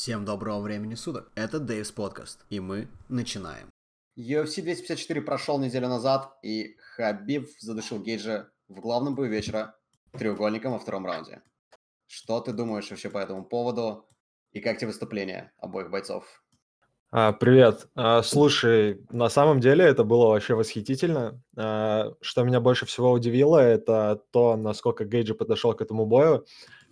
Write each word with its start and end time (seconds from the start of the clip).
Всем 0.00 0.24
доброго 0.24 0.60
времени 0.62 0.94
суток. 0.94 1.30
Это 1.34 1.60
Дэйвс 1.60 1.92
Подкаст, 1.92 2.46
и 2.48 2.58
мы 2.58 2.88
начинаем. 3.10 3.68
UFC 4.18 4.62
254 4.62 5.20
прошел 5.20 5.58
неделю 5.58 5.88
назад, 5.88 6.38
и 6.42 6.74
Хабиб 6.96 7.50
задушил 7.58 7.98
Гейджа 7.98 8.48
в 8.68 8.80
главном 8.80 9.14
бою 9.14 9.30
вечера 9.30 9.76
треугольником 10.12 10.72
во 10.72 10.78
втором 10.78 11.04
раунде. 11.04 11.42
Что 12.06 12.40
ты 12.40 12.54
думаешь 12.54 12.88
вообще 12.90 13.10
по 13.10 13.18
этому 13.18 13.44
поводу, 13.44 14.08
и 14.52 14.60
как 14.60 14.78
тебе 14.78 14.86
выступление 14.86 15.52
обоих 15.58 15.90
бойцов? 15.90 16.24
А, 17.10 17.32
привет. 17.32 17.86
А, 17.94 18.22
слушай, 18.22 19.04
на 19.10 19.28
самом 19.28 19.60
деле 19.60 19.84
это 19.84 20.02
было 20.02 20.28
вообще 20.28 20.54
восхитительно. 20.54 21.42
А, 21.58 22.14
что 22.22 22.42
меня 22.44 22.60
больше 22.60 22.86
всего 22.86 23.12
удивило, 23.12 23.58
это 23.58 24.22
то, 24.30 24.56
насколько 24.56 25.04
Гейджи 25.04 25.34
подошел 25.34 25.74
к 25.74 25.82
этому 25.82 26.06
бою 26.06 26.46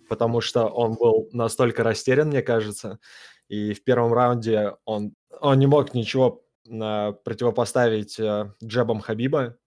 потому 0.09 0.41
что 0.41 0.65
он 0.67 0.95
был 0.95 1.29
настолько 1.31 1.83
растерян, 1.83 2.27
мне 2.27 2.41
кажется, 2.41 2.99
и 3.47 3.73
в 3.73 3.83
первом 3.83 4.13
раунде 4.13 4.73
он, 4.85 5.13
он 5.39 5.59
не 5.59 5.67
мог 5.67 5.93
ничего 5.93 6.43
а, 6.69 7.13
противопоставить 7.13 8.19
а, 8.19 8.53
джебам 8.63 8.99
Хабиба, 8.99 9.57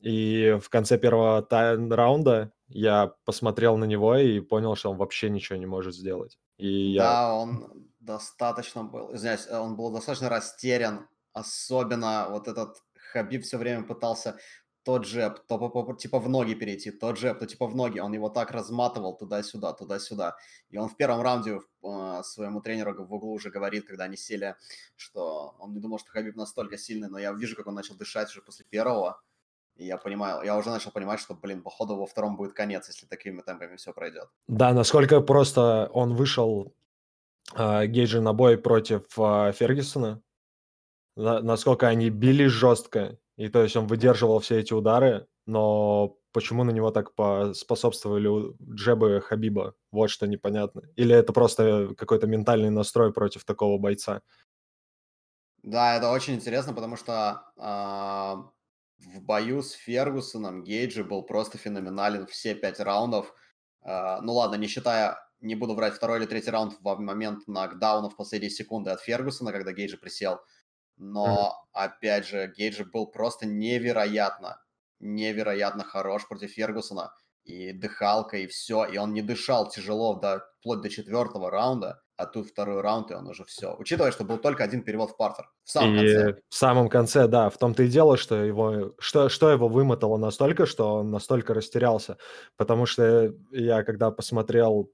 и 0.00 0.58
в 0.62 0.68
конце 0.70 0.96
первого 0.98 1.46
раунда 1.50 2.52
я 2.68 3.14
посмотрел 3.24 3.76
на 3.76 3.84
него 3.84 4.16
и 4.16 4.40
понял, 4.40 4.76
что 4.76 4.90
он 4.90 4.96
вообще 4.96 5.28
ничего 5.28 5.58
не 5.58 5.66
может 5.66 5.94
сделать. 5.94 6.38
И 6.56 6.92
я... 6.92 7.02
Да, 7.02 7.34
он 7.34 7.88
достаточно 8.00 8.84
был, 8.84 9.14
извиняюсь, 9.14 9.48
он 9.48 9.76
был 9.76 9.90
достаточно 9.92 10.28
растерян, 10.28 11.08
особенно 11.32 12.28
вот 12.30 12.48
этот 12.48 12.82
Хабиб 13.12 13.42
все 13.42 13.58
время 13.58 13.84
пытался 13.84 14.38
тот 14.88 15.04
джеб, 15.04 15.40
то 15.46 15.96
типа 15.98 16.18
в 16.18 16.28
ноги 16.30 16.54
перейти, 16.54 16.90
тот 16.90 17.18
джеб, 17.18 17.38
то 17.38 17.46
типа 17.46 17.66
в 17.66 17.76
ноги. 17.76 18.00
Он 18.00 18.14
его 18.14 18.30
так 18.30 18.50
разматывал 18.52 19.18
туда-сюда, 19.18 19.74
туда-сюда. 19.74 20.36
И 20.70 20.78
он 20.78 20.88
в 20.88 20.96
первом 20.96 21.20
раунде 21.20 21.60
э, 21.82 22.22
своему 22.24 22.62
тренеру 22.62 23.04
в 23.04 23.12
углу 23.12 23.34
уже 23.34 23.50
говорит, 23.50 23.86
когда 23.86 24.04
они 24.04 24.16
сели, 24.16 24.54
что 24.96 25.56
он 25.58 25.74
не 25.74 25.80
думал, 25.80 25.98
что 25.98 26.10
Хабиб 26.10 26.36
настолько 26.36 26.78
сильный, 26.78 27.10
но 27.10 27.18
я 27.18 27.32
вижу, 27.32 27.54
как 27.54 27.66
он 27.66 27.74
начал 27.74 27.96
дышать 27.96 28.30
уже 28.30 28.40
после 28.40 28.64
первого. 28.64 29.20
И 29.76 29.84
я 29.84 29.98
понимаю, 29.98 30.42
я 30.42 30.56
уже 30.56 30.70
начал 30.70 30.90
понимать, 30.90 31.20
что, 31.20 31.34
блин, 31.34 31.62
походу 31.62 31.96
во 31.96 32.06
втором 32.06 32.36
будет 32.36 32.54
конец, 32.54 32.88
если 32.88 33.06
такими 33.06 33.42
темпами 33.42 33.76
все 33.76 33.92
пройдет. 33.92 34.30
Да, 34.46 34.72
насколько 34.72 35.20
просто 35.20 35.90
он 35.92 36.14
вышел 36.14 36.72
э, 37.54 37.86
Гейджи 37.86 38.22
на 38.22 38.32
бой 38.32 38.56
против 38.56 39.02
э, 39.18 39.52
Фергюсона, 39.52 40.22
на, 41.14 41.42
насколько 41.42 41.88
они 41.88 42.08
били 42.08 42.46
жестко, 42.46 43.18
и 43.38 43.48
то 43.48 43.62
есть 43.62 43.76
он 43.76 43.86
выдерживал 43.86 44.40
все 44.40 44.58
эти 44.58 44.72
удары, 44.72 45.28
но 45.46 46.18
почему 46.32 46.64
на 46.64 46.72
него 46.72 46.90
так 46.90 47.12
способствовали 47.54 48.52
джебы 48.74 49.20
Хабиба? 49.20 49.74
Вот 49.92 50.10
что 50.10 50.26
непонятно. 50.26 50.82
Или 50.96 51.14
это 51.14 51.32
просто 51.32 51.94
какой-то 51.96 52.26
ментальный 52.26 52.70
настрой 52.70 53.12
против 53.12 53.44
такого 53.44 53.78
бойца? 53.78 54.22
Да, 55.62 55.96
это 55.96 56.10
очень 56.10 56.34
интересно, 56.34 56.74
потому 56.74 56.96
что 56.96 57.44
э, 57.56 57.60
в 57.62 59.22
бою 59.22 59.62
с 59.62 59.70
Фергусоном 59.70 60.64
Гейджи 60.64 61.04
был 61.04 61.22
просто 61.22 61.58
феноменален 61.58 62.26
все 62.26 62.56
пять 62.56 62.80
раундов. 62.80 63.32
Э, 63.84 64.20
ну 64.20 64.34
ладно, 64.34 64.56
не 64.56 64.66
считая, 64.66 65.16
не 65.40 65.54
буду 65.54 65.76
врать, 65.76 65.94
второй 65.94 66.18
или 66.18 66.26
третий 66.26 66.50
раунд 66.50 66.74
в 66.80 66.98
момент 66.98 67.46
нокдауна 67.46 68.10
в 68.10 68.16
последние 68.16 68.50
секунды 68.50 68.90
от 68.90 69.00
Фергусона, 69.00 69.52
когда 69.52 69.72
Гейджи 69.72 69.96
присел. 69.96 70.40
Но, 70.98 71.64
mm-hmm. 71.74 71.84
опять 71.84 72.26
же, 72.26 72.52
Гейджи 72.56 72.84
был 72.84 73.06
просто 73.06 73.46
невероятно, 73.46 74.60
невероятно 75.00 75.84
хорош 75.84 76.26
против 76.28 76.50
Фергусона. 76.50 77.12
И 77.44 77.72
дыхалка, 77.72 78.36
и 78.36 78.46
все. 78.46 78.84
И 78.84 78.98
он 78.98 79.14
не 79.14 79.22
дышал 79.22 79.70
тяжело 79.70 80.16
до, 80.16 80.44
вплоть 80.60 80.82
до 80.82 80.90
четвертого 80.90 81.50
раунда. 81.50 82.02
А 82.16 82.26
тут 82.26 82.48
второй 82.48 82.80
раунд, 82.82 83.10
и 83.10 83.14
он 83.14 83.28
уже 83.28 83.44
все. 83.44 83.74
Учитывая, 83.78 84.10
что 84.10 84.24
был 84.24 84.38
только 84.38 84.64
один 84.64 84.82
перевод 84.82 85.12
в 85.12 85.16
партер. 85.16 85.48
В 85.64 85.70
самом 85.70 85.94
и 85.94 85.98
конце. 85.98 86.40
В 86.48 86.54
самом 86.54 86.88
конце, 86.88 87.28
да. 87.28 87.48
В 87.48 87.56
том-то 87.56 87.84
и 87.84 87.88
дело, 87.88 88.16
что 88.16 88.44
его, 88.44 88.92
что, 88.98 89.28
что 89.28 89.50
его 89.50 89.68
вымотало 89.68 90.16
настолько, 90.16 90.66
что 90.66 90.96
он 90.96 91.10
настолько 91.12 91.54
растерялся. 91.54 92.18
Потому 92.56 92.86
что 92.86 93.32
я, 93.52 93.84
когда 93.84 94.10
посмотрел 94.10 94.90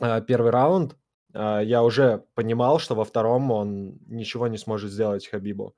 э, 0.00 0.22
первый 0.22 0.50
раунд, 0.50 0.96
я 1.36 1.82
уже 1.82 2.24
понимал, 2.34 2.78
что 2.78 2.94
во 2.94 3.04
втором 3.04 3.50
он 3.50 3.98
ничего 4.06 4.48
не 4.48 4.58
сможет 4.58 4.90
сделать 4.90 5.26
Хабибу. 5.28 5.74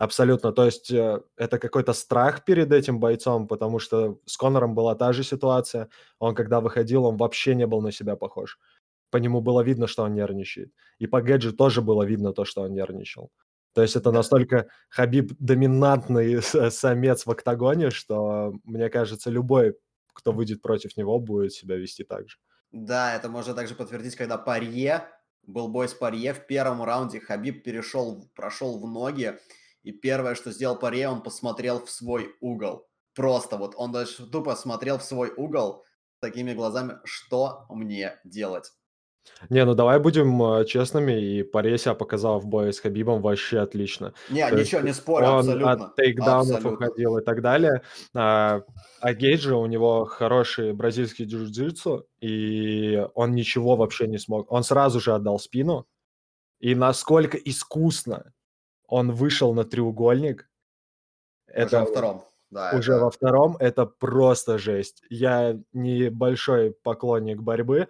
Абсолютно. 0.00 0.52
То 0.52 0.64
есть 0.64 0.90
э, 0.90 1.20
это 1.36 1.58
какой-то 1.58 1.92
страх 1.92 2.44
перед 2.46 2.72
этим 2.72 3.00
бойцом, 3.00 3.46
потому 3.46 3.78
что 3.78 4.18
с 4.24 4.38
Конором 4.38 4.74
была 4.74 4.94
та 4.94 5.12
же 5.12 5.22
ситуация. 5.22 5.88
Он, 6.18 6.34
когда 6.34 6.60
выходил, 6.60 7.04
он 7.04 7.18
вообще 7.18 7.54
не 7.54 7.66
был 7.66 7.82
на 7.82 7.92
себя 7.92 8.16
похож. 8.16 8.58
По 9.10 9.18
нему 9.18 9.42
было 9.42 9.60
видно, 9.62 9.86
что 9.86 10.04
он 10.04 10.14
нервничает. 10.14 10.72
И 10.98 11.06
по 11.06 11.20
Гэджи 11.20 11.52
тоже 11.52 11.82
было 11.82 12.04
видно 12.04 12.32
то, 12.32 12.46
что 12.46 12.62
он 12.62 12.72
нервничал. 12.72 13.30
То 13.74 13.82
есть 13.82 13.94
это 13.94 14.10
настолько 14.10 14.68
Хабиб 14.88 15.32
доминантный 15.38 16.40
самец 16.70 17.26
в 17.26 17.30
октагоне, 17.30 17.90
что, 17.90 18.54
мне 18.64 18.88
кажется, 18.88 19.28
любой, 19.30 19.76
кто 20.14 20.32
выйдет 20.32 20.62
против 20.62 20.96
него, 20.96 21.18
будет 21.18 21.52
себя 21.52 21.76
вести 21.76 22.04
так 22.04 22.26
же. 22.26 22.38
Да, 22.72 23.14
это 23.14 23.28
можно 23.28 23.54
также 23.54 23.74
подтвердить, 23.74 24.16
когда 24.16 24.38
Парье, 24.38 25.08
был 25.42 25.68
бой 25.68 25.88
с 25.88 25.94
Парье, 25.94 26.32
в 26.32 26.46
первом 26.46 26.82
раунде 26.84 27.20
Хабиб 27.20 27.64
перешел, 27.64 28.30
прошел 28.34 28.78
в 28.78 28.86
ноги, 28.86 29.38
и 29.82 29.92
первое, 29.92 30.34
что 30.34 30.52
сделал 30.52 30.78
Парье, 30.78 31.08
он 31.08 31.22
посмотрел 31.22 31.84
в 31.84 31.90
свой 31.90 32.36
угол. 32.40 32.88
Просто 33.14 33.56
вот 33.56 33.74
он 33.76 33.90
даже 33.92 34.26
тупо 34.30 34.54
смотрел 34.54 34.98
в 34.98 35.04
свой 35.04 35.32
угол 35.36 35.84
такими 36.20 36.52
глазами, 36.52 36.98
что 37.04 37.66
мне 37.70 38.20
делать. 38.24 38.72
Не, 39.48 39.64
ну 39.64 39.74
давай 39.74 39.98
будем 39.98 40.42
э, 40.42 40.64
честными, 40.64 41.12
и 41.12 41.42
Паре 41.42 41.78
себя 41.78 41.94
показал 41.94 42.40
в 42.40 42.46
бою 42.46 42.72
с 42.72 42.80
Хабибом 42.80 43.22
вообще 43.22 43.60
отлично. 43.60 44.12
Не, 44.28 44.48
То 44.48 44.56
ничего, 44.56 44.80
не 44.82 44.92
спорю, 44.92 45.26
он 45.26 45.38
абсолютно. 45.38 45.72
от 45.72 45.96
тейкдаунов 45.96 46.64
уходил 46.64 47.18
и 47.18 47.24
так 47.24 47.40
далее. 47.40 47.82
А, 48.14 48.62
а 49.00 49.14
Гейджи, 49.14 49.54
у 49.54 49.66
него 49.66 50.04
хороший 50.04 50.72
бразильский 50.72 51.24
джиу-джитсу, 51.24 52.04
и 52.20 53.06
он 53.14 53.34
ничего 53.34 53.76
вообще 53.76 54.06
не 54.08 54.18
смог. 54.18 54.50
Он 54.52 54.62
сразу 54.62 55.00
же 55.00 55.14
отдал 55.14 55.38
спину, 55.38 55.86
и 56.58 56.74
насколько 56.74 57.38
искусно 57.38 58.32
он 58.90 59.12
вышел 59.12 59.54
на 59.54 59.64
треугольник. 59.64 60.50
Уже 61.48 61.56
это, 61.56 61.80
во 61.80 61.86
втором. 61.86 62.24
Да, 62.50 62.72
уже 62.74 62.92
это... 62.92 63.04
во 63.04 63.10
втором, 63.10 63.56
это 63.58 63.86
просто 63.86 64.58
жесть. 64.58 65.02
Я 65.08 65.58
небольшой 65.72 66.72
поклонник 66.82 67.40
борьбы, 67.40 67.88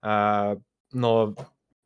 а, 0.00 0.56
но 0.92 1.34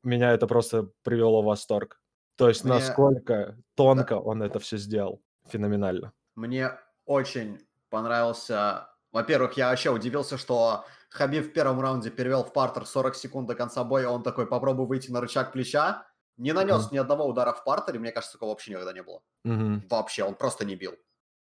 меня 0.03 0.33
это 0.33 0.47
просто 0.47 0.91
привело 1.03 1.43
в 1.43 1.47
восторг. 1.47 2.01
То 2.37 2.49
есть 2.49 2.65
Мне... 2.65 2.75
насколько 2.75 3.59
тонко 3.75 4.15
да. 4.15 4.21
он 4.21 4.43
это 4.43 4.59
все 4.59 4.77
сделал. 4.79 5.21
Феноменально. 5.49 6.13
Мне 6.37 6.71
очень 7.05 7.59
понравился... 7.91 8.89
Во-первых, 9.13 9.57
я 9.57 9.71
вообще 9.71 9.91
удивился, 9.91 10.39
что 10.39 10.85
Хабиб 11.11 11.47
в 11.47 11.53
первом 11.53 11.81
раунде 11.81 12.11
перевел 12.11 12.45
в 12.45 12.53
партер 12.53 12.87
40 12.87 13.17
секунд 13.17 13.49
до 13.49 13.57
конца 13.57 13.83
боя, 13.83 14.09
он 14.09 14.23
такой, 14.23 14.47
попробуй 14.47 14.87
выйти 14.87 15.11
на 15.11 15.21
рычаг 15.21 15.53
плеча, 15.53 16.07
не 16.37 16.53
нанес 16.53 16.87
mm-hmm. 16.87 16.93
ни 16.95 16.99
одного 16.99 17.27
удара 17.27 17.53
в 17.53 17.65
партере, 17.65 17.99
мне 17.99 18.13
кажется, 18.13 18.35
такого 18.35 18.51
вообще 18.51 18.71
никогда 18.71 18.93
не 18.93 19.03
было. 19.03 19.21
Mm-hmm. 19.47 19.89
Вообще, 19.91 20.23
он 20.23 20.37
просто 20.37 20.65
не 20.65 20.77
бил. 20.77 20.95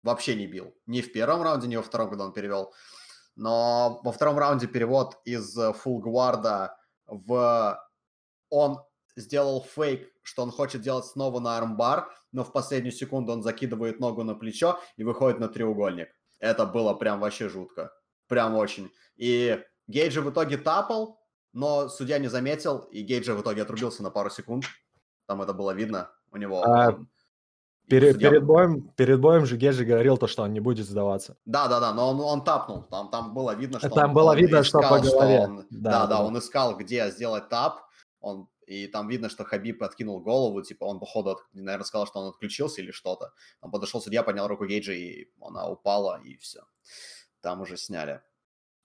Вообще 0.03 0.35
не 0.35 0.45
бил. 0.45 0.75
Ни 0.85 1.01
в 1.01 1.11
первом 1.11 1.41
раунде, 1.41 1.67
ни 1.67 1.75
во 1.75 1.81
втором, 1.81 2.09
когда 2.09 2.25
он 2.25 2.31
перевел. 2.33 2.73
Но 3.35 3.99
во 4.03 4.11
втором 4.11 4.37
раунде 4.37 4.67
перевод 4.67 5.19
из 5.25 5.57
фулгварда 5.81 6.77
в... 7.07 7.79
Он 8.49 8.79
сделал 9.15 9.63
фейк, 9.63 10.11
что 10.23 10.43
он 10.43 10.51
хочет 10.51 10.81
делать 10.81 11.05
снова 11.05 11.39
на 11.39 11.57
армбар, 11.57 12.09
но 12.31 12.43
в 12.43 12.51
последнюю 12.51 12.91
секунду 12.91 13.31
он 13.31 13.43
закидывает 13.43 13.99
ногу 13.99 14.23
на 14.23 14.35
плечо 14.35 14.79
и 14.97 15.03
выходит 15.03 15.39
на 15.39 15.47
треугольник. 15.47 16.09
Это 16.39 16.65
было 16.65 16.93
прям 16.93 17.19
вообще 17.19 17.49
жутко. 17.49 17.91
Прям 18.27 18.55
очень. 18.55 18.91
И 19.15 19.63
Гейджи 19.87 20.21
в 20.21 20.29
итоге 20.29 20.57
тапал, 20.57 21.19
но 21.53 21.87
судья 21.87 22.17
не 22.19 22.27
заметил, 22.27 22.79
и 22.91 23.01
Гейджи 23.01 23.33
в 23.33 23.41
итоге 23.41 23.61
отрубился 23.61 24.03
на 24.03 24.11
пару 24.11 24.29
секунд. 24.29 24.65
Там 25.25 25.41
это 25.41 25.53
было 25.53 25.71
видно. 25.71 26.11
У 26.31 26.37
него... 26.37 26.63
А, 26.63 26.99
Перед, 27.87 28.13
судья... 28.13 28.29
перед, 28.29 28.43
боем, 28.43 28.81
перед 28.95 29.19
боем 29.19 29.45
же 29.45 29.57
Геджи 29.57 29.85
говорил 29.85 30.17
то, 30.17 30.27
что 30.27 30.43
он 30.43 30.53
не 30.53 30.59
будет 30.59 30.87
сдаваться. 30.87 31.37
Да, 31.45 31.67
да, 31.67 31.79
да, 31.79 31.93
но 31.93 32.09
он, 32.09 32.19
он 32.19 32.43
тапнул. 32.43 32.83
Там, 32.83 33.09
там 33.09 33.33
было 33.33 33.55
видно, 33.55 33.79
что 33.79 33.89
там 33.89 34.09
он, 34.09 34.13
было 34.15 34.31
он 34.31 34.37
видно, 34.37 34.61
искал, 34.61 34.81
что 34.81 34.89
по 34.89 34.99
голове. 34.99 35.41
Что 35.41 35.51
он, 35.51 35.67
да, 35.69 35.91
да, 35.91 36.07
да, 36.07 36.23
он 36.23 36.37
искал, 36.37 36.75
где 36.77 37.09
сделать 37.11 37.47
тап. 37.49 37.81
Он, 38.21 38.47
и 38.65 38.87
там 38.87 39.07
видно, 39.07 39.29
что 39.29 39.43
Хабиб 39.43 39.83
откинул 39.83 40.19
голову, 40.19 40.61
типа 40.63 40.85
он, 40.85 40.99
походу, 40.99 41.39
наверное, 41.53 41.85
сказал, 41.85 42.07
что 42.07 42.19
он 42.19 42.29
отключился 42.29 42.81
или 42.81 42.91
что-то. 42.91 43.33
Он 43.61 43.69
подошел 43.69 44.01
судья, 44.01 44.23
поднял 44.23 44.47
руку 44.47 44.65
Гейджи, 44.65 44.95
и 44.97 45.31
она 45.39 45.69
упала, 45.69 46.19
и 46.23 46.37
все. 46.37 46.61
Там 47.41 47.61
уже 47.61 47.77
сняли. 47.77 48.21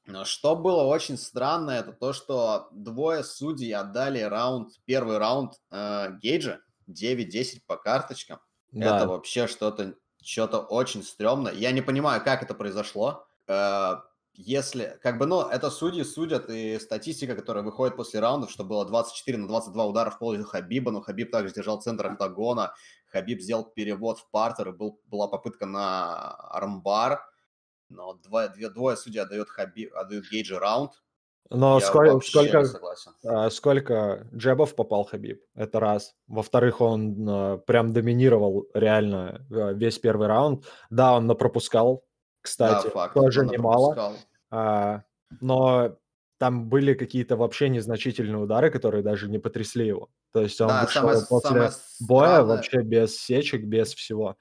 Но 0.06 0.24
что 0.24 0.56
было 0.56 0.82
очень 0.82 1.16
странно, 1.16 1.70
это 1.70 1.92
то, 1.92 2.12
что 2.12 2.68
двое 2.72 3.24
судей 3.24 3.72
отдали 3.72 4.20
раунд, 4.20 4.72
первый 4.84 5.18
раунд 5.18 5.54
э, 5.70 6.12
Гейджа, 6.20 6.60
9-10 6.88 7.60
по 7.66 7.76
карточкам. 7.76 8.40
Да. 8.72 8.96
Это 8.96 9.08
вообще 9.08 9.46
что-то 9.46 9.94
что-то 10.22 10.60
очень 10.60 11.02
стрёмно. 11.02 11.48
Я 11.48 11.72
не 11.72 11.80
понимаю, 11.82 12.22
как 12.22 12.42
это 12.42 12.54
произошло. 12.54 13.26
Э, 13.48 13.96
если, 14.34 14.98
как 15.02 15.18
бы, 15.18 15.26
ну, 15.26 15.42
это 15.42 15.70
судьи 15.70 16.02
судят, 16.04 16.48
и 16.48 16.78
статистика, 16.78 17.34
которая 17.34 17.64
выходит 17.64 17.96
после 17.96 18.20
раундов, 18.20 18.50
что 18.50 18.64
было 18.64 18.86
24 18.86 19.38
на 19.38 19.48
22 19.48 19.86
удара 19.86 20.10
в 20.10 20.18
пользу 20.18 20.44
Хабиба, 20.44 20.90
но 20.92 21.00
Хабиб 21.00 21.30
также 21.30 21.54
держал 21.54 21.80
центр 21.80 22.06
октагона, 22.06 22.74
Хабиб 23.08 23.40
сделал 23.40 23.64
перевод 23.64 24.18
в 24.18 24.30
партер, 24.30 24.68
и 24.68 24.72
был, 24.72 25.00
была 25.06 25.26
попытка 25.26 25.66
на 25.66 26.34
армбар, 26.34 27.22
но 27.88 28.14
два, 28.14 28.48
две, 28.48 28.70
двое 28.70 28.96
судьи 28.96 29.18
отдают, 29.20 29.48
Хабиб, 29.48 29.94
отдают 29.94 30.26
Гейджи 30.30 30.58
раунд. 30.58 31.02
Но 31.48 31.80
сколько, 31.80 32.20
сколько, 32.20 32.64
а, 33.24 33.50
сколько 33.50 34.28
джебов 34.32 34.74
попал 34.76 35.04
Хабиб? 35.04 35.42
Это 35.54 35.80
раз. 35.80 36.14
Во-вторых, 36.28 36.80
он 36.80 37.26
а, 37.28 37.58
прям 37.58 37.92
доминировал 37.92 38.66
реально 38.74 39.44
а, 39.50 39.72
весь 39.72 39.98
первый 39.98 40.28
раунд. 40.28 40.64
Да, 40.90 41.16
он 41.16 41.28
пропускал, 41.36 42.04
кстати, 42.40 42.84
да, 42.84 42.90
факт, 42.90 43.14
тоже 43.14 43.46
немало. 43.46 44.14
А, 44.50 45.02
но 45.40 45.96
там 46.40 46.70
были 46.70 46.94
какие-то 46.94 47.36
вообще 47.36 47.68
незначительные 47.68 48.38
удары, 48.38 48.70
которые 48.70 49.02
даже 49.02 49.28
не 49.28 49.38
потрясли 49.38 49.86
его. 49.86 50.08
То 50.32 50.40
есть 50.40 50.58
он 50.62 50.68
да, 50.68 50.84
вышел 50.84 51.02
самое, 51.02 51.26
после 51.28 51.48
самое 51.50 51.70
боя 52.00 52.28
странное... 52.28 52.44
вообще 52.44 52.80
без 52.80 53.20
сечек, 53.20 53.64
без 53.64 53.92
всего. 53.92 54.38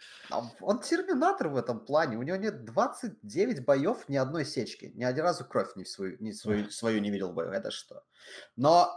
Он 0.62 0.80
терминатор 0.80 1.50
в 1.50 1.58
этом 1.58 1.82
плане. 1.82 2.16
У 2.16 2.24
него 2.24 2.38
нет 2.38 2.64
29 2.64 3.66
боев, 3.66 4.08
ни 4.08 4.16
одной 4.16 4.46
сечки. 4.46 4.94
Ни 4.96 5.04
один 5.04 5.26
разу 5.26 5.44
кровь 5.44 5.76
не 5.76 5.84
свою, 5.84 6.16
не 6.22 6.32
свою, 6.32 6.72
свою 6.72 7.02
не 7.02 7.12
видел 7.12 7.32
в 7.32 7.34
бою. 7.34 7.52
Это 7.52 7.70
что? 7.70 8.02
Но 8.56 8.90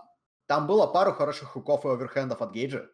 там 0.46 0.68
было 0.68 0.86
пару 0.86 1.12
хороших 1.12 1.48
хуков 1.48 1.84
и 1.84 1.88
оверхендов 1.88 2.40
от 2.40 2.52
Гейджа, 2.52 2.86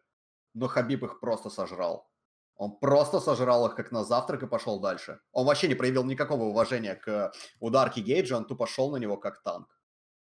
но 0.55 0.67
Хабиб 0.67 1.03
их 1.03 1.19
просто 1.19 1.51
сожрал. 1.51 2.09
Он 2.55 2.79
просто 2.79 3.19
сожрал 3.19 3.67
их 3.67 3.75
как 3.75 3.91
на 3.91 4.03
завтрак 4.03 4.41
и 4.41 4.47
пошел 4.47 4.79
дальше. 4.79 5.19
Он 5.33 5.45
вообще 5.45 5.67
не 5.67 5.75
проявил 5.75 6.03
никакого 6.03 6.45
уважения 6.45 6.95
к 6.95 7.31
ударке 7.59 8.01
Гейджа, 8.01 8.37
он 8.37 8.45
тупо 8.45 8.65
шел 8.65 8.89
на 8.89 8.97
него 8.97 9.15
как 9.15 9.43
танк. 9.43 9.78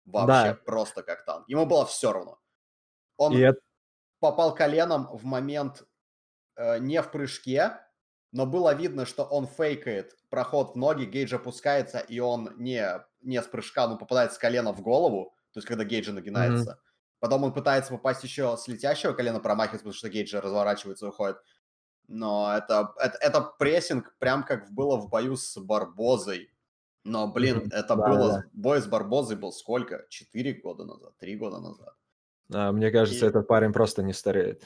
Вообще 0.06 0.54
да. 0.54 0.60
просто 0.66 1.04
как 1.04 1.26
танк. 1.26 1.48
Ему 1.48 1.66
было 1.66 1.86
все 1.86 2.12
равно. 2.12 2.40
Он 3.18 3.34
и 3.34 3.52
попал 4.20 4.54
коленом 4.56 5.08
в 5.12 5.24
момент 5.26 5.84
э, 6.56 6.80
не 6.80 7.02
в 7.02 7.12
прыжке, 7.12 7.80
но 8.32 8.46
было 8.46 8.74
видно, 8.74 9.06
что 9.06 9.24
он 9.24 9.48
фейкает 9.48 10.16
проход 10.30 10.74
в 10.74 10.76
ноги, 10.76 11.06
Гейдж 11.06 11.34
опускается, 11.34 12.00
и 12.00 12.20
он 12.20 12.54
не, 12.58 12.86
не 13.22 13.42
с 13.42 13.46
прыжка, 13.46 13.88
но 13.88 13.98
попадает 13.98 14.34
с 14.34 14.38
колена 14.38 14.72
в 14.72 14.82
голову, 14.82 15.34
то 15.54 15.58
есть 15.58 15.68
когда 15.68 15.84
Гейджа 15.84 16.14
нагинается. 16.14 16.72
Mm-hmm. 16.72 16.90
Потом 17.20 17.44
он 17.44 17.54
пытается 17.54 17.92
попасть 17.92 18.24
еще 18.24 18.56
с 18.56 18.68
летящего 18.68 19.14
колена, 19.14 19.40
промахивается, 19.40 19.84
потому 19.84 19.94
что 19.94 20.10
Гейджа 20.10 20.42
разворачивается 20.42 21.06
и 21.06 21.10
уходит. 21.10 21.38
Но 22.08 22.56
это, 22.56 22.94
это, 22.98 23.18
это 23.20 23.42
прессинг, 23.42 24.16
прям 24.20 24.44
как 24.44 24.72
было 24.72 24.98
в 24.98 25.10
бою 25.10 25.36
с 25.36 25.60
Барбозой. 25.60 26.52
Но, 27.10 27.28
блин, 27.28 27.58
mm-hmm. 27.58 27.74
это 27.74 27.96
да, 27.96 28.08
было... 28.08 28.30
Да. 28.30 28.44
Бой 28.54 28.82
с 28.82 28.86
Барбозой 28.86 29.36
был 29.36 29.52
сколько? 29.52 30.06
Четыре 30.10 30.54
года 30.54 30.86
назад? 30.86 31.18
Три 31.18 31.36
года 31.36 31.60
назад? 31.60 31.96
А, 32.54 32.72
мне 32.72 32.92
кажется, 32.92 33.26
И... 33.26 33.30
этот 33.30 33.48
парень 33.48 33.74
просто 33.74 34.04
не 34.04 34.14
стареет. 34.14 34.62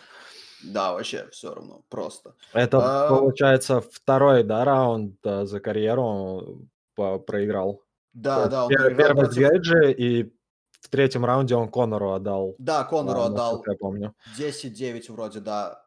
Да, 0.64 0.94
вообще 0.94 1.28
все 1.32 1.54
равно, 1.54 1.84
просто. 1.90 2.36
Это, 2.54 2.80
а... 2.82 3.10
получается, 3.10 3.82
второй, 3.82 4.44
да, 4.44 4.66
раунд 4.66 5.16
да, 5.24 5.46
за 5.46 5.60
карьеру 5.60 6.68
по 6.96 7.18
проиграл. 7.20 7.82
Да, 8.14 8.48
да, 8.48 8.66
он 8.66 8.72
Пер- 8.72 8.96
Первый 8.96 9.26
против... 9.26 9.38
Гейджи, 9.38 9.92
и 9.94 10.34
в 10.82 10.90
третьем 10.90 11.24
раунде 11.24 11.56
он 11.56 11.72
Конору 11.72 12.12
отдал. 12.12 12.56
Да, 12.60 12.84
Конору 12.84 13.22
а, 13.22 13.26
отдал. 13.28 13.64
Я 13.66 13.76
помню. 13.78 14.14
10-9 14.38 15.12
вроде, 15.12 15.40
да. 15.40 15.82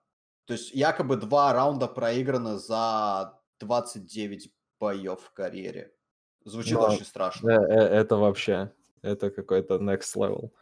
То 0.47 0.55
есть 0.55 0.73
якобы 0.73 1.17
два 1.17 1.53
раунда 1.53 1.87
проиграны 1.87 2.59
за 2.59 3.39
29 3.61 4.51
боев 4.81 5.21
в 5.21 5.33
карьере. 5.33 5.93
Звучит 6.47 6.75
Но 6.75 6.87
очень 6.87 7.05
страшно. 7.05 7.51
Э, 7.51 7.55
э, 7.55 7.81
это 8.01 8.17
вообще, 8.17 8.73
это 9.03 9.31
какой-то 9.31 9.79
next 9.79 10.15
level. 10.15 10.53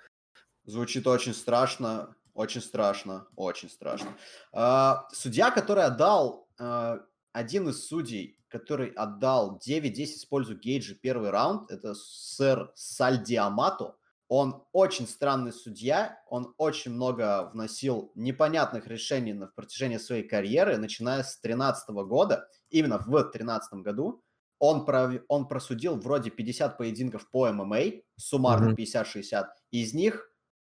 Звучит 0.64 1.06
очень 1.06 1.34
страшно, 1.34 2.16
очень 2.32 2.62
страшно, 2.62 3.28
очень 3.36 3.68
страшно. 3.68 4.08
А, 4.52 5.06
судья, 5.12 5.50
который 5.50 5.84
отдал, 5.84 6.48
а, 6.58 7.00
один 7.32 7.68
из 7.68 7.86
судей, 7.86 8.38
который 8.48 8.88
отдал 8.92 9.58
9-10 9.58 10.24
в 10.24 10.28
пользу 10.30 10.56
Гейджа 10.56 10.94
первый 10.94 11.28
раунд, 11.28 11.70
это 11.70 11.94
сэр 11.94 12.72
Сальдиамато. 12.74 13.94
Он 14.28 14.64
очень 14.72 15.06
странный 15.06 15.52
судья, 15.52 16.18
он 16.28 16.54
очень 16.56 16.92
много 16.92 17.50
вносил 17.52 18.10
непонятных 18.14 18.86
решений 18.86 19.34
на, 19.34 19.48
протяжении 19.48 19.98
своей 19.98 20.26
карьеры, 20.26 20.78
начиная 20.78 21.22
с 21.22 21.38
2013 21.42 21.90
года, 22.06 22.48
именно 22.70 22.96
в 22.96 23.04
2013 23.04 23.82
году. 23.82 24.24
Он, 24.58 24.84
пров... 24.84 25.12
он 25.28 25.48
просудил 25.48 25.96
вроде 25.96 26.30
50 26.30 26.78
поединков 26.78 27.28
по 27.30 27.50
ММА, 27.52 28.02
суммарно 28.16 28.74
mm-hmm. 28.74 29.04
50-60, 29.14 29.46
из 29.70 29.94
них 29.94 30.30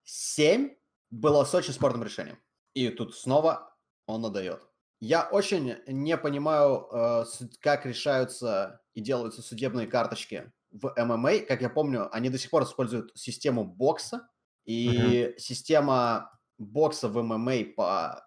7 0.05 0.71
было 1.11 1.45
с 1.45 1.55
очень 1.55 1.73
спорным 1.73 2.03
решением. 2.03 2.39
И 2.75 2.89
тут 2.89 3.15
снова 3.15 3.75
он 4.07 4.23
надает. 4.23 4.61
Я 5.01 5.29
очень 5.31 5.77
не 5.87 6.17
понимаю, 6.17 6.89
э, 6.91 7.25
как 7.61 7.85
решаются 7.85 8.81
и 8.95 9.01
делаются 9.01 9.43
судебные 9.43 9.87
карточки 9.87 10.53
в 10.71 10.95
ММА. 10.97 11.41
Как 11.41 11.61
я 11.61 11.69
помню, 11.69 12.09
они 12.15 12.31
до 12.31 12.39
сих 12.39 12.51
пор 12.51 12.65
используют 12.65 13.13
систему 13.15 13.65
бокса. 13.65 14.29
И 14.65 14.89
uh-huh. 14.89 15.39
система 15.39 16.33
бокса 16.59 17.09
в 17.09 17.23
ММА 17.23 17.75
по, 17.77 18.27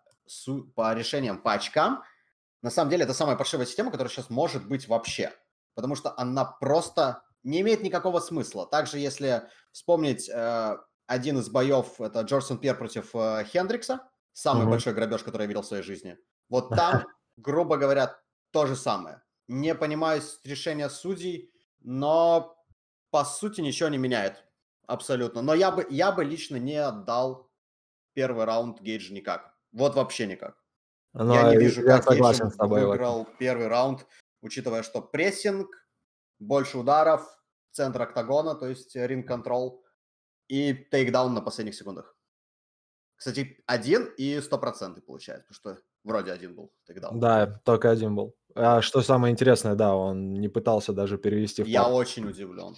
по 0.75 0.93
решениям 0.93 1.41
по 1.41 1.53
очкам, 1.53 2.03
на 2.61 2.69
самом 2.69 2.89
деле, 2.89 3.03
это 3.03 3.13
самая 3.13 3.35
паршивая 3.35 3.65
система, 3.65 3.91
которая 3.91 4.11
сейчас 4.11 4.29
может 4.29 4.67
быть 4.67 4.87
вообще. 4.87 5.33
Потому 5.75 5.95
что 5.95 6.13
она 6.17 6.45
просто 6.45 7.23
не 7.43 7.61
имеет 7.61 7.81
никакого 7.81 8.19
смысла. 8.19 8.65
Также, 8.67 8.99
если 8.99 9.43
вспомнить 9.71 10.29
э, 10.29 10.77
один 11.07 11.39
из 11.39 11.49
боев, 11.49 12.01
это 12.01 12.21
Джорсон 12.21 12.57
Пьер 12.57 12.77
против 12.77 13.15
э, 13.15 13.45
Хендрикса, 13.45 14.09
самый 14.33 14.63
угу. 14.63 14.71
большой 14.71 14.93
грабеж, 14.93 15.23
который 15.23 15.43
я 15.43 15.47
видел 15.47 15.61
в 15.61 15.67
своей 15.67 15.83
жизни. 15.83 16.17
Вот 16.49 16.69
там, 16.75 17.05
грубо 17.37 17.77
говоря, 17.77 18.19
то 18.51 18.65
же 18.65 18.75
самое. 18.75 19.21
Не 19.47 19.73
понимаю 19.73 20.21
решения 20.43 20.89
судей, 20.89 21.51
но 21.79 22.57
по 23.09 23.23
сути 23.23 23.61
ничего 23.61 23.89
не 23.89 23.97
меняет. 23.97 24.43
Абсолютно. 24.85 25.41
Но 25.41 25.53
я 25.53 25.71
бы, 25.71 25.87
я 25.89 26.11
бы 26.11 26.25
лично 26.25 26.57
не 26.57 26.75
отдал 26.75 27.49
первый 28.13 28.45
раунд 28.45 28.81
Гейджа 28.81 29.13
никак. 29.13 29.55
Вот 29.71 29.95
вообще 29.95 30.27
никак. 30.27 30.58
Но 31.13 31.33
я 31.33 31.49
не 31.49 31.57
вижу, 31.57 31.83
я 31.85 31.99
как 31.99 32.15
Гейдж 32.15 32.41
выиграл 32.59 33.27
первый 33.39 33.67
раунд, 33.67 34.05
учитывая, 34.41 34.83
что 34.83 35.01
прессинг, 35.01 35.67
больше 36.39 36.77
ударов, 36.77 37.27
центр 37.71 38.01
октагона, 38.01 38.55
то 38.55 38.67
есть 38.67 38.95
ринг-контрол– 38.95 39.83
и 40.49 40.73
тейкдаун 40.73 41.33
на 41.33 41.41
последних 41.41 41.75
секундах. 41.75 42.15
Кстати, 43.15 43.61
один 43.65 44.05
и 44.17 44.41
стопроцентный 44.41 45.03
получается, 45.03 45.45
потому 45.47 45.75
что 45.75 45.83
вроде 46.03 46.31
один 46.31 46.55
был 46.55 46.71
тейкдаун. 46.85 47.19
Да, 47.19 47.61
только 47.63 47.91
один 47.91 48.15
был. 48.15 48.35
А 48.55 48.81
что 48.81 49.01
самое 49.01 49.31
интересное, 49.31 49.75
да, 49.75 49.95
он 49.95 50.33
не 50.33 50.49
пытался 50.49 50.93
даже 50.93 51.17
перевести 51.17 51.63
в 51.63 51.67
Я 51.67 51.87
очень 51.87 52.27
удивлен. 52.27 52.75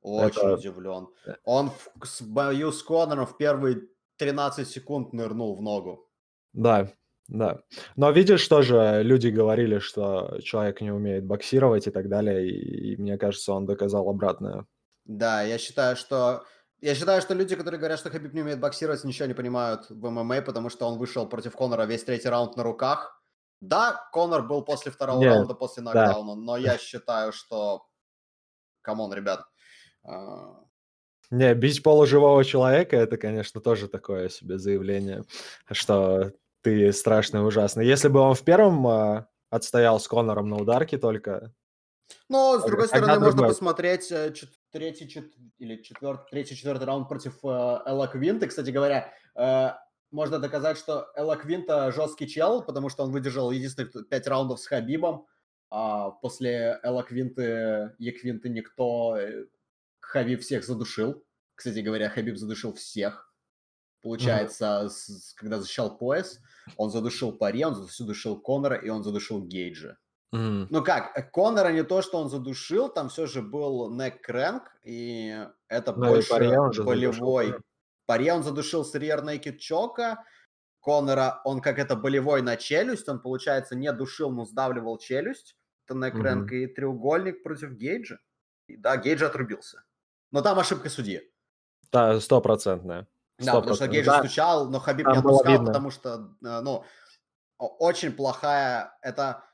Очень 0.00 0.40
Это... 0.40 0.54
удивлен. 0.54 1.08
Э. 1.26 1.34
Он 1.44 1.70
в 1.70 2.22
бою 2.22 2.70
с 2.70 2.82
Конором 2.82 3.26
в 3.26 3.36
первые 3.36 3.88
13 4.16 4.68
секунд 4.68 5.12
нырнул 5.12 5.56
в 5.56 5.62
ногу. 5.62 6.08
Да, 6.52 6.92
да. 7.28 7.60
Но 7.96 8.10
видишь, 8.10 8.46
тоже 8.48 9.02
люди 9.04 9.28
говорили, 9.28 9.78
что 9.78 10.38
человек 10.42 10.80
не 10.80 10.90
умеет 10.90 11.24
боксировать 11.24 11.86
и 11.86 11.90
так 11.90 12.08
далее, 12.08 12.48
и, 12.48 12.94
и 12.94 12.96
мне 12.96 13.18
кажется, 13.18 13.52
он 13.52 13.66
доказал 13.66 14.08
обратное. 14.08 14.66
Да, 15.04 15.42
я 15.42 15.58
считаю, 15.58 15.96
что 15.96 16.44
я 16.80 16.94
считаю, 16.94 17.20
что 17.20 17.34
люди, 17.34 17.54
которые 17.54 17.78
говорят, 17.78 17.98
что 17.98 18.10
Хабиб 18.10 18.32
не 18.32 18.42
умеет 18.42 18.60
боксировать, 18.60 19.04
ничего 19.04 19.26
не 19.26 19.34
понимают 19.34 19.90
в 19.90 20.10
ММА, 20.10 20.42
потому 20.42 20.70
что 20.70 20.86
он 20.86 20.98
вышел 20.98 21.28
против 21.28 21.54
Конора 21.54 21.84
весь 21.84 22.04
третий 22.04 22.28
раунд 22.28 22.56
на 22.56 22.62
руках. 22.62 23.22
Да, 23.60 24.08
Конор 24.12 24.46
был 24.46 24.62
после 24.62 24.90
второго 24.92 25.20
Нет, 25.20 25.34
раунда, 25.34 25.54
после 25.54 25.82
нокдауна, 25.82 26.34
да. 26.34 26.40
но 26.40 26.56
я 26.56 26.78
считаю, 26.78 27.32
что... 27.32 27.84
Come 28.80 28.98
on, 28.98 29.12
ребят. 29.12 29.44
А, 30.04 30.60
не, 31.30 31.52
бить 31.54 31.82
полуживого 31.82 32.42
человека, 32.44 32.96
это, 32.96 33.18
конечно, 33.18 33.60
тоже 33.60 33.88
такое 33.88 34.28
себе 34.30 34.58
заявление, 34.58 35.24
что 35.72 36.32
ты 36.62 36.92
страшный 36.92 37.40
и 37.40 37.44
ужасный. 37.44 37.86
Если 37.86 38.08
бы 38.08 38.20
он 38.20 38.34
в 38.34 38.42
первом 38.42 38.86
uh, 38.86 39.24
отстоял 39.50 40.00
с 40.00 40.08
Конором 40.08 40.48
на 40.48 40.56
ударке 40.56 40.98
только... 40.98 41.54
Но, 42.28 42.58
с 42.58 42.64
другой 42.64 42.88
стороны, 42.88 43.20
можно 43.20 43.48
посмотреть 43.48 44.10
э, 44.10 44.32
третий, 44.70 45.08
чет... 45.08 45.32
или 45.58 45.82
четвертый, 45.82 46.26
третий, 46.30 46.56
четвертый 46.56 46.84
раунд 46.84 47.06
против 47.06 47.38
э, 47.44 47.48
Эла 47.48 48.08
Яквинты. 48.08 48.46
Кстати 48.46 48.70
говоря, 48.70 49.12
э, 49.34 49.70
можно 50.10 50.38
доказать, 50.38 50.78
что 50.78 51.08
Эл 51.14 51.36
Яквинта 51.36 51.92
жесткий 51.92 52.26
чел, 52.26 52.62
потому 52.62 52.88
что 52.88 53.04
он 53.04 53.12
выдержал 53.12 53.50
единственных 53.50 54.08
пять 54.08 54.26
раундов 54.26 54.60
с 54.60 54.66
Хабибом. 54.66 55.26
А 55.70 56.10
после 56.10 56.80
Элла 56.82 57.02
Квинты, 57.02 57.94
Еквинты 57.98 58.48
никто, 58.48 59.16
э, 59.18 59.44
Хабиб 60.00 60.40
всех 60.40 60.64
задушил. 60.64 61.22
Кстати 61.54 61.80
говоря, 61.80 62.08
Хабиб 62.08 62.38
задушил 62.38 62.72
всех. 62.72 63.27
Получается, 64.02 64.82
mm-hmm. 64.84 64.88
с, 64.88 65.34
когда 65.34 65.58
защищал 65.58 65.98
пояс, 65.98 66.40
он 66.76 66.90
задушил 66.90 67.32
Пари, 67.32 67.64
он 67.64 67.74
задушил 67.74 68.40
Конора 68.40 68.76
и 68.76 68.88
он 68.88 69.02
задушил 69.02 69.42
Гейджа. 69.42 69.96
Мгм. 70.30 70.68
Ну 70.70 70.84
как, 70.84 71.16
э, 71.16 71.22
Конора 71.22 71.72
не 71.72 71.82
то, 71.84 72.02
что 72.02 72.18
он 72.18 72.28
задушил, 72.28 72.88
там 72.88 73.08
все 73.08 73.26
же 73.26 73.40
был 73.40 73.92
neck 73.92 74.18
crank, 74.28 74.62
и 74.84 75.46
это 75.68 75.92
Ну 75.96 76.06
и 76.06 76.08
больше 76.10 76.30
Парье 76.30 76.60
он 76.60 76.72
же 76.72 76.82
задушил 76.82 76.84
болевой. 76.84 77.46
тоже. 77.46 77.62
Парье 78.06 78.34
он 78.34 78.42
задушил 78.42 78.84
с 78.84 78.94
rear 78.94 79.24
naked 79.24 79.56
чока, 79.56 80.24
Конора 80.82 81.40
он 81.44 81.60
как 81.60 81.78
это 81.78 81.96
болевой 81.96 82.42
на 82.42 82.56
челюсть, 82.56 83.08
он, 83.08 83.20
получается, 83.20 83.74
не 83.74 83.92
душил, 83.92 84.30
но 84.30 84.44
сдавливал 84.44 84.98
челюсть. 84.98 85.56
Это 85.86 85.98
neck 85.98 86.14
crank 86.14 86.42
Мгм. 86.42 86.54
и 86.54 86.66
треугольник 86.66 87.42
против 87.42 87.72
Гейджа. 87.72 88.18
И 88.66 88.76
да, 88.76 88.96
Гейдж 88.98 89.24
отрубился. 89.24 89.84
Но 90.30 90.42
там 90.42 90.58
ошибка 90.58 90.90
судьи. 90.90 91.22
Да, 91.90 92.20
стопроцентная. 92.20 93.06
Да, 93.38 93.56
потому 93.56 93.74
что 93.74 93.84
100%. 93.84 93.88
Гейдж 93.88 94.06
Да, 94.06 94.18
стучал, 94.20 94.68
но 94.68 94.80
Хабиб 94.80 95.06
там 95.06 95.12
не 95.12 95.18
отпускал, 95.18 95.52
видно. 95.52 95.66
потому 95.66 95.90
что, 95.90 96.34
э, 96.44 96.60
ну, 96.60 96.84
очень 97.58 98.12
плохая, 98.12 98.96
это, 99.02 99.44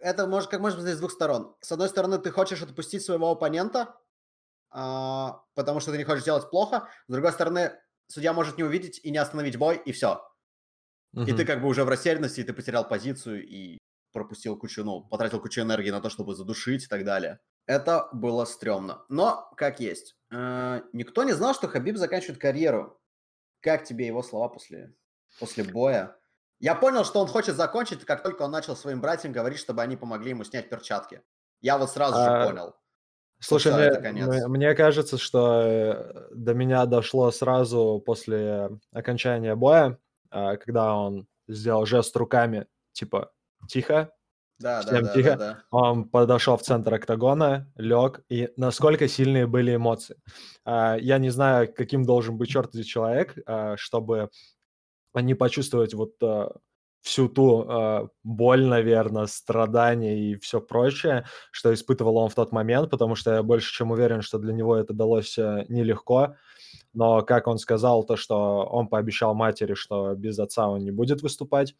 это 0.00 0.26
может, 0.26 0.50
как 0.50 0.60
можно 0.60 0.80
сказать, 0.80 0.96
с 0.96 1.00
двух 1.00 1.12
сторон. 1.12 1.54
С 1.60 1.72
одной 1.72 1.88
стороны, 1.88 2.18
ты 2.18 2.30
хочешь 2.30 2.62
отпустить 2.62 3.02
своего 3.04 3.30
оппонента, 3.30 3.96
а, 4.70 5.42
потому 5.54 5.80
что 5.80 5.92
ты 5.92 5.98
не 5.98 6.04
хочешь 6.04 6.24
делать 6.24 6.48
плохо. 6.50 6.88
С 7.08 7.12
другой 7.12 7.32
стороны, 7.32 7.72
судья 8.08 8.32
может 8.32 8.56
не 8.58 8.64
увидеть 8.64 9.00
и 9.02 9.10
не 9.10 9.18
остановить 9.18 9.56
бой, 9.56 9.80
и 9.84 9.92
все. 9.92 10.22
И 11.14 11.32
ты 11.32 11.44
как 11.44 11.60
бы 11.60 11.68
уже 11.68 11.84
в 11.84 11.88
растерянности, 11.88 12.40
и 12.40 12.44
ты 12.44 12.52
потерял 12.52 12.86
позицию 12.86 13.44
и 13.46 13.78
пропустил 14.12 14.56
кучу, 14.56 14.84
ну, 14.84 15.02
потратил 15.02 15.40
кучу 15.40 15.60
энергии 15.60 15.90
на 15.90 16.00
то, 16.00 16.08
чтобы 16.08 16.34
задушить 16.34 16.84
и 16.84 16.86
так 16.86 17.04
далее. 17.04 17.40
Это 17.66 18.08
было 18.12 18.44
стрёмно. 18.44 19.04
Но, 19.08 19.50
как 19.56 19.80
есть. 19.80 20.16
Э, 20.30 20.82
Никто 20.92 21.24
не 21.24 21.32
знал, 21.32 21.54
что 21.54 21.68
Хабиб 21.68 21.96
заканчивает 21.96 22.40
карьеру. 22.40 22.98
Как 23.60 23.84
тебе 23.84 24.06
его 24.06 24.22
слова 24.22 24.48
после, 24.48 24.94
после 25.38 25.64
боя? 25.64 26.16
Я 26.60 26.74
понял, 26.74 27.04
что 27.04 27.20
он 27.20 27.26
хочет 27.26 27.56
закончить, 27.56 28.04
как 28.04 28.22
только 28.22 28.42
он 28.42 28.50
начал 28.50 28.76
своим 28.76 29.00
братьям 29.00 29.32
говорить, 29.32 29.58
чтобы 29.58 29.82
они 29.82 29.96
помогли 29.96 30.30
ему 30.30 30.44
снять 30.44 30.68
перчатки. 30.68 31.22
Я 31.60 31.78
вот 31.78 31.90
сразу 31.90 32.16
же 32.16 32.22
А, 32.28 32.46
понял. 32.46 32.74
Слушай, 33.40 33.72
всё, 33.72 33.76
мне, 33.78 33.86
это 33.86 34.00
конец. 34.02 34.28
мне- 34.28 34.48
мне 34.48 34.74
кажется, 34.74 35.16
что 35.18 35.62
э, 35.62 36.28
до 36.34 36.54
меня 36.54 36.84
дошло 36.86 37.30
сразу 37.30 38.02
после 38.04 38.70
окончания 38.92 39.54
боя, 39.56 39.98
а, 40.30 40.56
когда 40.56 40.94
он 40.94 41.26
сделал 41.48 41.86
жест 41.86 42.14
руками, 42.16 42.66
типа 42.92 43.32
«тихо», 43.68 44.12
Да, 44.60 44.82
да, 44.82 44.86
всем 44.86 45.04
да, 45.04 45.14
тихо. 45.14 45.30
да, 45.30 45.36
да. 45.36 45.64
Он 45.70 46.04
подошел 46.08 46.56
в 46.56 46.62
центр 46.62 46.94
октагона, 46.94 47.72
лег, 47.76 48.20
и 48.28 48.50
насколько 48.56 49.08
сильные 49.08 49.46
были 49.46 49.74
эмоции. 49.74 50.16
А, 50.64 50.96
Я 50.96 51.18
не 51.18 51.30
знаю, 51.30 51.72
каким 51.72 52.04
должен 52.04 52.36
быть 52.36 52.50
чертов 52.50 52.84
человек, 52.84 53.36
а, 53.46 53.76
чтобы 53.76 54.28
не 55.14 55.34
почувствовать 55.34 55.94
вот 55.94 56.12
а, 56.22 56.52
всю 57.02 57.30
ту 57.30 58.10
боль, 58.22 58.66
наверное, 58.66 59.26
страдания 59.26 60.18
и 60.32 60.36
все 60.36 60.60
прочее, 60.60 61.24
что 61.50 61.72
испытывал 61.72 62.18
он 62.18 62.28
в 62.28 62.34
тот 62.34 62.52
момент, 62.52 62.90
потому 62.90 63.14
что 63.14 63.36
я 63.36 63.42
больше 63.42 63.72
чем 63.72 63.90
уверен, 63.90 64.20
что 64.20 64.38
для 64.38 64.52
него 64.52 64.76
это 64.76 64.92
далось 64.92 65.38
а, 65.38 65.64
нелегко. 65.68 66.36
Но, 66.92 67.22
как 67.22 67.46
он 67.46 67.58
сказал, 67.58 68.04
то, 68.04 68.16
что 68.16 68.64
он 68.64 68.88
пообещал 68.88 69.34
матери, 69.34 69.74
что 69.74 70.14
без 70.14 70.38
отца 70.38 70.68
он 70.68 70.84
не 70.84 70.90
будет 70.90 71.22
выступать, 71.22 71.74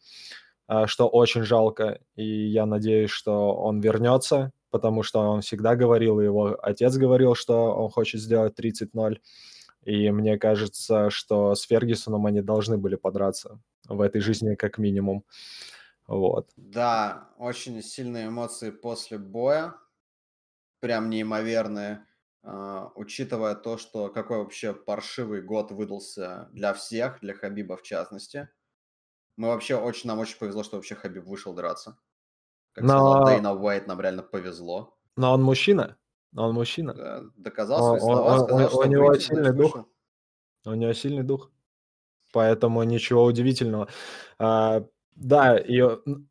что 0.87 1.07
очень 1.07 1.43
жалко. 1.43 1.99
И 2.15 2.23
я 2.47 2.65
надеюсь, 2.65 3.09
что 3.11 3.53
он 3.55 3.79
вернется, 3.81 4.51
потому 4.69 5.03
что 5.03 5.19
он 5.21 5.41
всегда 5.41 5.75
говорил, 5.75 6.19
его 6.19 6.57
отец 6.61 6.95
говорил, 6.97 7.35
что 7.35 7.73
он 7.75 7.89
хочет 7.89 8.21
сделать 8.21 8.55
30-0. 8.55 9.19
И 9.83 10.11
мне 10.11 10.37
кажется, 10.37 11.09
что 11.09 11.55
с 11.55 11.63
Фергюсоном 11.63 12.25
они 12.27 12.41
должны 12.41 12.77
были 12.77 12.95
подраться 12.95 13.59
в 13.87 14.01
этой 14.01 14.21
жизни 14.21 14.55
как 14.55 14.77
минимум. 14.77 15.25
Вот. 16.07 16.49
Да, 16.57 17.29
очень 17.37 17.81
сильные 17.81 18.27
эмоции 18.27 18.71
после 18.71 19.17
боя. 19.17 19.75
Прям 20.79 21.09
неимоверные. 21.09 22.05
а, 22.43 22.91
Учитывая 22.95 23.55
то, 23.55 23.77
что 23.77 24.09
какой 24.09 24.39
вообще 24.39 24.73
паршивый 24.73 25.41
год 25.41 25.71
выдался 25.71 26.49
для 26.53 26.73
всех, 26.73 27.19
для 27.21 27.33
Хабиба 27.33 27.77
в 27.77 27.83
частности. 27.83 28.49
Мы 29.37 29.47
вообще 29.47 29.75
очень, 29.75 30.07
нам 30.09 30.19
очень 30.19 30.37
повезло, 30.37 30.63
что 30.63 30.75
вообще 30.77 30.95
Хабиб 30.95 31.25
вышел 31.25 31.53
драться. 31.53 31.97
Как 32.73 32.85
сказал 32.85 33.19
Но, 33.19 33.25
Дейна 33.27 33.53
Уайт, 33.53 33.87
нам 33.87 33.99
реально 34.01 34.23
повезло. 34.23 34.97
но 35.17 35.33
он 35.33 35.43
мужчина. 35.43 35.97
Он 36.35 36.53
мужчина. 36.53 36.93
Да, 36.93 37.21
Доказал 37.35 37.83
Он- 37.83 37.99
свои 37.99 38.09
он- 38.11 38.15
слова, 38.17 38.33
он- 38.33 38.39
сказал, 38.45 38.65
у 38.67 38.69
что 38.69 38.85
него 38.85 39.07
выйдет, 39.07 39.23
сильный 39.23 39.53
дух. 39.53 39.75
вышел. 39.75 39.89
У 40.65 40.73
него 40.73 40.93
сильный 40.93 41.23
дух. 41.23 41.51
Поэтому 42.33 42.83
ничего 42.83 43.25
удивительного. 43.25 43.87
А, 44.39 44.85
да, 45.15 45.57
и 45.57 45.81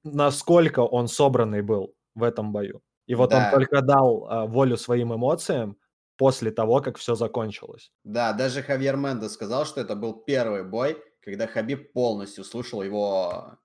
насколько 0.03 0.81
он 0.81 1.09
собранный 1.09 1.61
был 1.63 1.95
в 2.15 2.23
этом 2.23 2.53
бою. 2.53 2.81
И 3.07 3.15
вот 3.15 3.33
он 3.35 3.41
Да. 3.41 3.51
только 3.51 3.83
дал 3.83 4.27
а, 4.31 4.47
волю 4.47 4.77
своим 4.79 5.13
эмоциям 5.15 5.77
после 6.17 6.51
того, 6.51 6.81
как 6.81 6.97
все 6.97 7.15
закончилось. 7.15 7.93
Да, 8.05 8.33
даже 8.33 8.63
Хавьер 8.63 8.97
Мендес 8.97 9.33
сказал, 9.33 9.67
что 9.67 9.81
это 9.83 9.95
был 9.97 10.15
первый 10.15 10.65
бой, 10.65 10.97
когда 11.21 11.47
Хабиб 11.47 11.93
полностью 11.93 12.45
слушал 12.45 12.83
его 12.83 13.59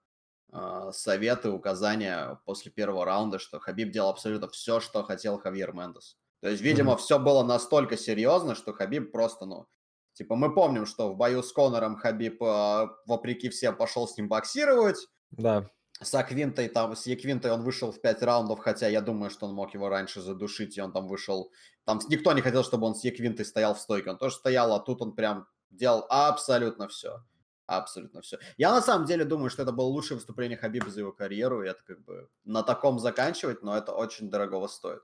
э, 0.52 0.90
советы, 0.94 1.50
указания 1.52 2.40
после 2.46 2.72
первого 2.72 3.06
раунда, 3.06 3.40
что 3.40 3.60
Хабиб 3.60 3.92
делал 3.92 4.10
абсолютно 4.10 4.48
все, 4.50 4.80
что 4.80 5.04
хотел 5.04 5.40
Хавьер 5.40 5.74
Мендес. 5.74 6.18
То 6.42 6.50
есть, 6.50 6.62
видимо, 6.62 6.92
Мгм. 6.94 7.00
все 7.00 7.20
было 7.20 7.44
настолько 7.44 7.98
серьезно, 7.98 8.56
что 8.56 8.74
Хабиб 8.74 9.12
просто, 9.12 9.46
ну, 9.46 9.68
типа, 10.14 10.36
мы 10.36 10.54
помним, 10.54 10.86
что 10.86 11.12
в 11.12 11.18
бою 11.18 11.42
с 11.44 11.52
Конором 11.52 11.96
Хабиб, 11.98 12.42
э, 12.44 12.88
вопреки 13.06 13.50
всем, 13.50 13.76
пошел 13.78 14.08
с 14.08 14.18
ним 14.18 14.28
боксировать, 14.30 15.08
Да. 15.32 15.70
с 16.02 16.14
Аквинтой, 16.14 16.68
там, 16.70 16.96
с 16.96 17.06
Еквинтой 17.08 17.52
он 17.52 17.64
вышел 17.64 17.92
в 17.92 18.00
5 18.02 18.22
раундов, 18.22 18.60
хотя 18.60 18.88
я 18.90 19.02
думаю, 19.02 19.30
что 19.32 19.48
он 19.48 19.54
мог 19.56 19.74
его 19.74 19.90
раньше 19.90 20.22
задушить, 20.22 20.78
и 20.78 20.82
он 20.82 20.92
там 20.94 21.08
вышел... 21.08 21.52
Там 21.86 22.00
никто 22.10 22.34
не 22.34 22.42
хотел, 22.42 22.64
чтобы 22.64 22.86
он 22.88 22.96
с 22.96 23.04
Еквинтой 23.04 23.46
стоял 23.46 23.74
в 23.76 23.80
стойке, 23.80 24.10
он 24.12 24.18
тоже 24.18 24.36
стоял, 24.36 24.74
а 24.74 24.80
тут 24.80 25.02
он 25.02 25.16
прям 25.16 25.48
делал 25.70 26.06
абсолютно 26.10 26.88
все. 26.90 27.24
Абсолютно 27.68 28.22
все. 28.22 28.38
Я 28.58 28.72
на 28.72 28.82
самом 28.82 29.06
деле 29.06 29.26
думаю, 29.26 29.50
что 29.50 29.64
это 29.64 29.72
было 29.72 29.88
лучшее 29.88 30.18
выступление 30.18 30.58
Хабиба 30.58 30.90
за 30.90 31.00
его 31.00 31.12
карьеру, 31.12 31.64
и 31.64 31.68
это 31.68 31.82
как 31.84 32.04
бы 32.04 32.30
на 32.44 32.62
таком 32.62 33.00
заканчивать, 33.00 33.64
но 33.64 33.76
это 33.76 33.92
очень 33.92 34.30
дорогого 34.30 34.68
стоит. 34.68 35.02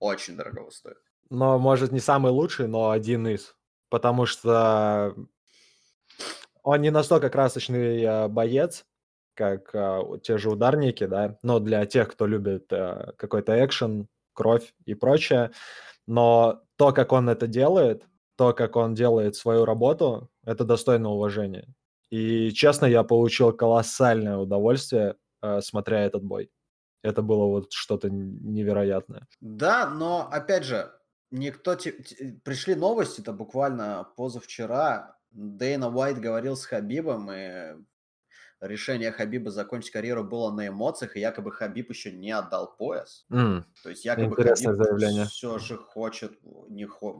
Очень 0.00 0.36
дорогого 0.36 0.70
стоит. 0.70 0.98
Но, 1.30 1.58
может, 1.58 1.92
не 1.92 2.00
самый 2.00 2.32
лучший, 2.32 2.66
но 2.66 2.90
один 2.90 3.26
из. 3.28 3.54
Потому 3.90 4.26
что 4.26 5.14
он 6.62 6.80
не 6.80 6.90
настолько 6.90 7.30
красочный 7.30 8.02
э, 8.02 8.28
боец, 8.28 8.84
как 9.34 9.74
э, 9.74 10.00
те 10.22 10.38
же 10.38 10.50
ударники, 10.50 11.06
да, 11.06 11.38
но 11.42 11.60
для 11.60 11.86
тех, 11.86 12.10
кто 12.10 12.26
любит 12.26 12.72
э, 12.72 13.12
какой-то 13.16 13.64
экшен, 13.64 14.08
кровь 14.32 14.74
и 14.84 14.94
прочее. 14.94 15.52
Но 16.06 16.62
то, 16.76 16.92
как 16.92 17.12
он 17.12 17.28
это 17.28 17.46
делает, 17.46 18.04
то, 18.36 18.52
как 18.52 18.76
он 18.76 18.94
делает 18.94 19.36
свою 19.36 19.64
работу, 19.64 20.28
это 20.44 20.64
достойно 20.64 21.10
уважения. 21.10 21.72
И, 22.14 22.52
честно, 22.52 22.86
я 22.86 23.02
получил 23.02 23.52
колоссальное 23.52 24.36
удовольствие, 24.36 25.16
э, 25.42 25.60
смотря 25.60 26.04
этот 26.04 26.22
бой. 26.22 26.48
Это 27.02 27.22
было 27.22 27.46
вот 27.46 27.72
что-то 27.72 28.08
невероятное. 28.08 29.26
Да, 29.40 29.90
но 29.90 30.28
опять 30.30 30.62
же, 30.64 30.92
никто... 31.32 31.74
те- 31.74 31.92
Пришли 32.44 32.76
новости, 32.76 33.20
это 33.20 33.32
буквально 33.32 34.06
позавчера. 34.16 35.18
Дейна 35.32 35.88
Уайт 35.92 36.20
говорил 36.20 36.54
с 36.56 36.64
Хабибом, 36.66 37.32
и 37.32 37.74
решение 38.66 39.12
Хабиба 39.12 39.50
закончить 39.50 39.90
карьеру 39.92 40.24
было 40.24 40.50
на 40.52 40.68
эмоциях, 40.68 41.16
и 41.16 41.20
якобы 41.20 41.52
Хабиб 41.52 41.90
еще 41.90 42.12
не 42.12 42.30
отдал 42.32 42.74
пояс. 42.76 43.26
М, 43.30 43.64
То 43.82 43.90
есть 43.90 44.04
якобы 44.04 44.32
Интересное 44.32 44.72
Хабиб 44.72 44.84
заявление. 44.86 45.24
все 45.26 45.58
же 45.58 45.76
хочет... 45.76 46.38
Не 46.68 46.84
хо... 46.86 47.18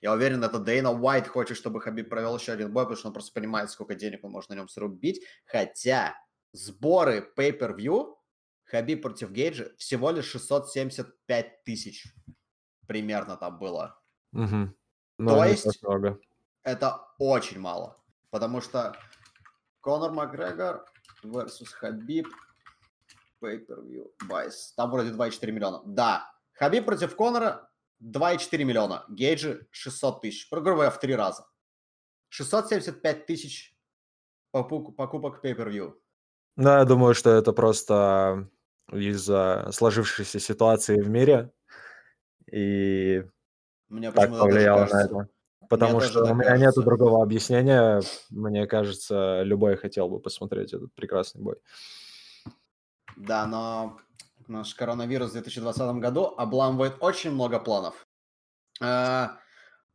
Я 0.00 0.12
уверен, 0.12 0.42
это 0.44 0.58
Дейна 0.58 0.90
Уайт 0.92 1.28
хочет, 1.28 1.56
чтобы 1.56 1.80
Хабиб 1.80 2.08
провел 2.08 2.36
еще 2.36 2.52
один 2.52 2.72
бой, 2.72 2.84
потому 2.84 2.96
что 2.96 3.08
он 3.08 3.14
просто 3.14 3.32
понимает, 3.32 3.70
сколько 3.70 3.94
денег 3.94 4.24
он 4.24 4.32
может 4.32 4.50
на 4.50 4.54
нем 4.54 4.68
срубить. 4.68 5.22
Хотя 5.46 6.14
сборы 6.52 7.26
Pay-Per-View 7.36 8.14
Хабиб 8.64 9.02
против 9.02 9.30
Гейджа 9.32 9.66
всего 9.76 10.10
лишь 10.10 10.26
675 10.26 11.64
тысяч 11.64 12.04
примерно 12.86 13.36
там 13.36 13.58
было. 13.58 14.00
Мгм. 14.32 14.74
То 15.18 15.44
есть- 15.44 15.82
много. 15.82 16.18
Это 16.62 17.00
очень 17.18 17.58
мало. 17.58 17.96
Потому 18.30 18.60
что 18.60 18.94
Конор 19.80 20.12
Макгрегор 20.12 20.84
versus 21.22 21.68
Хабиб 21.72 22.26
Pay-Per-View 23.42 24.10
Buys. 24.28 24.72
Там 24.76 24.90
вроде 24.90 25.10
2,4 25.10 25.50
миллиона. 25.52 25.82
Да. 25.86 26.30
Хабиб 26.52 26.84
против 26.84 27.16
Конора 27.16 27.68
2,4 28.02 28.64
миллиона. 28.64 29.04
Гейджи 29.08 29.66
600 29.70 30.20
тысяч. 30.22 30.48
Говоря, 30.50 30.90
в 30.90 31.00
три 31.00 31.14
раза. 31.14 31.46
675 32.28 33.26
тысяч 33.26 33.76
попу- 34.52 34.92
покупок 34.92 35.44
Pay-Per-View. 35.44 35.94
Да, 36.56 36.78
я 36.80 36.84
думаю, 36.84 37.14
что 37.14 37.30
это 37.30 37.52
просто 37.52 38.48
из-за 38.92 39.68
сложившейся 39.72 40.38
ситуации 40.38 41.00
в 41.00 41.08
мире. 41.08 41.50
И 42.52 43.24
Мне 43.88 44.12
так 44.12 44.30
повлияло 44.30 44.86
на 44.86 45.04
это. 45.04 45.28
Потому 45.70 46.00
тоже 46.00 46.10
что 46.10 46.24
у 46.24 46.34
меня 46.34 46.56
нету 46.56 46.64
кажется. 46.64 46.82
другого 46.82 47.22
объяснения. 47.22 48.02
Мне 48.28 48.66
кажется, 48.66 49.42
любой 49.42 49.76
хотел 49.76 50.08
бы 50.08 50.18
посмотреть 50.18 50.72
этот 50.72 50.92
прекрасный 50.94 51.40
бой. 51.40 51.56
Да, 53.16 53.46
но 53.46 53.96
наш 54.48 54.74
коронавирус 54.74 55.30
в 55.30 55.34
2020 55.34 55.80
году 56.00 56.34
обламывает 56.36 56.96
очень 56.98 57.30
много 57.30 57.60
планов. 57.60 58.04
А, 58.82 59.38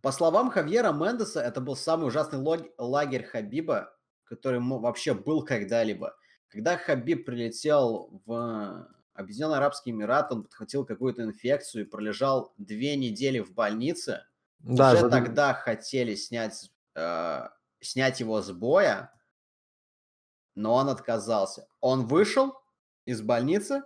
по 0.01 0.13
словам 0.13 0.49
Хавьера 0.49 0.93
Мендеса, 0.93 1.41
это 1.41 1.59
был 1.59 1.75
самый 1.75 2.07
ужасный 2.07 2.39
лагерь 2.77 3.25
Хабиба, 3.25 3.93
который 4.23 4.61
вообще 4.61 5.13
был 5.13 5.43
когда-либо. 5.43 6.15
Когда 6.47 6.77
Хабиб 6.77 7.25
прилетел 7.25 8.21
в 8.25 8.87
Объединенные 9.13 9.57
Арабские 9.57 9.93
Эмираты, 9.93 10.35
он 10.35 10.43
подхватил 10.43 10.85
какую-то 10.85 11.23
инфекцию 11.23 11.83
и 11.83 11.89
пролежал 11.89 12.53
две 12.57 12.95
недели 12.95 13.39
в 13.39 13.53
больнице. 13.53 14.23
Да, 14.59 14.93
Уже 14.93 15.01
за... 15.01 15.09
тогда 15.09 15.53
хотели 15.53 16.15
снять, 16.15 16.71
э, 16.95 17.49
снять 17.81 18.19
его 18.19 18.41
с 18.41 18.51
боя, 18.51 19.11
но 20.55 20.73
он 20.73 20.89
отказался. 20.89 21.67
Он 21.81 22.07
вышел 22.07 22.53
из 23.05 23.21
больницы, 23.21 23.83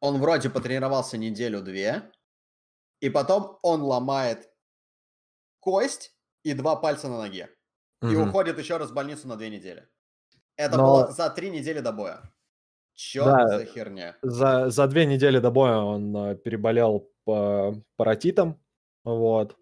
он 0.00 0.18
вроде 0.18 0.48
потренировался 0.48 1.18
неделю-две, 1.18 2.10
и 3.00 3.10
потом 3.10 3.58
он 3.62 3.82
ломает 3.82 4.50
кость 5.60 6.16
и 6.42 6.54
два 6.54 6.76
пальца 6.76 7.08
на 7.08 7.18
ноге. 7.18 7.50
Угу. 8.00 8.10
И 8.10 8.16
уходит 8.16 8.58
еще 8.58 8.76
раз 8.76 8.90
в 8.90 8.94
больницу 8.94 9.28
на 9.28 9.36
две 9.36 9.50
недели. 9.50 9.88
Это 10.56 10.76
Но... 10.76 10.84
было 10.84 11.12
за 11.12 11.30
три 11.30 11.50
недели 11.50 11.80
до 11.80 11.92
боя. 11.92 12.22
Чё 12.94 13.24
да, 13.24 13.46
за 13.58 13.64
херня? 13.64 14.16
За, 14.22 14.70
за 14.70 14.88
две 14.88 15.06
недели 15.06 15.38
до 15.38 15.52
боя 15.52 15.76
он 15.76 16.16
э, 16.16 16.36
переболел 16.36 17.08
по 17.24 17.80
паротитом, 17.96 18.60
вот. 19.16 19.56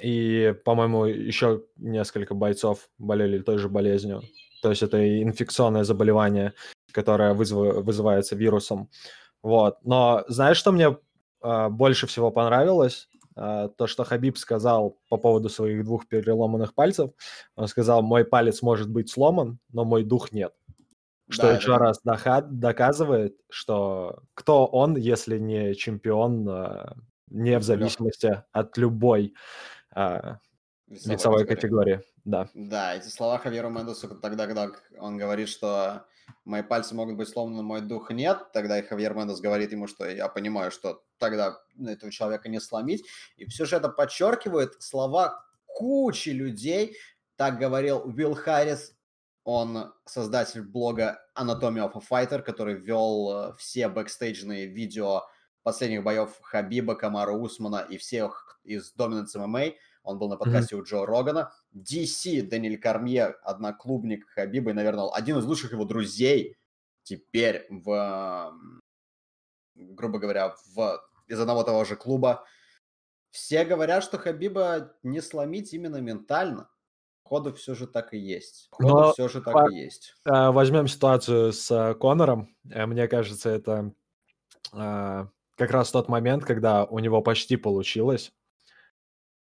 И, 0.00 0.54
по-моему, 0.64 1.06
еще 1.06 1.64
несколько 1.76 2.34
бойцов 2.34 2.88
болели 2.98 3.40
той 3.40 3.58
же 3.58 3.68
болезнью. 3.68 4.22
То 4.62 4.70
есть 4.70 4.82
это 4.82 5.22
инфекционное 5.22 5.84
заболевание, 5.84 6.52
которое 6.92 7.34
вызыв... 7.34 7.84
вызывается 7.84 8.36
вирусом. 8.36 8.88
Вот. 9.42 9.78
Но 9.82 10.24
знаешь, 10.28 10.58
что 10.58 10.70
мне 10.72 10.96
э, 11.42 11.68
больше 11.68 12.06
всего 12.06 12.30
понравилось? 12.30 13.08
Э, 13.36 13.68
то, 13.76 13.86
что 13.86 14.04
Хабиб 14.04 14.36
сказал 14.36 14.98
по 15.08 15.16
поводу 15.16 15.48
своих 15.48 15.84
двух 15.84 16.06
переломанных 16.06 16.74
пальцев. 16.74 17.10
Он 17.56 17.66
сказал, 17.66 18.02
мой 18.02 18.24
палец 18.24 18.62
может 18.62 18.90
быть 18.90 19.10
сломан, 19.10 19.58
но 19.72 19.84
мой 19.84 20.04
дух 20.04 20.30
нет. 20.30 20.52
Что 21.30 21.42
да, 21.44 21.56
еще 21.56 21.74
это... 21.74 21.78
раз 21.78 22.00
доказывает, 22.02 23.36
что 23.48 24.22
кто 24.34 24.66
он, 24.66 24.96
если 24.96 25.38
не 25.38 25.74
чемпион, 25.74 26.48
а, 26.48 26.96
не 27.30 27.58
в 27.58 27.62
зависимости 27.62 28.42
от 28.52 28.76
любой 28.76 29.34
э, 29.94 30.36
весовой, 30.86 31.16
весовой 31.16 31.46
категории. 31.46 31.94
категории. 31.94 32.10
Да. 32.24 32.48
Да, 32.54 32.94
эти 32.94 33.08
слова 33.08 33.38
Хавьеру 33.38 33.70
Мендесу 33.70 34.08
тогда, 34.08 34.46
когда 34.46 34.68
он 34.98 35.16
говорит, 35.16 35.48
что 35.48 36.04
мои 36.44 36.62
пальцы 36.62 36.94
могут 36.94 37.16
быть 37.16 37.28
сломаны, 37.28 37.62
мой 37.62 37.80
дух 37.80 38.10
нет, 38.10 38.52
тогда 38.52 38.78
и 38.78 38.82
Хавьер 38.82 39.14
Мендес 39.14 39.40
говорит 39.40 39.72
ему, 39.72 39.86
что 39.86 40.08
я 40.08 40.28
понимаю, 40.28 40.70
что 40.70 41.02
тогда 41.18 41.58
этого 41.84 42.12
человека 42.12 42.48
не 42.48 42.60
сломить. 42.60 43.06
И 43.36 43.46
все 43.46 43.64
же 43.64 43.76
это 43.76 43.88
подчеркивает 43.88 44.82
слова 44.82 45.44
кучи 45.66 46.30
людей. 46.30 46.96
Так 47.36 47.58
говорил 47.58 48.02
Уилл 48.04 48.34
Харрис 48.34 48.94
он 49.44 49.92
создатель 50.04 50.62
блога 50.62 51.18
Anatomy 51.36 51.80
of 51.80 51.92
a 51.94 52.00
Fighter, 52.00 52.42
который 52.42 52.74
вел 52.74 53.30
э, 53.32 53.54
все 53.56 53.88
бэкстейджные 53.88 54.66
видео 54.66 55.22
последних 55.62 56.02
боев 56.02 56.38
Хабиба, 56.42 56.94
Камара 56.94 57.32
Усмана 57.32 57.86
и 57.88 57.96
всех 57.98 58.60
из 58.64 58.94
Dominance 58.96 59.36
MMA. 59.36 59.74
Он 60.02 60.18
был 60.18 60.28
на 60.28 60.36
подкасте 60.36 60.76
mm-hmm. 60.76 60.80
у 60.80 60.84
Джо 60.84 61.06
Рогана. 61.06 61.52
DC, 61.74 62.42
Даниэль 62.42 62.78
Кармье, 62.78 63.36
одноклубник 63.42 64.28
Хабиба 64.30 64.70
и, 64.70 64.74
наверное, 64.74 65.10
один 65.10 65.38
из 65.38 65.44
лучших 65.44 65.72
его 65.72 65.84
друзей 65.84 66.56
теперь 67.02 67.66
в, 67.70 68.54
грубо 69.74 70.18
говоря, 70.18 70.54
в, 70.74 71.02
из 71.26 71.38
одного 71.38 71.62
того 71.64 71.84
же 71.84 71.96
клуба. 71.96 72.44
Все 73.30 73.64
говорят, 73.64 74.02
что 74.02 74.18
Хабиба 74.18 74.96
не 75.02 75.20
сломить 75.20 75.72
именно 75.72 75.96
ментально 75.96 76.68
ходу 77.30 77.52
все 77.52 77.76
же 77.76 77.86
так 77.86 78.12
и 78.12 78.18
есть. 78.18 78.68
Ходу 78.72 78.88
Но 78.88 79.12
все 79.12 79.28
же 79.28 79.40
так 79.40 79.54
по... 79.54 79.70
и 79.70 79.76
есть. 79.76 80.16
Э, 80.24 80.50
возьмем 80.50 80.88
ситуацию 80.88 81.52
с 81.52 81.70
э, 81.70 81.94
Конором. 81.94 82.56
Э, 82.68 82.86
мне 82.86 83.06
кажется, 83.06 83.50
это 83.50 83.92
как 85.60 85.70
раз 85.70 85.90
тот 85.90 86.08
момент, 86.08 86.44
когда 86.44 86.84
у 86.84 86.98
него 86.98 87.22
почти 87.22 87.56
получилось. 87.56 88.32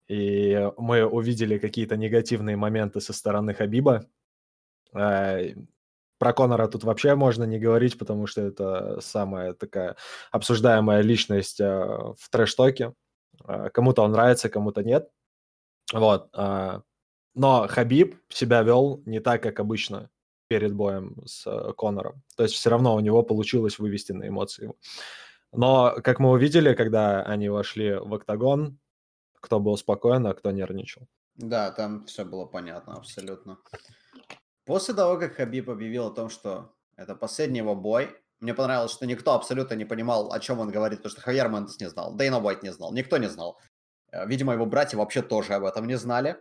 И 0.08 0.71
мы 0.78 1.06
увидели 1.06 1.58
какие-то 1.58 1.97
негативные 1.97 2.56
моменты 2.56 3.01
со 3.01 3.12
стороны 3.12 3.54
Хабиба. 3.54 4.06
Про 4.93 6.34
Конора 6.34 6.67
тут 6.67 6.86
вообще 6.86 7.15
можно 7.15 7.43
не 7.43 7.60
говорить, 7.60 7.97
потому 7.99 8.28
что 8.28 8.41
это 8.41 9.01
самая 9.01 9.54
такая 9.54 9.97
обсуждаемая 10.32 11.01
личность 11.01 11.60
в 11.60 12.30
трэш-токе. 12.32 12.93
Кому-то 13.73 14.04
он 14.04 14.12
нравится, 14.12 14.47
кому-то 14.47 14.84
нет. 14.84 15.10
Вот. 15.91 16.30
Но 16.34 17.67
Хабиб 17.67 18.15
себя 18.30 18.63
вел 18.63 19.01
не 19.06 19.19
так, 19.19 19.43
как 19.43 19.60
обычно 19.60 20.10
перед 20.47 20.73
боем 20.73 21.21
с 21.25 21.47
э, 21.47 21.73
Конором. 21.75 22.21
То 22.38 22.43
есть 22.43 22.56
все 22.56 22.69
равно 22.69 22.95
у 22.95 22.99
него 22.99 23.23
получилось 23.23 23.80
вывести 23.80 24.12
на 24.12 24.28
эмоции. 24.28 24.71
Но, 25.58 25.96
как 26.04 26.20
мы 26.20 26.32
увидели, 26.32 26.74
когда 26.74 27.22
они 27.24 27.50
вошли 27.50 27.94
в 27.94 28.13
октагон, 28.13 28.80
кто 29.39 29.60
был 29.60 29.78
спокоен, 29.78 30.26
а 30.28 30.34
кто 30.34 30.52
нервничал. 30.52 31.08
Да, 31.36 31.72
там 31.72 32.06
все 32.06 32.26
было 32.26 32.46
понятно 32.46 32.96
абсолютно. 32.96 33.60
После 34.65 34.94
того, 34.94 35.20
как 35.20 35.36
Хабиб 35.36 35.70
объявил 35.70 36.08
о 36.08 36.12
том, 36.12 36.30
что 36.30 36.74
это 36.96 37.15
последний 37.15 37.60
его 37.60 37.76
бой, 37.76 38.10
мне 38.39 38.54
понравилось, 38.54 38.91
что 38.91 39.06
никто 39.06 39.34
абсолютно 39.34 39.76
не 39.76 39.86
понимал, 39.86 40.32
о 40.32 40.39
чем 40.39 40.60
он 40.60 40.72
говорит, 40.72 41.00
потому 41.00 41.12
что 41.12 41.22
Хавьер 41.22 41.50
Мендес 41.50 41.80
не 41.80 41.89
знал, 41.89 42.15
Дейна 42.15 42.39
Уайт 42.39 42.63
не 42.63 42.72
знал, 42.72 42.94
никто 42.94 43.18
не 43.18 43.28
знал. 43.28 43.60
Э, 44.12 44.26
видимо, 44.28 44.54
его 44.54 44.65
братья 44.65 44.98
вообще 44.98 45.22
тоже 45.22 45.54
об 45.54 45.65
этом 45.65 45.88
не 45.88 45.96
знали. 45.96 46.38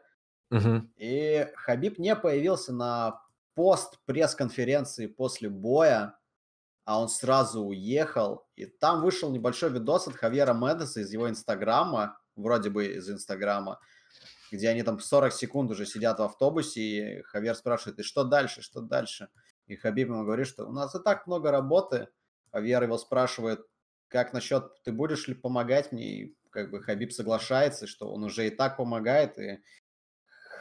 Угу. 0.50 0.90
И 0.96 1.48
Хабиб 1.57 1.98
не 1.98 2.16
появился 2.16 2.72
на 2.72 3.20
пост 3.55 3.98
пресс-конференции 4.07 5.07
после 5.07 5.48
боя, 5.48 6.18
а 6.84 7.00
он 7.00 7.08
сразу 7.08 7.62
уехал. 7.62 8.46
И 8.56 8.66
там 8.66 9.02
вышел 9.02 9.30
небольшой 9.30 9.70
видос 9.70 10.06
от 10.08 10.16
Хавьера 10.16 10.52
Медеса 10.52 11.00
из 11.00 11.12
его 11.12 11.28
инстаграма, 11.28 12.18
вроде 12.36 12.70
бы 12.70 12.86
из 12.86 13.08
инстаграма, 13.10 13.80
где 14.50 14.68
они 14.68 14.82
там 14.82 15.00
40 15.00 15.32
секунд 15.32 15.70
уже 15.70 15.86
сидят 15.86 16.18
в 16.18 16.22
автобусе, 16.22 16.80
и 16.80 17.22
Хавьер 17.22 17.54
спрашивает, 17.54 17.98
и 17.98 18.02
что 18.02 18.24
дальше, 18.24 18.62
что 18.62 18.80
дальше? 18.80 19.28
И 19.66 19.76
Хабиб 19.76 20.08
ему 20.08 20.24
говорит, 20.24 20.46
что 20.46 20.66
у 20.66 20.72
нас 20.72 20.94
и 20.94 21.02
так 21.02 21.26
много 21.26 21.50
работы. 21.50 22.08
Хавьер 22.52 22.82
его 22.82 22.98
спрашивает, 22.98 23.66
как 24.08 24.32
насчет, 24.32 24.82
ты 24.82 24.92
будешь 24.92 25.26
ли 25.26 25.34
помогать 25.34 25.90
мне? 25.90 26.04
И 26.04 26.36
как 26.50 26.70
бы 26.70 26.82
Хабиб 26.82 27.12
соглашается, 27.12 27.86
что 27.86 28.12
он 28.12 28.24
уже 28.24 28.46
и 28.46 28.50
так 28.50 28.76
помогает, 28.76 29.38
и 29.38 29.60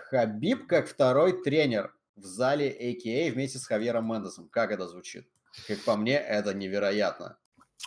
Хабиб 0.10 0.68
как 0.68 0.88
второй 0.88 1.44
тренер 1.44 1.94
в 2.16 2.24
зале 2.24 2.70
AKA 2.70 3.32
вместе 3.32 3.60
с 3.60 3.66
Хавьером 3.66 4.08
Мендесом. 4.08 4.48
Как 4.50 4.72
это 4.72 4.88
звучит? 4.88 5.28
Как 5.68 5.80
по 5.84 5.96
мне, 5.96 6.18
это 6.18 6.54
невероятно. 6.54 7.38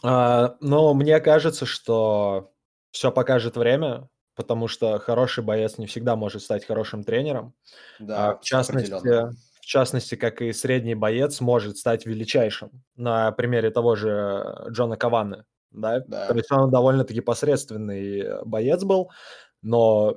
А, 0.02 0.56
ну, 0.60 0.94
мне 0.94 1.20
кажется, 1.20 1.66
что 1.66 2.52
все 2.90 3.10
покажет 3.10 3.56
время, 3.56 4.08
потому 4.34 4.68
что 4.68 4.98
хороший 4.98 5.42
боец 5.42 5.78
не 5.78 5.86
всегда 5.86 6.16
может 6.16 6.42
стать 6.42 6.64
хорошим 6.64 7.04
тренером. 7.04 7.54
Да, 7.98 8.30
а, 8.30 8.36
в 8.36 8.42
частности, 8.42 8.92
в 8.92 9.66
частности, 9.66 10.14
как 10.14 10.42
и 10.42 10.52
средний 10.52 10.94
боец 10.94 11.40
может 11.40 11.76
стать 11.76 12.06
величайшим. 12.06 12.70
На 12.94 13.32
примере 13.32 13.70
того 13.70 13.96
же 13.96 14.66
Джона 14.70 14.96
Каваны. 14.96 15.44
Да? 15.72 16.00
да. 16.06 16.28
То 16.28 16.34
есть 16.34 16.50
он 16.52 16.70
довольно-таки 16.70 17.20
посредственный 17.20 18.44
боец 18.44 18.84
был, 18.84 19.10
но 19.62 20.16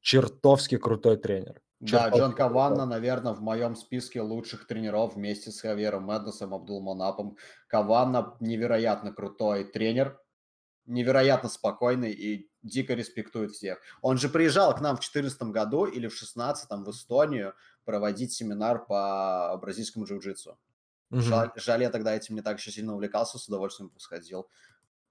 чертовски 0.00 0.76
крутой 0.76 1.16
тренер. 1.16 1.60
Да, 1.90 2.08
Джон 2.08 2.32
Каванна, 2.32 2.86
наверное, 2.86 3.32
в 3.32 3.40
моем 3.42 3.76
списке 3.76 4.22
лучших 4.22 4.66
тренеров 4.66 5.16
вместе 5.16 5.50
с 5.50 5.60
Хавером 5.60 6.04
Мэднесом, 6.04 6.54
Абдулманапом. 6.54 7.36
Каванна 7.66 8.36
невероятно 8.40 9.12
крутой 9.12 9.64
тренер, 9.64 10.18
невероятно 10.86 11.48
спокойный 11.48 12.12
и 12.12 12.50
дико 12.62 12.94
респектует 12.94 13.52
всех. 13.52 13.80
Он 14.00 14.16
же 14.16 14.28
приезжал 14.28 14.74
к 14.74 14.80
нам 14.80 14.96
в 14.96 15.00
2014 15.00 15.42
году 15.52 15.84
или 15.84 16.06
в 16.06 16.16
2016 16.16 16.70
в 16.70 16.90
Эстонию 16.90 17.54
проводить 17.84 18.32
семинар 18.32 18.84
по 18.86 19.56
бразильскому 19.60 20.06
джиу-джитсу. 20.06 20.56
Угу. 21.10 21.20
Жаль, 21.20 21.50
жаль, 21.56 21.82
я 21.82 21.90
тогда 21.90 22.14
этим 22.14 22.34
не 22.34 22.40
так 22.40 22.58
еще 22.58 22.70
сильно 22.70 22.94
увлекался, 22.94 23.38
с 23.38 23.46
удовольствием 23.46 23.90
бы 23.90 24.00
сходил, 24.00 24.48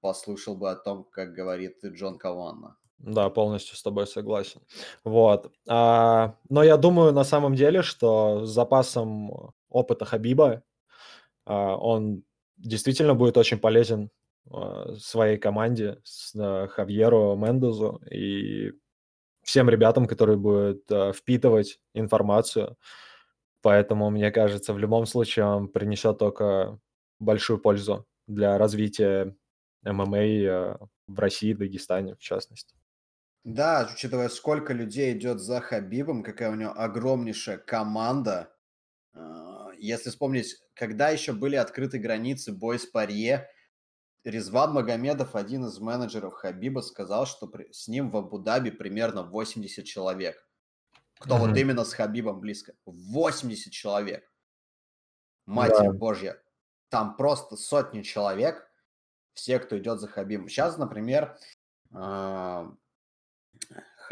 послушал 0.01 0.55
бы 0.55 0.71
о 0.71 0.75
том, 0.75 1.03
как 1.03 1.33
говорит 1.33 1.86
Джон 1.86 2.17
Каванна. 2.17 2.77
Да, 2.99 3.29
полностью 3.29 3.75
с 3.75 3.84
тобой 3.84 4.08
согласен. 4.08 4.62
Вот. 5.03 5.51
А, 5.67 6.38
но 6.49 6.63
я 6.63 6.77
думаю 6.77 7.12
на 7.12 7.23
самом 7.23 7.56
деле, 7.56 7.82
что 7.82 8.45
с 8.45 8.49
запасом 8.49 9.53
опыта 9.69 10.06
Хабиба 10.06 10.63
а, 11.45 11.75
он 11.75 12.23
действительно 12.58 13.13
будет 13.13 13.38
очень 13.38 13.60
полезен 13.60 14.10
а, 14.49 14.95
своей 14.97 15.38
команде, 15.38 15.99
с 16.03 16.34
а, 16.36 16.67
Хавьеру 16.67 17.36
Мендезу 17.36 18.01
и 18.10 18.71
всем 19.43 19.69
ребятам, 19.69 20.06
которые 20.08 20.38
будут 20.38 20.84
а, 20.89 21.12
впитывать 21.12 21.79
информацию. 21.93 22.77
Поэтому, 23.62 24.10
мне 24.10 24.32
кажется, 24.32 24.73
в 24.73 24.77
любом 24.77 25.06
случае 25.06 25.45
он 25.45 25.67
принесет 25.69 26.17
только 26.19 26.79
большую 27.19 27.60
пользу 27.60 28.06
для 28.27 28.58
развития 28.58 29.36
ММА 29.84 30.17
э, 30.17 30.77
в 31.08 31.19
России 31.19 31.53
Дагестане, 31.53 32.15
в 32.15 32.19
частности. 32.19 32.75
Да, 33.43 33.89
учитывая, 33.93 34.29
сколько 34.29 34.73
людей 34.73 35.17
идет 35.17 35.41
за 35.41 35.60
Хабибом, 35.60 36.23
какая 36.23 36.49
у 36.49 36.56
него 36.56 36.71
огромнейшая 36.71 37.58
команда. 37.58 38.56
А, 39.13 39.71
если 39.77 40.10
вспомнить, 40.10 40.56
когда 40.73 41.10
еще 41.10 41.34
были 41.34 41.58
открыты 41.58 41.99
границы 41.99 42.53
бой 42.53 42.79
с 42.79 42.86
Парье, 42.86 43.49
Резван 44.23 44.71
Магомедов, 44.71 45.36
один 45.36 45.65
из 45.65 45.79
менеджеров 45.79 46.34
Хабиба, 46.34 46.79
сказал, 46.79 47.25
что 47.25 47.51
с 47.71 47.89
ним 47.89 48.10
в 48.10 48.15
Абу-Даби 48.15 48.71
примерно 48.71 49.23
80 49.23 49.84
человек. 49.84 50.47
Кто 51.19 51.36
mm-hmm. 51.36 51.39
вот 51.39 51.58
именно 51.58 51.84
с 51.84 51.93
Хабибом 51.93 52.39
близко. 52.39 52.73
80 52.86 53.73
человек. 53.73 54.32
Матерь 55.45 55.88
да. 55.88 55.91
Божья. 55.91 56.41
Там 56.88 57.17
просто 57.17 57.58
сотни 57.58 58.01
человек, 58.01 58.65
все, 59.34 59.60
кто 59.60 59.77
идет 59.77 59.99
за 59.99 60.08
Хабибом. 60.08 60.47
Сейчас, 60.47 60.77
например, 60.77 61.38
а, 61.91 62.73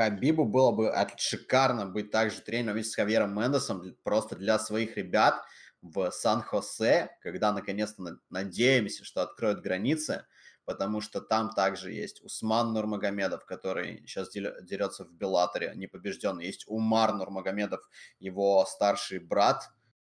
Хабибу 0.01 0.45
было 0.45 0.71
бы 0.71 0.91
шикарно 1.17 1.85
быть 1.85 2.09
также 2.09 2.41
тренером 2.41 2.73
вместе 2.73 2.93
с 2.93 2.95
Хавьером 2.95 3.39
Мендесом 3.39 3.95
просто 4.03 4.35
для 4.35 4.57
своих 4.57 4.97
ребят 4.97 5.43
в 5.83 6.09
Сан-Хосе, 6.09 7.15
когда 7.21 7.51
наконец-то 7.51 8.17
надеемся, 8.31 9.05
что 9.05 9.21
откроют 9.21 9.61
границы, 9.61 10.25
потому 10.65 11.01
что 11.01 11.21
там 11.21 11.51
также 11.51 11.91
есть 11.91 12.23
Усман 12.23 12.73
Нурмагомедов, 12.73 13.45
который 13.45 14.03
сейчас 14.07 14.31
дерется 14.31 15.05
в 15.05 15.13
Беллаторе, 15.13 15.73
непобежденный. 15.75 16.47
Есть 16.47 16.63
Умар 16.67 17.13
Нурмагомедов, 17.13 17.87
его 18.19 18.65
старший 18.65 19.19
брат, 19.19 19.69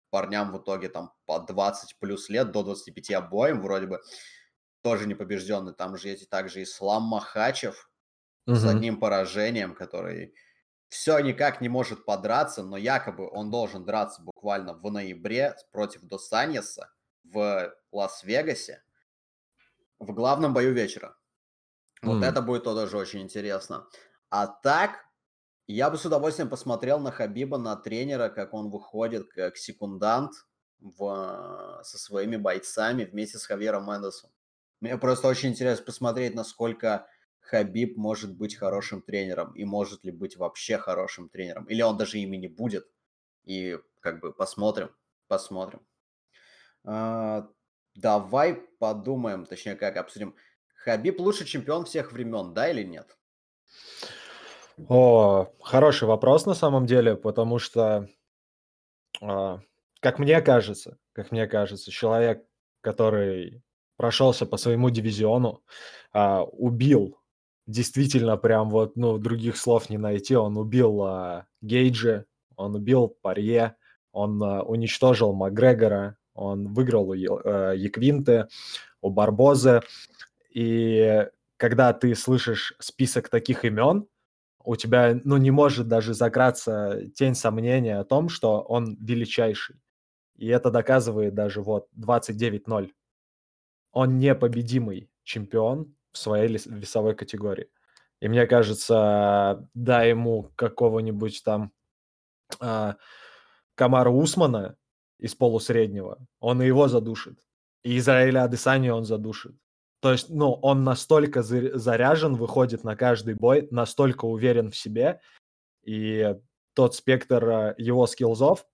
парням 0.08 0.50
в 0.50 0.62
итоге 0.62 0.88
там 0.88 1.12
по 1.26 1.40
20 1.40 1.98
плюс 1.98 2.30
лет, 2.30 2.52
до 2.52 2.62
25 2.62 3.10
обоим 3.12 3.60
вроде 3.60 3.86
бы, 3.86 4.00
тоже 4.80 5.06
непобежденный. 5.06 5.74
Там 5.74 5.98
же 5.98 6.08
есть 6.08 6.30
также 6.30 6.62
Ислам 6.62 7.02
Махачев, 7.02 7.90
угу. 8.46 8.56
с 8.56 8.64
одним 8.64 8.98
поражением, 8.98 9.74
который 9.74 10.34
все 10.88 11.18
никак 11.18 11.60
не 11.60 11.68
может 11.68 12.04
подраться, 12.04 12.62
но 12.62 12.76
якобы 12.76 13.28
он 13.28 13.50
должен 13.50 13.84
драться 13.84 14.22
буквально 14.22 14.74
в 14.74 14.90
ноябре 14.90 15.56
против 15.72 16.02
Досаньеса 16.02 16.90
в 17.24 17.74
Лас-Вегасе 17.90 18.82
в 19.98 20.12
главном 20.12 20.54
бою 20.54 20.72
вечера. 20.72 21.16
Вот 22.02 22.22
mm. 22.22 22.26
это 22.26 22.42
будет 22.42 22.64
тоже 22.64 22.96
очень 22.96 23.22
интересно. 23.22 23.86
А 24.30 24.46
так, 24.46 25.04
я 25.66 25.90
бы 25.90 25.96
с 25.96 26.04
удовольствием 26.04 26.50
посмотрел 26.50 27.00
на 27.00 27.10
Хабиба, 27.10 27.56
на 27.56 27.76
тренера, 27.76 28.28
как 28.28 28.52
он 28.52 28.70
выходит 28.70 29.28
как 29.32 29.56
секундант 29.56 30.32
в, 30.80 31.80
со 31.82 31.98
своими 31.98 32.36
бойцами 32.36 33.04
вместе 33.04 33.38
с 33.38 33.46
Хавьером 33.46 33.86
Мендесом. 33.86 34.30
Мне 34.80 34.98
просто 34.98 35.28
очень 35.28 35.50
интересно 35.50 35.84
посмотреть, 35.84 36.34
насколько 36.34 37.06
Хабиб 37.44 37.98
может 37.98 38.34
быть 38.34 38.56
хорошим 38.56 39.02
тренером 39.02 39.52
и 39.52 39.64
может 39.64 40.02
ли 40.04 40.10
быть 40.10 40.36
вообще 40.36 40.78
хорошим 40.78 41.28
тренером. 41.28 41.64
Или 41.66 41.82
он 41.82 41.98
даже 41.98 42.18
ими 42.18 42.36
не 42.36 42.48
будет. 42.48 42.86
И 43.44 43.78
как 44.00 44.20
бы 44.20 44.32
посмотрим, 44.32 44.90
посмотрим. 45.28 45.86
А, 46.84 47.46
давай 47.94 48.54
подумаем, 48.78 49.44
точнее 49.44 49.76
как 49.76 49.98
обсудим. 49.98 50.34
Хабиб 50.74 51.20
лучший 51.20 51.46
чемпион 51.46 51.84
всех 51.84 52.12
времен, 52.12 52.54
да 52.54 52.70
или 52.70 52.82
нет? 52.82 53.16
О, 54.88 55.52
хороший 55.60 56.08
вопрос 56.08 56.46
на 56.46 56.54
самом 56.54 56.86
деле, 56.86 57.14
потому 57.14 57.58
что, 57.58 58.08
а, 59.20 59.60
как 60.00 60.18
мне 60.18 60.40
кажется, 60.40 60.98
как 61.12 61.30
мне 61.30 61.46
кажется, 61.46 61.90
человек, 61.90 62.42
который 62.80 63.62
прошелся 63.96 64.46
по 64.46 64.56
своему 64.56 64.88
дивизиону, 64.88 65.62
а, 66.12 66.42
убил 66.42 67.18
действительно 67.66 68.36
прям 68.36 68.70
вот, 68.70 68.96
ну, 68.96 69.18
других 69.18 69.56
слов 69.56 69.90
не 69.90 69.98
найти. 69.98 70.36
Он 70.36 70.56
убил 70.56 71.02
а, 71.02 71.46
Гейджи, 71.62 72.26
он 72.56 72.74
убил 72.74 73.08
Парье, 73.22 73.76
он 74.12 74.42
а, 74.42 74.62
уничтожил 74.62 75.32
Макгрегора, 75.32 76.16
он 76.34 76.72
выиграл 76.72 77.10
у 77.10 77.14
а, 77.14 77.72
Яквинты, 77.72 78.48
у 79.00 79.10
Барбозы. 79.10 79.80
И 80.50 81.26
когда 81.56 81.92
ты 81.92 82.14
слышишь 82.14 82.74
список 82.78 83.28
таких 83.28 83.64
имен, 83.64 84.06
у 84.64 84.76
тебя, 84.76 85.20
ну, 85.24 85.36
не 85.36 85.50
может 85.50 85.88
даже 85.88 86.14
закраться 86.14 87.02
тень 87.14 87.34
сомнения 87.34 87.98
о 87.98 88.04
том, 88.04 88.28
что 88.28 88.62
он 88.62 88.96
величайший. 88.96 89.76
И 90.36 90.48
это 90.48 90.70
доказывает 90.70 91.34
даже 91.34 91.60
вот 91.60 91.88
29-0. 91.96 92.90
Он 93.92 94.18
непобедимый 94.18 95.10
чемпион, 95.22 95.94
в 96.14 96.18
своей 96.18 96.48
весовой 96.48 97.14
категории. 97.14 97.68
И 98.20 98.28
мне 98.28 98.46
кажется, 98.46 99.68
дай 99.74 100.10
ему 100.10 100.52
какого-нибудь 100.56 101.42
там 101.44 101.72
а, 102.60 102.96
Камара 103.74 104.10
Усмана 104.10 104.76
из 105.18 105.34
полусреднего, 105.34 106.26
он 106.40 106.62
и 106.62 106.66
его 106.66 106.88
задушит. 106.88 107.38
И 107.82 107.98
Израиля 107.98 108.44
Адесани 108.44 108.88
он 108.88 109.04
задушит. 109.04 109.54
То 110.00 110.12
есть, 110.12 110.30
ну, 110.30 110.52
он 110.52 110.84
настолько 110.84 111.42
заряжен, 111.42 112.36
выходит 112.36 112.84
на 112.84 112.96
каждый 112.96 113.34
бой, 113.34 113.68
настолько 113.70 114.24
уверен 114.26 114.70
в 114.70 114.76
себе, 114.76 115.20
и 115.82 116.34
тот 116.74 116.94
спектр 116.94 117.48
а, 117.48 117.74
его 117.76 118.06
скиллзов, 118.06 118.66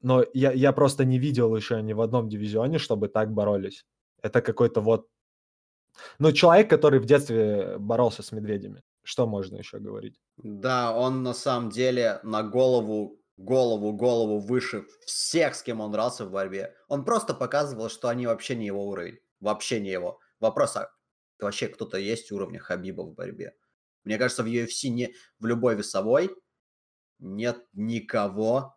но 0.00 0.24
я, 0.32 0.52
я 0.52 0.72
просто 0.72 1.04
не 1.04 1.18
видел 1.18 1.54
еще 1.54 1.82
ни 1.82 1.92
в 1.92 2.00
одном 2.00 2.28
дивизионе, 2.28 2.78
чтобы 2.78 3.08
так 3.08 3.32
боролись. 3.32 3.84
Это 4.22 4.40
какой-то 4.40 4.80
вот 4.80 5.08
ну, 6.18 6.32
человек, 6.32 6.70
который 6.70 7.00
в 7.00 7.06
детстве 7.06 7.76
боролся 7.78 8.22
с 8.22 8.32
медведями. 8.32 8.82
Что 9.02 9.26
можно 9.26 9.56
еще 9.56 9.78
говорить? 9.78 10.20
Да, 10.36 10.94
он 10.94 11.22
на 11.22 11.34
самом 11.34 11.70
деле 11.70 12.20
на 12.22 12.42
голову, 12.42 13.20
голову, 13.36 13.92
голову 13.92 14.38
выше 14.38 14.86
всех, 15.06 15.54
с 15.54 15.62
кем 15.62 15.80
он 15.80 15.90
дрался 15.90 16.26
в 16.26 16.30
борьбе. 16.30 16.74
Он 16.88 17.04
просто 17.04 17.34
показывал, 17.34 17.88
что 17.88 18.08
они 18.08 18.26
вообще 18.26 18.56
не 18.56 18.66
его 18.66 18.86
уровень. 18.86 19.18
Вообще 19.40 19.80
не 19.80 19.90
его. 19.90 20.20
Вопрос, 20.38 20.76
а 20.76 20.90
вообще 21.38 21.68
кто-то 21.68 21.96
есть 21.98 22.30
уровня 22.30 22.60
Хабиба 22.60 23.02
в 23.02 23.14
борьбе? 23.14 23.54
Мне 24.04 24.18
кажется, 24.18 24.42
в 24.42 24.46
UFC 24.46 24.88
не, 24.88 25.14
в 25.38 25.46
любой 25.46 25.76
весовой 25.76 26.34
нет 27.18 27.66
никого, 27.72 28.74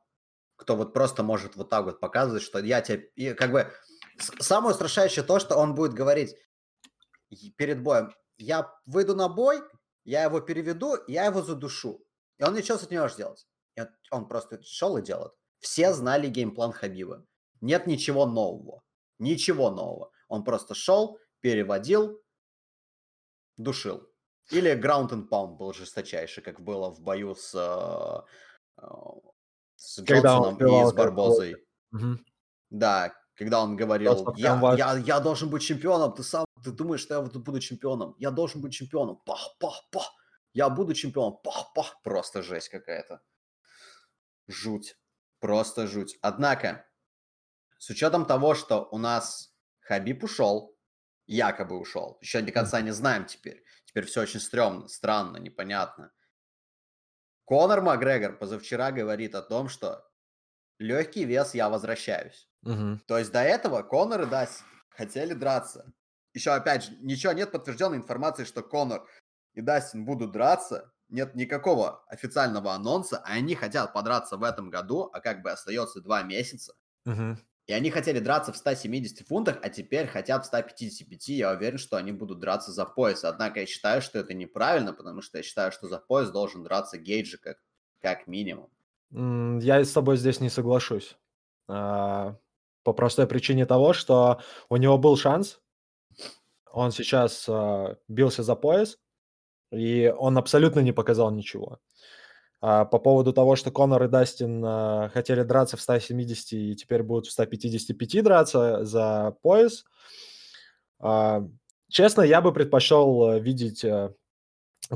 кто 0.56 0.76
вот 0.76 0.94
просто 0.94 1.24
может 1.24 1.56
вот 1.56 1.70
так 1.70 1.86
вот 1.86 2.00
показывать, 2.00 2.44
что 2.44 2.60
я 2.60 2.82
тебе... 2.82 3.10
И 3.16 3.34
как 3.34 3.52
бы 3.52 3.72
самое 4.18 4.74
страшающее 4.74 5.24
то, 5.24 5.40
что 5.40 5.56
он 5.56 5.76
будет 5.76 5.94
говорить, 5.94 6.36
перед 7.58 7.82
боем, 7.82 8.14
я 8.38 8.72
выйду 8.86 9.16
на 9.16 9.30
бой, 9.30 9.62
я 10.04 10.24
его 10.24 10.42
переведу, 10.42 10.98
я 11.08 11.26
его 11.26 11.42
задушу. 11.42 12.04
И 12.40 12.44
он 12.44 12.54
ничего 12.56 12.78
с 12.78 12.84
этим 12.84 12.94
не 12.94 13.00
может 13.00 13.16
сделать. 13.16 13.48
И 13.76 13.82
он 14.12 14.28
просто 14.28 14.62
шел 14.64 14.98
и 14.98 15.02
делает. 15.02 15.32
Все 15.60 15.94
знали 15.94 16.28
геймплан 16.28 16.72
Хабиба. 16.72 17.26
Нет 17.62 17.88
ничего 17.88 18.26
нового. 18.26 18.82
Ничего 19.20 19.70
нового. 19.70 20.12
Он 20.28 20.44
просто 20.44 20.76
шел, 20.76 21.20
переводил, 21.40 22.22
душил. 23.58 24.08
Или 24.52 24.74
ground 24.74 25.10
and 25.12 25.30
pound 25.30 25.56
был 25.56 25.74
жесточайший, 25.74 26.44
как 26.44 26.60
было 26.60 26.90
в 26.90 27.00
бою 27.00 27.34
с, 27.36 27.56
э, 27.56 28.84
с 29.76 30.00
Джонсоном 30.02 30.58
и 30.58 30.86
с 30.86 30.94
Барбозой. 30.94 31.56
Угу. 31.94 32.18
Да, 32.72 33.14
когда 33.36 33.64
он 33.64 33.76
говорил, 33.76 34.34
я, 34.36 34.76
я, 34.78 34.98
я 34.98 35.20
должен 35.20 35.50
быть 35.50 35.64
чемпионом, 35.64 36.14
ты 36.14 36.24
сам, 36.24 36.46
ты 36.64 36.72
думаешь, 36.72 37.02
что 37.02 37.16
я 37.16 37.20
вот 37.22 37.36
буду 37.36 37.60
чемпионом, 37.60 38.16
я 38.18 38.32
должен 38.32 38.62
быть 38.62 38.74
чемпионом, 38.74 39.18
пах, 39.26 39.58
пах, 39.60 39.90
пах, 39.92 40.14
я 40.54 40.70
буду 40.70 40.94
чемпионом, 40.94 41.38
пах, 41.44 41.74
пах, 41.74 42.02
просто 42.04 42.42
жесть 42.42 42.70
какая-то. 42.70 43.22
Жуть, 44.48 44.98
просто 45.40 45.88
жуть. 45.88 46.18
Однако, 46.22 46.86
с 47.78 47.90
учетом 47.90 48.26
того, 48.26 48.56
что 48.56 48.88
у 48.92 48.98
нас 48.98 49.54
Хабиб 49.82 50.24
ушел, 50.24 50.78
якобы 51.26 51.80
ушел, 51.80 52.18
еще 52.22 52.42
до 52.42 52.52
конца 52.52 52.82
не 52.82 52.92
знаем 52.92 53.26
теперь, 53.26 53.64
теперь 53.86 54.06
все 54.06 54.22
очень 54.22 54.40
стрёмно, 54.40 54.88
странно, 54.88 55.38
непонятно. 55.38 56.12
Конор 57.46 57.82
Макгрегор 57.82 58.38
позавчера 58.38 58.92
говорит 58.92 59.36
о 59.36 59.42
том, 59.42 59.68
что 59.68 60.10
легкий 60.80 61.26
вес 61.26 61.54
я 61.54 61.70
возвращаюсь. 61.70 62.50
Угу. 62.64 63.02
То 63.08 63.18
есть 63.18 63.32
до 63.32 63.42
этого 63.42 63.84
Конор 63.84 64.22
и 64.22 64.26
Дастин 64.26 64.66
хотели 64.90 65.34
драться. 65.34 65.92
Еще, 66.34 66.52
опять 66.52 66.86
же, 66.86 66.98
ничего 67.00 67.34
нет 67.34 67.52
подтвержденной 67.52 67.98
информации, 67.98 68.44
что 68.44 68.64
Конор 68.64 69.08
и 69.54 69.62
Дастин 69.62 70.06
будут 70.06 70.32
драться. 70.32 70.92
Нет 71.10 71.36
никакого 71.36 72.04
официального 72.08 72.74
анонса, 72.74 73.20
а 73.20 73.34
они 73.34 73.54
хотят 73.56 73.94
подраться 73.94 74.38
в 74.38 74.44
этом 74.44 74.70
году, 74.70 75.10
а 75.14 75.20
как 75.20 75.44
бы 75.44 75.52
остается 75.52 76.02
два 76.02 76.24
месяца. 76.24 76.74
Угу. 77.06 77.38
И 77.68 77.74
они 77.74 77.92
хотели 77.92 78.20
драться 78.20 78.52
в 78.52 78.58
170 78.58 79.26
фунтах, 79.28 79.60
а 79.62 79.70
теперь 79.70 80.08
хотят 80.08 80.44
в 80.44 80.48
155. 80.48 81.28
Я 81.30 81.52
уверен, 81.52 81.78
что 81.78 81.98
они 81.98 82.12
будут 82.12 82.40
драться 82.40 82.72
за 82.72 82.86
пояс. 82.86 83.24
Однако 83.24 83.62
я 83.62 83.66
считаю, 83.66 84.02
что 84.02 84.20
это 84.20 84.34
неправильно, 84.34 84.92
потому 84.92 85.22
что 85.22 85.38
я 85.38 85.44
считаю, 85.44 85.72
что 85.72 85.88
за 85.88 86.00
пояс 86.00 86.30
должен 86.30 86.64
драться 86.64 86.98
Гейджи 86.98 87.38
как, 87.38 87.58
как 88.02 88.28
минимум. 88.28 88.70
Я 89.12 89.84
с 89.84 89.92
тобой 89.92 90.18
здесь 90.18 90.42
не 90.42 90.50
соглашусь. 90.50 91.18
А, 91.70 92.36
по 92.84 92.92
простой 92.92 93.28
причине 93.28 93.66
того, 93.66 93.94
что 93.94 94.42
у 94.68 94.76
него 94.76 94.98
был 94.98 95.16
шанс 95.16 95.62
он 96.74 96.92
сейчас 96.92 97.46
э, 97.48 97.96
бился 98.08 98.42
за 98.42 98.56
пояс, 98.56 98.98
и 99.72 100.14
он 100.18 100.38
абсолютно 100.40 100.80
не 100.80 100.92
показал 100.92 101.32
ничего. 101.32 101.80
А 102.62 102.86
по 102.86 102.98
поводу 102.98 103.32
того, 103.32 103.56
что 103.56 103.70
Конор 103.70 104.04
и 104.04 104.08
Дастин 104.08 104.64
э, 104.66 105.10
хотели 105.14 105.44
драться 105.44 105.78
в 105.78 105.82
170 105.82 106.54
и 106.54 106.76
теперь 106.76 107.04
будут 107.04 107.28
в 107.28 107.32
155 107.32 108.24
драться 108.24 108.86
за 108.86 109.36
пояс, 109.44 109.86
э, 111.00 111.42
честно, 111.90 112.24
я 112.24 112.42
бы 112.42 112.52
предпочел 112.52 113.34
э, 113.34 113.40
видеть 113.40 113.86
э, 113.86 114.12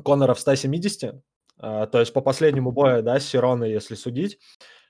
Конора 0.03 0.33
в 0.33 0.39
170, 0.39 1.03
э, 1.03 1.87
то 1.91 1.99
есть 1.99 2.11
по 2.11 2.21
последнему 2.21 2.71
бою, 2.71 3.03
да, 3.03 3.19
с 3.19 3.25
Сироной, 3.25 3.71
если 3.71 3.93
судить, 3.93 4.39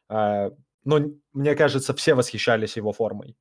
э, 0.10 0.52
ну, 0.86 1.20
мне 1.34 1.54
кажется, 1.56 1.94
все 1.94 2.14
восхищались 2.14 2.78
его 2.78 2.94
формой. 2.94 3.36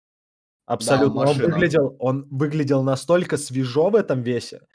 Абсолютно. 0.67 1.21
он, 1.21 1.37
выглядел, 1.37 1.97
он 2.01 2.27
выглядел 2.29 2.83
настолько 2.83 3.37
свежо 3.37 3.89
в 3.89 3.95
этом 3.95 4.23
весе. 4.23 4.67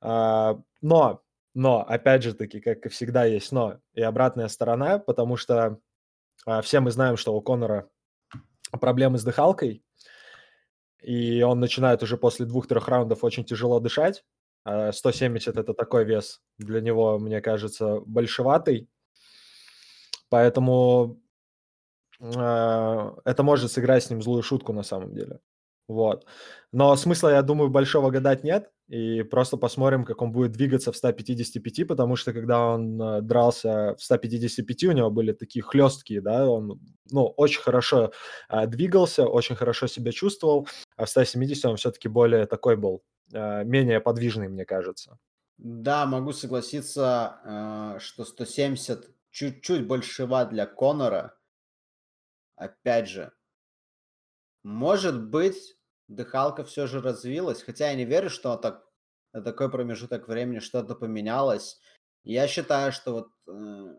А, 0.00 0.58
но, 0.80 1.22
но, 1.54 1.82
опять 1.82 2.22
же 2.22 2.34
таки, 2.34 2.60
как 2.60 2.86
и 2.86 2.88
всегда, 2.88 3.26
есть 3.26 3.52
но 3.52 3.78
и 3.92 4.00
обратная 4.00 4.48
сторона, 4.48 4.98
потому 4.98 5.36
что 5.36 5.78
а, 6.46 6.62
все 6.62 6.80
мы 6.80 6.90
знаем, 6.90 7.18
что 7.18 7.34
у 7.34 7.42
Конора 7.42 7.88
проблемы 8.80 9.18
с 9.18 9.24
дыхалкой, 9.24 9.84
и 11.02 11.42
он 11.42 11.60
начинает 11.60 12.02
уже 12.02 12.16
после 12.16 12.46
двух-трех 12.46 12.88
раундов 12.88 13.22
очень 13.22 13.44
тяжело 13.44 13.78
дышать. 13.78 14.24
170 14.64 15.56
а, 15.56 15.60
это 15.60 15.74
такой 15.74 16.04
вес 16.04 16.40
для 16.58 16.80
него, 16.80 17.18
мне 17.18 17.40
кажется, 17.40 18.00
большеватый. 18.00 18.88
Поэтому 20.28 21.20
это 22.20 23.42
может 23.42 23.70
сыграть 23.70 24.04
с 24.04 24.10
ним 24.10 24.22
злую 24.22 24.42
шутку 24.42 24.72
на 24.72 24.82
самом 24.82 25.14
деле. 25.14 25.40
Вот. 25.88 26.26
Но 26.72 26.96
смысла, 26.96 27.28
я 27.28 27.42
думаю, 27.42 27.70
большого 27.70 28.10
гадать 28.10 28.44
нет. 28.44 28.70
И 28.88 29.22
просто 29.22 29.56
посмотрим, 29.56 30.04
как 30.04 30.22
он 30.22 30.30
будет 30.30 30.52
двигаться 30.52 30.92
в 30.92 30.96
155, 30.96 31.88
потому 31.88 32.14
что 32.14 32.32
когда 32.32 32.68
он 32.68 33.02
э, 33.02 33.20
дрался 33.20 33.96
в 33.96 34.02
155, 34.02 34.84
у 34.84 34.92
него 34.92 35.10
были 35.10 35.32
такие 35.32 35.62
хлесткие, 35.62 36.20
да, 36.20 36.48
он, 36.48 36.80
ну, 37.10 37.26
очень 37.36 37.62
хорошо 37.62 38.12
а, 38.48 38.66
двигался, 38.66 39.26
очень 39.26 39.56
хорошо 39.56 39.88
себя 39.88 40.12
чувствовал, 40.12 40.68
а 40.96 41.04
в 41.04 41.08
170 41.08 41.64
он 41.64 41.76
все-таки 41.76 42.08
более 42.08 42.46
такой 42.46 42.76
был, 42.76 43.02
а, 43.34 43.64
менее 43.64 44.00
подвижный, 44.00 44.48
мне 44.48 44.64
кажется. 44.64 45.18
Да, 45.58 46.06
могу 46.06 46.32
согласиться, 46.32 47.40
э, 47.44 47.98
что 47.98 48.24
170 48.24 49.08
чуть-чуть 49.32 49.84
большева 49.88 50.44
для 50.44 50.64
Конора, 50.66 51.34
опять 52.56 53.08
же, 53.08 53.32
может 54.62 55.28
быть, 55.28 55.78
дыхалка 56.08 56.64
все 56.64 56.86
же 56.86 57.00
развилась, 57.00 57.62
хотя 57.62 57.90
я 57.90 57.94
не 57.94 58.04
верю, 58.04 58.30
что 58.30 58.56
так, 58.56 58.84
на 59.32 59.42
такой 59.42 59.70
промежуток 59.70 60.28
времени 60.28 60.58
что-то 60.58 60.94
поменялось. 60.94 61.80
Я 62.24 62.48
считаю, 62.48 62.92
что 62.92 63.12
вот... 63.12 63.28
Э, 63.46 63.98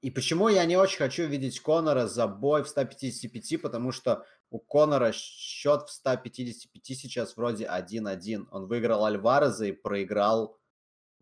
и 0.00 0.10
почему 0.10 0.48
я 0.48 0.64
не 0.64 0.76
очень 0.76 0.98
хочу 0.98 1.26
видеть 1.26 1.60
Конора 1.60 2.06
за 2.06 2.26
бой 2.28 2.62
в 2.62 2.68
155, 2.68 3.60
потому 3.60 3.92
что 3.92 4.24
у 4.50 4.58
Конора 4.58 5.12
счет 5.12 5.82
в 5.82 5.90
155 5.90 6.98
сейчас 6.98 7.36
вроде 7.36 7.66
1-1. 7.66 8.46
Он 8.50 8.66
выиграл 8.66 9.04
Альвареза 9.04 9.66
и 9.66 9.72
проиграл, 9.72 10.58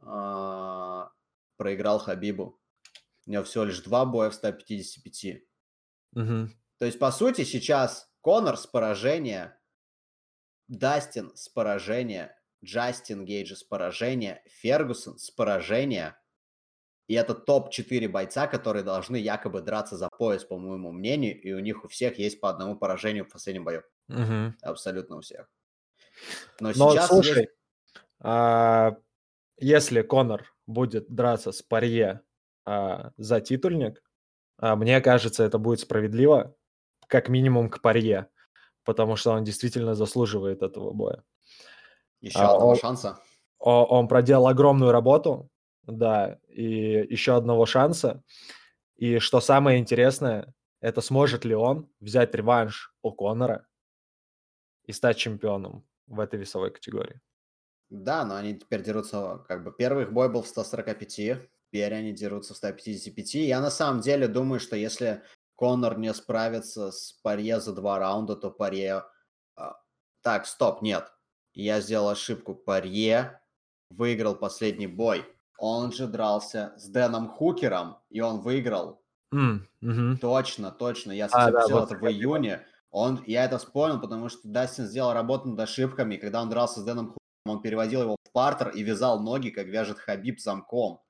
э, 0.03 1.05
проиграл 1.57 1.99
Хабибу. 1.99 2.61
У 3.27 3.31
него 3.31 3.43
всего 3.45 3.65
лишь 3.65 3.81
два 3.81 4.05
боя 4.05 4.31
в 4.31 4.35
155. 4.35 5.43
Угу. 6.15 6.49
То 6.85 6.87
есть, 6.87 6.99
по 6.99 7.11
сути, 7.11 7.45
сейчас 7.45 8.13
Конор 8.21 8.59
с 8.59 8.67
поражения, 8.67 9.59
Дастин 10.69 11.35
с 11.35 11.49
поражения, 11.49 12.39
Джастин 12.63 13.25
Гейджи 13.25 13.57
с 13.57 13.65
поражения, 13.65 14.43
Фергусон 14.45 15.17
с 15.17 15.31
поражения. 15.31 16.21
И 17.07 17.15
это 17.15 17.35
топ-4 17.35 18.07
бойца, 18.09 18.47
которые 18.49 18.83
должны 18.83 19.17
якобы 19.17 19.63
драться 19.63 19.97
за 19.97 20.11
пояс, 20.11 20.45
по 20.45 20.59
моему 20.59 20.93
мнению, 20.93 21.41
и 21.41 21.55
у 21.55 21.61
них 21.61 21.87
у 21.87 21.89
всех 21.89 22.19
есть 22.19 22.39
по 22.39 22.51
одному 22.51 22.77
поражению 22.77 23.25
в 23.25 23.31
последнем 23.31 23.65
бою. 23.65 23.83
Угу. 24.11 24.53
Абсолютно 24.61 25.17
у 25.17 25.21
всех. 25.23 25.49
Но, 26.61 26.71
Но 26.77 26.91
сейчас 26.91 27.09
слушай, 27.09 27.45
есть... 27.45 27.53
а, 28.21 28.95
если 29.57 30.03
Конор 30.03 30.55
будет 30.67 31.09
драться 31.09 31.51
с 31.51 31.63
Парье 31.63 32.21
а, 32.67 33.13
за 33.17 33.41
титульник, 33.41 34.03
а, 34.59 34.77
мне 34.77 35.01
кажется, 35.01 35.45
это 35.45 35.57
будет 35.57 35.81
справедливо, 35.81 36.55
как 37.09 37.29
минимум 37.29 37.69
к 37.69 37.81
паре, 37.81 38.29
потому 38.85 39.17
что 39.17 39.33
он 39.33 39.45
действительно 39.45 39.95
заслуживает 39.95 40.63
этого 40.63 40.93
боя. 40.93 41.23
Еще 42.21 42.39
а, 42.39 42.53
одного 42.53 42.71
он, 42.71 42.77
шанса. 42.77 43.19
Он, 43.59 43.87
он 43.89 44.09
проделал 44.09 44.49
огромную 44.49 44.93
работу, 44.93 45.51
да, 45.83 46.39
и 46.49 47.07
еще 47.09 47.37
одного 47.37 47.67
шанса. 47.67 48.23
И 48.97 49.19
что 49.19 49.41
самое 49.41 49.79
интересное, 49.79 50.55
это 50.81 51.01
сможет 51.01 51.45
ли 51.45 51.55
он 51.55 51.89
взять 52.01 52.35
реванш 52.35 52.95
у 53.03 53.13
Конора 53.13 53.67
и 54.85 54.93
стать 54.93 55.17
чемпионом 55.17 55.87
в 56.07 56.21
этой 56.21 56.39
весовой 56.39 56.71
категории. 56.71 57.21
Да, 57.91 58.25
но 58.25 58.37
они 58.37 58.55
теперь 58.59 58.83
дерутся, 58.83 59.45
как 59.49 59.63
бы, 59.65 59.73
первый 59.73 60.05
их 60.05 60.13
бой 60.13 60.29
был 60.29 60.43
в 60.43 60.49
145, 60.49 61.09
теперь 61.09 61.95
они 61.95 62.13
дерутся 62.13 62.55
в 62.55 62.57
155. 62.57 63.35
Я 63.35 63.61
на 63.61 63.71
самом 63.71 64.01
деле 64.01 64.29
думаю, 64.29 64.61
что 64.61 64.77
если 64.77 65.23
Конор 65.57 65.99
не 65.99 66.13
справится 66.13 66.91
с 66.91 67.13
Паре 67.23 67.61
за 67.61 67.73
два 67.73 67.99
раунда, 67.99 68.37
то 68.37 68.51
Паре... 68.51 69.05
А, 69.57 69.77
так, 70.23 70.47
стоп, 70.47 70.83
нет. 70.83 71.13
Я 71.53 71.81
сделал 71.81 72.09
ошибку. 72.09 72.55
Паре 72.55 73.41
выиграл 73.91 74.35
последний 74.35 74.89
бой. 74.89 75.25
Он 75.59 75.93
же 75.93 76.09
дрался 76.09 76.75
с 76.77 76.89
Дэном 76.89 77.29
Хукером, 77.29 77.99
и 78.11 78.21
он 78.21 78.41
выиграл. 78.41 79.03
Mm, 79.33 79.61
mm-hmm. 79.83 80.17
Точно, 80.19 80.73
точно. 80.73 81.13
Я 81.13 81.27
а, 81.27 81.51
да, 81.51 81.67
вот 81.69 81.91
это 81.91 82.01
в 82.01 82.09
июне. 82.09 82.67
Он, 82.91 83.23
я 83.27 83.45
это 83.45 83.59
вспомнил, 83.59 84.01
потому 84.01 84.29
что 84.29 84.41
Дастин 84.49 84.87
сделал 84.87 85.13
работу 85.13 85.49
над 85.49 85.61
ошибками. 85.61 86.17
Когда 86.17 86.43
он 86.43 86.51
дрался 86.51 86.81
с 86.81 86.85
Дэном 86.85 87.07
Хукером, 87.07 87.57
он 87.57 87.63
переводил 87.63 88.03
его 88.03 88.17
в 88.25 88.33
партер 88.33 88.71
и 88.71 88.83
вязал 88.83 89.21
ноги, 89.21 89.51
как 89.51 89.67
вяжет 89.67 89.99
Хабиб 89.99 90.41
замком. 90.41 91.01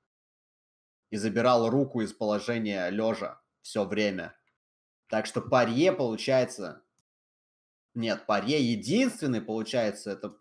И 1.09 1.17
забирал 1.17 1.69
руку 1.69 2.01
из 2.01 2.13
положения 2.13 2.89
лежа 2.89 3.39
все 3.65 3.83
время. 3.83 4.37
Так 5.09 5.25
что 5.25 5.41
паре 5.41 5.91
получается... 5.91 6.83
Нет, 7.95 8.25
паре 8.27 8.61
единственный 8.61 9.41
получается, 9.41 10.11
это 10.11 10.37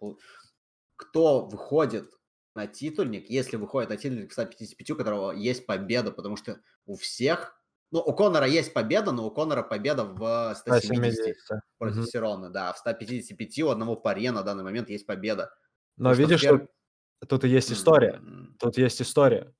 кто 0.97 1.47
выходит 1.47 2.13
на 2.55 2.67
титульник, 2.67 3.31
если 3.31 3.57
выходит 3.57 3.89
на 3.89 3.97
титульник 3.97 4.33
155, 4.33 4.91
у 4.91 4.97
которого 4.97 5.33
есть 5.33 5.65
победа, 5.65 6.13
потому 6.13 6.37
что 6.37 6.61
у 6.85 6.97
всех... 6.97 7.59
Ну, 7.91 8.01
у 8.01 8.13
Конора 8.13 8.47
есть 8.47 8.75
победа, 8.75 9.13
но 9.13 9.27
у 9.27 9.31
Конора 9.31 9.63
победа 9.63 10.05
в 10.05 10.55
170 10.57 11.15
170. 11.15 11.61
против 11.79 11.99
угу. 11.99 12.07
Сирона, 12.07 12.51
да. 12.51 12.73
В 12.73 12.79
155 12.79 13.59
у 13.61 13.69
одного 13.71 13.97
паре 13.97 14.33
на 14.33 14.43
данный 14.43 14.65
момент 14.65 14.91
есть 14.91 15.07
победа. 15.07 15.55
Но 15.97 16.11
потому 16.11 16.29
видишь, 16.29 16.41
что, 16.41 16.59
тут, 16.59 17.29
тут 17.29 17.45
и 17.45 17.49
есть 17.49 17.73
история. 17.73 18.21
Mm-hmm. 18.23 18.57
Тут 18.59 18.77
есть 18.79 19.01
история. 19.01 19.45
Ну, 19.45 19.53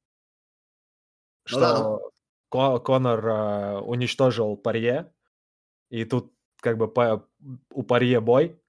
что 1.47 1.61
да, 1.61 1.79
ну... 1.79 2.11
Конор 2.55 3.27
э, 3.27 3.79
уничтожил 3.81 4.57
Парье, 4.57 5.13
и 5.91 6.05
тут 6.05 6.33
как 6.61 6.79
бы 6.79 6.89
по, 6.89 7.29
у 7.73 7.83
Парье 7.83 8.21
бой, 8.21 8.61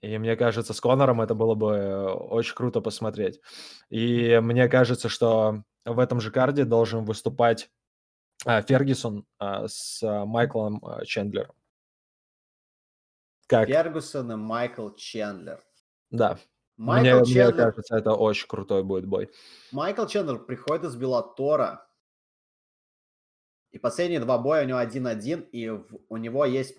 и 0.00 0.18
мне 0.18 0.36
кажется, 0.36 0.74
с 0.74 0.80
Конором 0.80 1.20
это 1.20 1.34
было 1.34 1.54
бы 1.54 2.12
очень 2.12 2.54
круто 2.54 2.80
посмотреть. 2.80 3.40
И 3.88 4.38
мне 4.42 4.68
кажется, 4.68 5.08
что 5.08 5.62
в 5.84 5.98
этом 5.98 6.20
же 6.20 6.30
карде 6.30 6.64
должен 6.64 7.04
выступать 7.04 7.70
а, 8.44 8.60
Фергюсон 8.60 9.24
а, 9.38 9.66
с 9.66 10.02
а, 10.02 10.26
Майклом 10.26 10.84
а, 10.84 11.04
Чендлером. 11.04 11.54
Как? 13.46 13.68
Фергюсон 13.68 14.32
и 14.32 14.36
Майкл 14.36 14.90
Чендлер. 14.90 15.64
Да. 16.10 16.38
Майкл 16.76 17.18
мне, 17.18 17.24
Чендлер... 17.24 17.54
мне 17.54 17.62
кажется, 17.62 17.96
это 17.96 18.12
очень 18.12 18.48
крутой 18.48 18.82
будет 18.82 19.06
бой. 19.06 19.30
Майкл 19.72 20.06
Чендлер 20.06 20.38
приходит 20.38 20.84
из 20.84 20.96
Беллатора, 20.96 21.86
и 23.74 23.78
последние 23.78 24.20
два 24.20 24.38
боя 24.38 24.64
у 24.64 24.68
него 24.68 24.80
1-1, 24.80 25.50
и 25.50 25.68
у 25.68 26.16
него 26.16 26.44
есть 26.44 26.78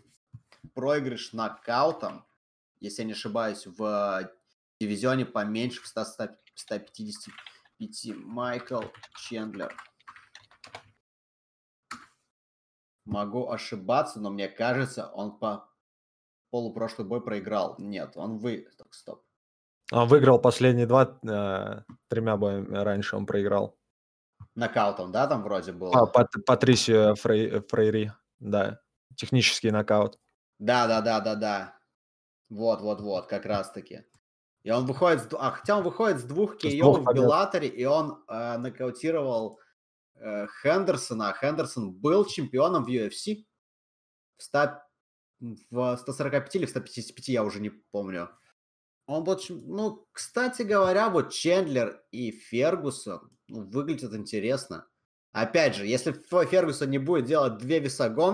проигрыш 0.74 1.34
нокаутом, 1.34 2.26
если 2.80 3.02
я 3.02 3.08
не 3.08 3.12
ошибаюсь, 3.12 3.68
в 3.68 4.32
дивизионе 4.80 5.26
поменьше, 5.26 5.82
в 5.82 5.88
100, 5.88 6.06
155. 6.56 8.16
Майкл 8.16 8.84
Чендлер. 9.18 9.76
Могу 13.04 13.52
ошибаться, 13.52 14.22
но 14.22 14.32
мне 14.32 14.48
кажется, 14.48 15.08
он 15.08 15.38
по 15.38 15.70
полупрошлый 16.50 17.06
бой 17.06 17.22
проиграл. 17.22 17.76
Нет, 17.78 18.14
он 18.16 18.38
вы... 18.38 18.70
Так, 18.78 18.94
стоп. 18.94 19.22
Он 19.92 20.08
выиграл 20.08 20.40
последние 20.40 20.88
два, 20.88 21.20
э, 21.28 21.82
тремя 22.08 22.38
боями 22.38 22.78
раньше 22.78 23.18
он 23.18 23.26
проиграл 23.26 23.78
нокаутом, 24.56 25.12
да, 25.12 25.28
там 25.28 25.44
вроде 25.44 25.72
был? 25.72 25.94
А, 25.94 26.06
Пат, 26.06 26.32
Патрисио 26.46 27.16
Фрей, 27.16 27.60
Фрейри, 27.60 28.12
да, 28.40 28.80
технический 29.16 29.72
нокаут. 29.72 30.18
Да, 30.60 30.88
да, 30.88 31.02
да, 31.02 31.20
да, 31.20 31.36
да. 31.36 31.78
Вот, 32.50 32.82
вот, 32.82 33.02
вот, 33.02 33.28
как 33.28 33.46
раз 33.46 33.72
таки. 33.72 34.06
И 34.64 34.72
он 34.72 34.86
выходит, 34.86 35.22
с... 35.22 35.28
а, 35.38 35.52
хотя 35.52 35.78
он 35.78 35.84
выходит 35.84 36.20
с 36.20 36.24
двух 36.24 36.58
двух 36.58 37.00
в. 37.00 37.14
Беллаторе, 37.14 37.68
и 37.68 37.86
он 37.86 38.24
э, 38.28 38.58
нокаутировал 38.58 39.60
э, 40.16 40.48
Хендерсона. 40.62 41.30
а 41.30 41.34
Хендерсон 41.34 41.94
был 41.94 42.26
чемпионом 42.26 42.86
в 42.86 42.90
UFC 42.90 43.46
в, 44.38 44.44
100, 44.44 44.80
в 45.70 45.98
145 45.98 46.56
или 46.56 46.66
в 46.66 46.70
155, 46.70 47.28
я 47.28 47.44
уже 47.44 47.60
не 47.60 47.70
помню. 47.70 48.30
Он 49.08 49.24
был, 49.24 49.40
ну, 49.50 50.08
кстати 50.12 50.64
говоря, 50.64 51.10
вот 51.10 51.32
Чендлер 51.32 52.04
и 52.12 52.32
Фергусон 52.32 53.35
ну, 53.48 53.64
выглядят 53.64 54.14
интересно. 54.14 54.88
Опять 55.32 55.76
же, 55.76 55.86
если 55.86 56.12
твой 56.12 56.46
Фергусон 56.46 56.90
не 56.90 56.98
будет 56.98 57.26
делать 57.26 57.58
две 57.58 57.80
весогон, 57.80 58.34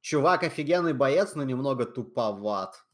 чувак 0.00 0.42
офигенный 0.42 0.92
боец, 0.92 1.34
но 1.34 1.44
немного 1.44 1.86
туповат. 1.86 2.84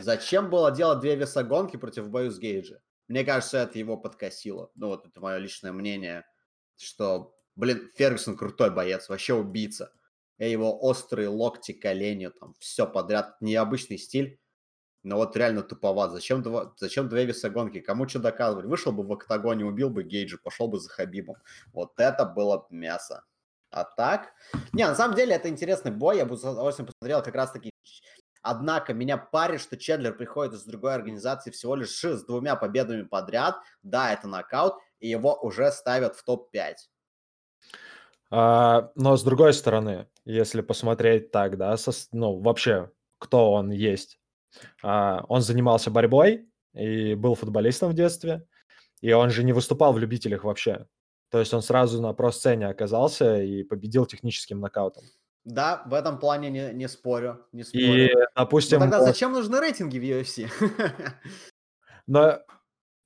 Зачем 0.00 0.50
было 0.50 0.70
делать 0.70 1.00
две 1.00 1.16
весогонки 1.16 1.76
против 1.76 2.08
бою 2.08 2.30
с 2.30 2.38
Гейджи? 2.38 2.80
Мне 3.08 3.24
кажется, 3.24 3.58
это 3.58 3.78
его 3.78 3.96
подкосило. 3.96 4.70
Ну, 4.74 4.88
вот 4.88 5.06
это 5.06 5.20
мое 5.20 5.36
личное 5.36 5.72
мнение, 5.72 6.24
что, 6.76 7.36
блин, 7.54 7.90
Фергюсон 7.94 8.36
крутой 8.36 8.70
боец, 8.70 9.08
вообще 9.08 9.34
убийца. 9.34 9.92
И 10.38 10.50
его 10.50 10.82
острые 10.82 11.28
локти, 11.28 11.72
колени, 11.72 12.28
там, 12.28 12.54
все 12.58 12.86
подряд. 12.86 13.36
Необычный 13.40 13.98
стиль, 13.98 14.40
но 15.04 15.16
вот 15.16 15.36
реально 15.36 15.62
туповат. 15.62 16.12
Зачем, 16.12 16.42
два, 16.42 16.72
зачем 16.76 17.08
две 17.08 17.26
весогонки? 17.26 17.80
Кому 17.80 18.08
что 18.08 18.18
доказывать? 18.18 18.66
Вышел 18.66 18.90
бы 18.90 19.02
в 19.02 19.12
октагоне, 19.12 19.64
убил 19.64 19.90
бы 19.90 20.02
Гейджи, 20.02 20.38
пошел 20.38 20.66
бы 20.66 20.80
за 20.80 20.88
Хабибом. 20.88 21.36
Вот 21.72 21.92
это 21.98 22.24
было 22.24 22.66
мясо. 22.70 23.24
А 23.70 23.84
так... 23.84 24.32
Не, 24.72 24.86
на 24.86 24.94
самом 24.94 25.14
деле 25.16 25.34
это 25.34 25.48
интересный 25.48 25.90
бой, 25.90 26.16
я 26.16 26.24
бы 26.24 26.36
с 26.36 26.40
удовольствием 26.40 26.86
посмотрел 26.86 27.22
как 27.22 27.34
раз-таки 27.34 27.70
Однако 28.46 28.92
меня 28.92 29.16
парит, 29.16 29.62
что 29.62 29.78
Чендлер 29.78 30.14
приходит 30.14 30.52
из 30.52 30.64
другой 30.64 30.94
организации 30.94 31.50
всего 31.50 31.76
лишь 31.76 31.98
с 31.98 32.24
двумя 32.24 32.56
победами 32.56 33.02
подряд. 33.02 33.56
Да, 33.82 34.12
это 34.12 34.28
нокаут, 34.28 34.74
и 35.00 35.08
его 35.08 35.34
уже 35.40 35.72
ставят 35.72 36.14
в 36.14 36.22
топ-5. 36.24 36.74
А, 38.30 38.90
но 38.96 39.16
с 39.16 39.22
другой 39.22 39.54
стороны, 39.54 40.08
если 40.26 40.60
посмотреть 40.60 41.30
так, 41.30 41.56
да, 41.56 41.74
со 41.78 41.92
ну, 42.12 42.38
вообще, 42.38 42.90
кто 43.18 43.52
он 43.52 43.70
есть. 43.70 44.18
А, 44.82 45.24
он 45.28 45.42
занимался 45.42 45.90
борьбой 45.90 46.48
и 46.74 47.14
был 47.14 47.34
футболистом 47.34 47.90
в 47.90 47.94
детстве, 47.94 48.46
и 49.00 49.12
он 49.12 49.30
же 49.30 49.44
не 49.44 49.52
выступал 49.52 49.92
в 49.92 49.98
любителях 49.98 50.44
вообще. 50.44 50.86
То 51.30 51.40
есть 51.40 51.52
он 51.52 51.62
сразу 51.62 52.00
на 52.00 52.12
про-сцене 52.12 52.68
оказался 52.68 53.42
и 53.42 53.62
победил 53.64 54.06
техническим 54.06 54.60
нокаутом. 54.60 55.04
Да, 55.44 55.82
в 55.86 55.92
этом 55.92 56.18
плане 56.18 56.48
не, 56.50 56.72
не 56.72 56.88
спорю, 56.88 57.46
не 57.52 57.62
И, 57.62 57.64
спорю. 57.64 58.18
Но 58.18 58.26
допустим, 58.36 58.80
тогда 58.80 59.00
он- 59.00 59.04
зачем 59.06 59.32
нужны 59.32 59.60
рейтинги 59.60 59.98
в 59.98 60.02
UFC? 60.02 60.48
но 62.06 62.40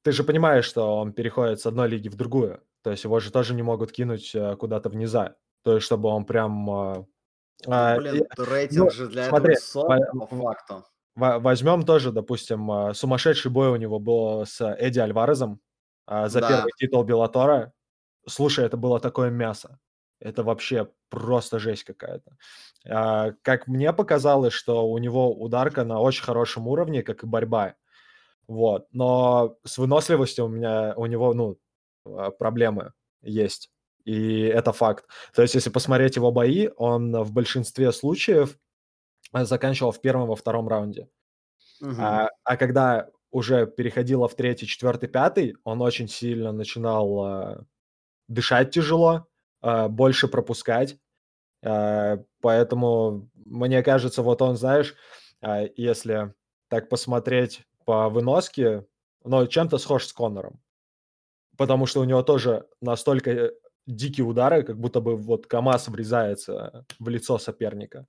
ты 0.03 0.13
же 0.13 0.25
понимаешь, 0.25 0.65
что 0.65 0.97
он 0.99 1.13
переходит 1.13 1.61
с 1.61 1.67
одной 1.67 1.89
лиги 1.89 2.09
в 2.09 2.15
другую. 2.17 2.63
То 2.83 2.91
есть 2.93 3.05
его 3.05 3.19
же 3.21 3.33
тоже 3.33 3.55
не 3.55 3.63
могут 3.63 3.93
кинуть 3.93 4.35
э, 4.35 4.57
куда-то 4.57 4.89
в 4.89 4.95
низа. 4.95 5.37
То 5.65 5.75
есть 5.75 5.87
чтобы 5.87 6.09
он 6.11 6.25
прям... 6.25 6.71
а, 6.71 7.07
а, 7.67 7.95
Ну, 7.97 8.01
Блин, 8.03 8.23
и- 8.23 8.43
рейтинг 8.43 8.85
ну, 8.85 8.91
же 8.91 9.09
для 9.09 9.29
смотри, 9.29 9.55
этого 9.55 9.89
во- 10.15 10.27
по 10.27 10.37
факту. 10.37 10.85
Во- 11.19 11.39
Возьмем 11.41 11.83
тоже, 11.85 12.13
допустим, 12.13 12.71
а, 12.71 12.95
сумасшедший 12.95 13.51
бой 13.51 13.69
у 13.71 13.77
него 13.77 13.99
был 13.99 14.47
с 14.47 14.61
Эдди 14.61 14.99
Альварезом 15.01 15.61
а, 16.07 16.29
за 16.29 16.41
Да. 16.41 16.49
первый 16.49 16.73
титул 16.79 17.05
Беллатора. 17.05 17.73
Слушай, 18.27 18.67
это 18.67 18.77
было 18.77 19.01
такое 19.01 19.31
мясо. 19.31 19.79
Это 20.21 20.43
вообще 20.43 20.89
просто 21.11 21.59
жесть 21.59 21.85
какая-то. 21.85 22.37
А, 22.89 23.33
Как 23.43 23.67
мне 23.69 23.93
показалось, 23.93 24.53
что 24.53 24.89
у 24.89 24.99
него 24.99 25.33
ударка 25.35 25.85
на 25.85 26.01
очень 26.01 26.25
хорошем 26.25 26.69
уровне, 26.69 27.03
как 27.03 27.23
и 27.25 27.27
борьба. 27.27 27.75
Вот. 28.49 28.87
Но 28.93 29.57
с 29.65 29.79
выносливостью 29.79 30.47
у 30.47 30.49
меня, 30.49 30.95
у 30.97 31.07
него, 31.07 31.35
ну, 31.35 31.59
а, 32.07 32.31
проблемы 32.31 32.93
есть. 33.23 33.71
И 34.05 34.43
это 34.43 34.73
факт. 34.73 35.07
То 35.35 35.43
есть, 35.43 35.55
если 35.55 35.71
посмотреть 35.71 36.17
его 36.17 36.33
бои, 36.33 36.69
он 36.77 37.13
в 37.23 37.33
большинстве 37.33 37.93
случаев 37.93 38.57
а, 39.33 39.45
заканчивал 39.45 39.93
в 39.93 40.01
первом, 40.01 40.29
во 40.29 40.37
втором 40.37 40.69
раунде. 40.69 41.09
Мгм. 41.81 42.01
А, 42.01 42.31
а 42.45 42.57
когда 42.57 43.09
уже 43.31 43.67
переходило 43.67 44.29
в 44.29 44.35
третий, 44.35 44.67
четвертый, 44.67 45.09
пятый, 45.09 45.57
он 45.65 45.83
очень 45.83 46.09
сильно 46.09 46.53
начинал 46.53 47.21
а, 47.21 47.65
дышать 48.29 48.71
тяжело, 48.71 49.27
а, 49.61 49.89
больше 49.89 50.29
пропускать. 50.29 50.97
А, 51.65 52.19
поэтому, 52.41 53.29
мне 53.35 53.83
кажется, 53.83 54.23
вот 54.23 54.43
он, 54.43 54.57
знаешь, 54.57 54.95
а, 55.41 55.65
если 55.77 56.35
так 56.69 56.89
посмотреть 56.89 57.63
по 57.85 58.09
выноске, 58.09 58.87
ну, 59.25 59.47
чем-то 59.47 59.79
схож 59.79 60.07
с 60.07 60.13
Конором. 60.13 60.61
Потому 61.57 61.87
что 61.87 62.01
у 62.01 62.05
него 62.05 62.23
тоже 62.23 62.67
настолько 62.81 63.31
э, 63.31 63.51
дикие 63.87 64.25
удары, 64.25 64.63
как 64.63 64.79
будто 64.79 65.01
бы 65.01 65.17
вот 65.17 65.47
КамАЗ 65.47 65.89
врезается 65.89 66.85
в 66.99 67.09
лицо 67.09 67.39
соперника. 67.39 68.07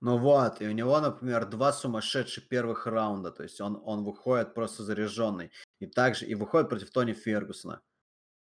Ну 0.00 0.16
вот, 0.18 0.60
и 0.62 0.66
у 0.68 0.72
него, 0.72 1.00
например, 1.00 1.46
два 1.46 1.72
сумасшедших 1.72 2.46
первых 2.48 2.86
раунда, 2.86 3.32
то 3.32 3.42
есть 3.42 3.60
он, 3.60 3.80
он 3.84 4.04
выходит 4.04 4.54
просто 4.54 4.84
заряженный. 4.84 5.50
И 5.80 5.86
также, 5.86 6.26
и 6.26 6.34
выходит 6.36 6.68
против 6.68 6.90
Тони 6.90 7.12
Фергусона. 7.14 7.80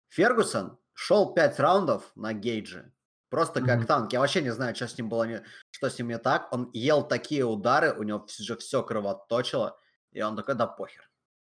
Фергусон 0.09 0.79
шел 0.95 1.35
пять 1.35 1.59
раундов 1.59 2.13
на 2.15 2.33
гейдже, 2.33 2.93
просто 3.31 3.61
как 3.61 3.79
Мгм. 3.79 3.87
танк. 3.87 4.13
Я 4.13 4.21
вообще 4.21 4.43
не 4.43 4.53
знаю, 4.53 4.75
что 4.77 4.87
с 4.89 4.97
ним 4.99 5.09
было, 5.09 5.25
не, 5.25 5.43
что 5.71 5.89
с 5.91 5.99
ним 5.99 6.09
не 6.09 6.19
так. 6.19 6.53
Он 6.53 6.71
ел 6.73 7.07
такие 7.07 7.45
удары, 7.45 7.93
у 7.93 8.03
него 8.03 8.27
уже 8.41 8.57
все 8.57 8.83
кровоточило, 8.83 9.79
и 10.13 10.23
он 10.23 10.37
такой, 10.37 10.55
да 10.55 10.67
похер, 10.67 11.11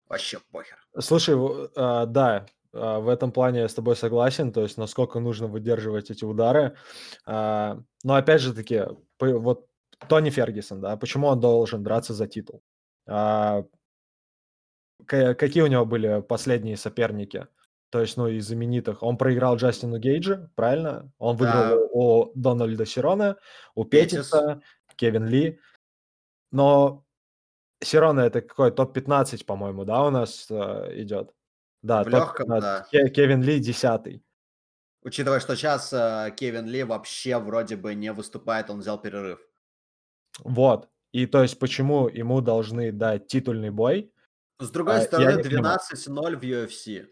вообще 0.07 0.41
похер. 0.53 0.79
Слушай, 0.99 1.37
а, 1.77 2.07
да, 2.07 2.47
а, 2.73 3.01
в 3.01 3.09
этом 3.09 3.33
плане 3.33 3.61
я 3.61 3.69
с 3.69 3.75
тобой 3.75 3.97
согласен, 3.97 4.53
то 4.53 4.63
есть 4.63 4.77
насколько 4.77 5.21
нужно 5.21 5.47
выдерживать 5.47 6.11
эти 6.11 6.25
удары. 6.25 6.77
А, 7.27 7.79
Но 8.05 8.15
опять 8.15 8.41
же 8.41 8.55
таки, 8.55 8.83
вот 9.21 9.68
Тони 10.07 10.31
Фергюсон, 10.31 10.81
да, 10.81 10.97
почему 10.97 11.27
он 11.27 11.41
должен 11.41 11.83
драться 11.83 12.15
за 12.15 12.27
титул? 12.27 12.63
А, 13.07 13.65
ка- 15.07 15.35
Какие 15.35 15.63
у 15.63 15.67
него 15.67 15.85
были 15.85 16.21
последние 16.23 16.77
соперники? 16.77 17.47
То 17.91 18.01
есть, 18.03 18.17
ну, 18.19 18.29
из 18.29 18.47
знаменитых. 18.47 19.03
Он 19.03 19.17
проиграл 19.17 19.57
Джастину 19.57 19.99
Гейджи, 19.99 20.51
правильно? 20.55 21.11
Он 21.19 21.37
Да. 21.37 21.71
выиграл 21.71 21.89
у 21.93 22.33
Дональда 22.35 22.85
Сирона, 22.85 23.37
у 23.75 23.85
Петис. 23.85 24.11
Петиса, 24.31 24.61
Кевин 24.97 25.27
Ли. 25.27 25.59
Но 26.53 27.05
Сирона 27.83 28.21
это 28.21 28.43
какой 28.43 28.71
топ-15, 28.73 29.45
по-моему, 29.47 29.85
да, 29.85 30.05
у 30.05 30.11
нас 30.11 30.47
э, 30.51 31.01
идет? 31.01 31.33
Да, 31.83 32.05
В 32.05 32.09
легком, 32.09 32.47
топ-15. 32.49 32.61
да. 32.61 32.87
Ке- 32.91 33.09
Кевин 33.09 33.43
Ли 33.43 33.59
десятый. 33.59 34.23
Учитывая, 35.03 35.41
что 35.41 35.57
сейчас 35.57 35.91
э, 35.93 36.31
Кевин 36.37 36.67
Ли 36.67 36.85
вообще 36.85 37.39
вроде 37.39 37.77
бы 37.77 37.95
не 37.95 38.13
выступает, 38.13 38.69
он 38.69 38.81
взял 38.81 39.01
перерыв. 39.01 39.41
Вот. 40.45 40.89
И 41.13 41.27
то 41.27 41.43
есть 41.43 41.59
почему 41.59 42.09
ему 42.09 42.41
должны 42.41 42.93
дать 42.93 43.27
титульный 43.29 43.71
бой? 43.71 44.13
С 44.61 44.71
другой 44.71 44.99
А, 44.99 45.01
стороны, 45.03 45.37
не 45.37 45.43
понимаю. 45.43 45.79
12-0 45.95 46.37
в 46.37 46.43
UFC. 46.43 47.07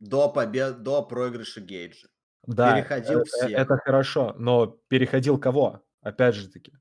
До 0.00 0.28
побед, 0.28 0.82
до 0.82 1.02
проигрыша 1.02 1.60
Гейджа. 1.60 2.08
Да, 2.46 2.74
Переходил 2.76 3.20
э, 3.20 3.22
э, 3.22 3.24
всех. 3.24 3.50
это 3.58 3.76
хорошо, 3.78 4.34
но 4.38 4.66
переходил 4.88 5.38
кого? 5.38 5.82
Опять 6.02 6.34
же 6.34 6.48
таки, 6.48 6.72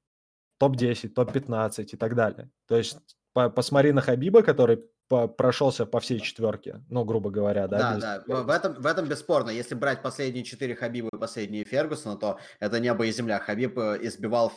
топ-10, 0.60 1.10
топ-15 1.10 1.84
и 1.84 1.96
так 1.98 2.16
далее. 2.16 2.50
То 2.68 2.76
есть 2.78 2.98
по- 3.34 3.50
посмотри 3.50 3.92
на 3.94 4.02
Хабиба, 4.02 4.42
который 4.42 4.84
по- 5.08 5.28
прошелся 5.28 5.86
по 5.86 6.00
всей 6.02 6.20
четверке, 6.20 6.84
ну, 6.90 7.06
грубо 7.06 7.30
говоря, 7.30 7.68
да? 7.68 7.78
Да, 7.78 7.96
без 7.96 8.02
да, 8.28 8.44
в, 8.44 8.50
этом, 8.50 8.74
в 8.74 8.86
этом 8.86 9.08
бесспорно. 9.08 9.52
Если 9.52 9.76
брать 9.76 10.02
последние 10.02 10.44
четыре 10.44 10.76
Хабиба 10.76 11.10
и 11.14 11.18
последние 11.18 11.64
Фергусона, 11.64 12.18
то 12.18 12.40
это 12.60 12.80
небо 12.80 13.06
и 13.06 13.12
земля. 13.12 13.40
Хабиб 13.40 13.78
э, 13.78 14.00
избивал 14.02 14.52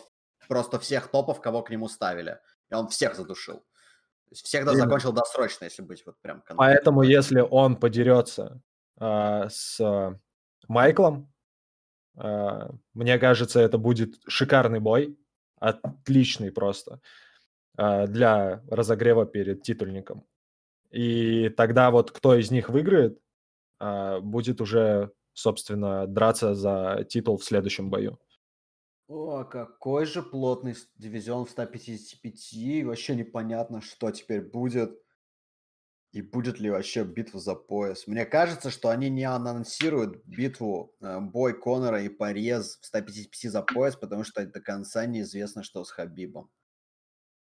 просто 0.48 0.78
всех 0.78 1.08
топов, 1.08 1.40
кого 1.40 1.62
к 1.62 1.70
нему 1.70 1.88
ставили. 1.88 2.38
И 2.70 2.74
он 2.74 2.88
всех 2.88 3.14
задушил. 3.14 3.64
Всех 4.32 4.64
да, 4.64 4.72
Именно. 4.72 4.84
закончил 4.84 5.12
досрочно, 5.12 5.64
если 5.64 5.82
быть 5.82 6.04
вот 6.04 6.16
прям 6.20 6.38
конкретным. 6.38 6.58
Поэтому 6.58 7.02
если 7.02 7.40
он 7.40 7.76
подерется 7.76 8.60
а, 8.98 9.48
с 9.48 9.80
а, 9.80 10.18
Майклом, 10.68 11.32
а, 12.16 12.70
мне 12.94 13.18
кажется, 13.18 13.60
это 13.60 13.78
будет 13.78 14.16
шикарный 14.26 14.80
бой, 14.80 15.16
отличный 15.58 16.50
просто 16.50 17.00
а, 17.76 18.06
для 18.06 18.62
разогрева 18.70 19.26
перед 19.26 19.62
титульником. 19.62 20.26
И 20.90 21.48
тогда 21.50 21.90
вот 21.90 22.10
кто 22.10 22.34
из 22.34 22.50
них 22.50 22.68
выиграет, 22.68 23.20
а, 23.78 24.20
будет 24.20 24.60
уже, 24.60 25.12
собственно, 25.34 26.06
драться 26.06 26.54
за 26.54 27.04
титул 27.08 27.38
в 27.38 27.44
следующем 27.44 27.90
бою. 27.90 28.18
О, 29.08 29.44
какой 29.44 30.04
же 30.04 30.22
плотный 30.22 30.74
дивизион 30.96 31.46
в 31.46 31.50
155. 31.50 32.84
Вообще 32.84 33.14
непонятно, 33.14 33.80
что 33.80 34.10
теперь 34.10 34.40
будет. 34.40 35.00
И 36.12 36.22
будет 36.22 36.58
ли 36.58 36.70
вообще 36.70 37.04
битва 37.04 37.38
за 37.38 37.54
пояс. 37.54 38.06
Мне 38.06 38.24
кажется, 38.24 38.70
что 38.70 38.88
они 38.88 39.10
не 39.10 39.24
анонсируют 39.24 40.24
битву 40.24 40.94
э, 41.00 41.20
бой 41.20 41.60
Конора 41.60 42.02
и 42.02 42.08
Порез 42.08 42.78
в 42.80 42.86
155 42.86 43.52
за 43.52 43.62
пояс, 43.62 43.96
потому 43.96 44.24
что 44.24 44.44
до 44.46 44.60
конца 44.60 45.04
неизвестно, 45.04 45.62
что 45.62 45.84
с 45.84 45.90
Хабибом. 45.90 46.50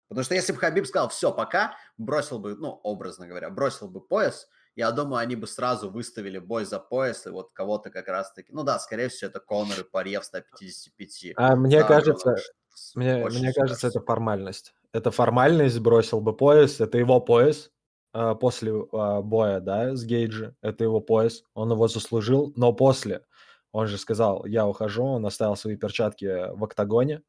Потому 0.08 0.24
что 0.24 0.34
если 0.34 0.52
бы 0.52 0.58
Хабиб 0.58 0.86
сказал, 0.86 1.10
все, 1.10 1.32
пока, 1.32 1.76
бросил 1.98 2.38
бы, 2.38 2.54
ну, 2.54 2.68
образно 2.82 3.26
говоря, 3.26 3.50
бросил 3.50 3.88
бы 3.88 4.00
пояс, 4.00 4.48
я 4.74 4.90
думаю, 4.90 5.18
они 5.18 5.36
бы 5.36 5.46
сразу 5.46 5.90
выставили 5.90 6.38
бой 6.38 6.64
за 6.64 6.78
пояс, 6.78 7.26
и 7.26 7.30
вот 7.30 7.50
кого-то 7.52 7.90
как 7.90 8.08
раз-таки... 8.08 8.52
Ну 8.52 8.62
да, 8.62 8.78
скорее 8.78 9.08
всего, 9.08 9.30
это 9.30 9.40
Конор 9.40 9.80
и 9.80 9.84
Парье 9.84 10.20
в 10.20 10.24
155. 10.24 11.34
А 11.36 11.56
мне 11.56 11.80
Да, 11.80 11.86
кажется, 11.86 12.36
ш- 12.36 12.52
мне, 12.94 13.24
очень 13.24 13.40
мне 13.40 13.52
кажется, 13.52 13.88
это 13.88 14.00
формальность. 14.00 14.74
Это 14.92 15.10
формальность, 15.10 15.78
бросил 15.80 16.20
бы 16.20 16.34
пояс, 16.36 16.80
это 16.80 16.98
его 16.98 17.20
пояс 17.20 17.70
а, 18.12 18.34
после 18.34 18.72
а, 18.92 19.22
боя, 19.22 19.60
да, 19.60 19.94
с 19.94 20.04
Гейджи, 20.04 20.54
это 20.62 20.84
его 20.84 21.00
пояс, 21.00 21.44
он 21.54 21.70
его 21.72 21.88
заслужил, 21.88 22.52
но 22.56 22.72
после, 22.72 23.24
он 23.72 23.86
же 23.86 23.98
сказал, 23.98 24.44
я 24.46 24.66
ухожу, 24.66 25.04
он 25.04 25.24
оставил 25.26 25.56
свои 25.56 25.76
перчатки 25.76 26.50
в 26.54 26.64
октагоне, 26.64 27.22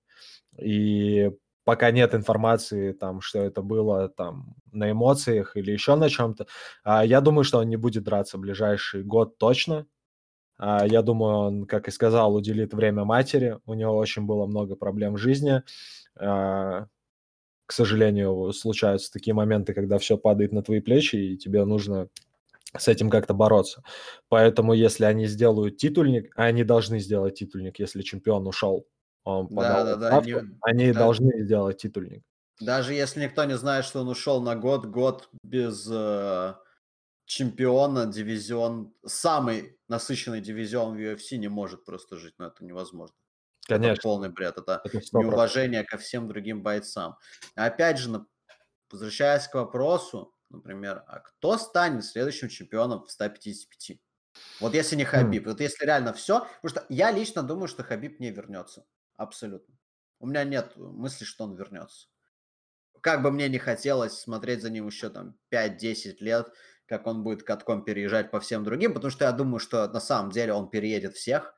и 0.58 1.32
пока 1.66 1.91
нет 1.91 2.14
информации, 2.16 2.91
там, 2.93 3.22
что 3.22 3.39
это 3.39 3.61
было 3.61 4.09
там 4.09 4.55
на 4.72 4.91
эмоциях 4.91 5.55
или 5.57 5.72
еще 5.72 5.95
на 5.95 6.09
чем-то, 6.09 6.47
а, 6.84 7.05
я 7.05 7.22
думаю, 7.22 7.43
что 7.43 7.59
он 7.59 7.70
не 7.70 7.78
будет 7.78 8.03
драться 8.03 8.38
ближайший 8.38 9.03
год 9.03 9.38
точно. 9.38 9.86
А, 10.57 10.86
Я 10.88 11.01
думаю, 11.01 11.36
он, 11.38 11.66
как 11.66 11.88
и 11.88 11.91
сказал, 11.91 12.36
уделит 12.36 12.74
время 12.74 13.05
матери. 13.05 13.59
У 13.66 13.74
него 13.74 13.95
очень 13.97 14.24
было 14.26 14.45
много 14.47 14.76
проблем 14.76 15.16
в 15.16 15.18
жизни. 15.18 15.64
А, 16.20 16.88
К 17.66 17.72
сожалению, 17.74 18.51
случаются 18.53 19.11
такие 19.11 19.34
моменты, 19.34 19.74
когда 19.74 19.97
все 19.97 20.18
падает 20.18 20.51
на 20.53 20.64
твои 20.64 20.82
плечи, 20.82 21.16
и 21.16 21.38
тебе 21.38 21.66
нужно 21.66 22.09
с 22.78 22.88
этим 22.88 23.09
как-то 23.09 23.34
бороться. 23.36 23.84
Поэтому, 24.30 24.74
если 24.74 25.05
они 25.05 25.28
сделают 25.28 25.78
титульник, 25.78 26.32
а 26.38 26.45
они 26.45 26.64
должны 26.64 26.99
сделать 26.99 27.36
титульник, 27.36 27.80
если 27.80 28.01
чемпион 28.01 28.47
ушел, 28.47 28.88
он 29.24 29.47
подал 29.47 29.86
Да-да-да, 29.86 30.17
отставку, 30.17 30.39
они- 30.39 30.57
они 30.61 30.91
да. 30.93 30.99
должны 30.99 31.43
сделать 31.43 31.78
титульник. 31.78 32.24
Даже 32.59 32.93
если 32.93 33.21
никто 33.24 33.43
не 33.45 33.57
знает, 33.57 33.86
что 33.86 34.01
он 34.01 34.07
ушел 34.09 34.41
на 34.41 34.55
год, 34.55 34.86
год 34.86 35.30
без 35.43 35.88
э, 35.91 36.53
чемпиона, 37.26 38.05
дивизион, 38.05 38.93
самый 39.05 39.80
насыщенный 39.88 40.41
дивизион 40.41 40.95
в 40.95 40.99
UFC 40.99 41.38
не 41.38 41.47
может 41.47 41.86
просто 41.86 42.17
жить, 42.17 42.36
но 42.38 42.47
это 42.47 42.63
невозможно. 42.65 43.15
Это 43.67 43.80
Конечно, 43.80 44.01
полный 44.03 44.30
бред, 44.30 44.57
это 44.57 44.82
это 44.84 44.99
100%. 45.01 45.21
неуважение 45.32 45.84
ко 45.84 45.97
всем 45.97 46.28
другим 46.28 46.63
бойцам. 46.63 47.17
Опять 47.55 47.97
же, 47.99 48.26
возвращаясь 48.91 49.47
к 49.47 49.55
вопросу, 49.55 50.34
например, 50.49 51.03
а 51.07 51.19
кто 51.19 51.57
станет 51.57 52.05
следующим 52.05 52.49
чемпионом 52.49 53.05
в 53.05 53.11
155? 53.11 53.99
Вот 54.59 54.74
если 54.74 54.95
не 54.95 55.05
Хабиб, 55.05 55.45
вот 55.47 55.61
если 55.61 55.86
реально 55.86 56.13
все, 56.13 56.41
потому 56.61 56.69
что 56.69 56.86
я 56.89 57.11
лично 57.11 57.43
думаю, 57.43 57.67
что 57.67 57.84
Хабиб 57.84 58.19
не 58.19 58.32
вернется. 58.32 58.86
Абсолютно. 59.24 59.74
У 60.19 60.28
меня 60.28 60.43
нет 60.43 60.76
мысли, 60.76 61.26
что 61.26 61.45
он 61.45 61.55
вернется. 61.55 62.07
Как 63.01 63.21
бы 63.21 63.32
мне 63.32 63.49
не 63.49 63.57
хотелось 63.57 64.19
смотреть 64.19 64.61
за 64.61 64.69
ним 64.69 64.88
еще 64.88 65.09
там 65.09 65.38
5-10 65.49 66.17
лет, 66.19 66.51
как 66.86 67.07
он 67.07 67.24
будет 67.24 67.43
катком 67.43 67.84
переезжать 67.84 68.32
по 68.32 68.39
всем 68.39 68.63
другим, 68.63 68.93
потому 68.93 69.11
что 69.11 69.26
я 69.26 69.32
думаю, 69.32 69.59
что 69.59 69.88
на 69.88 69.99
самом 69.99 70.32
деле 70.32 70.53
он 70.53 70.69
переедет 70.69 71.15
всех. 71.15 71.53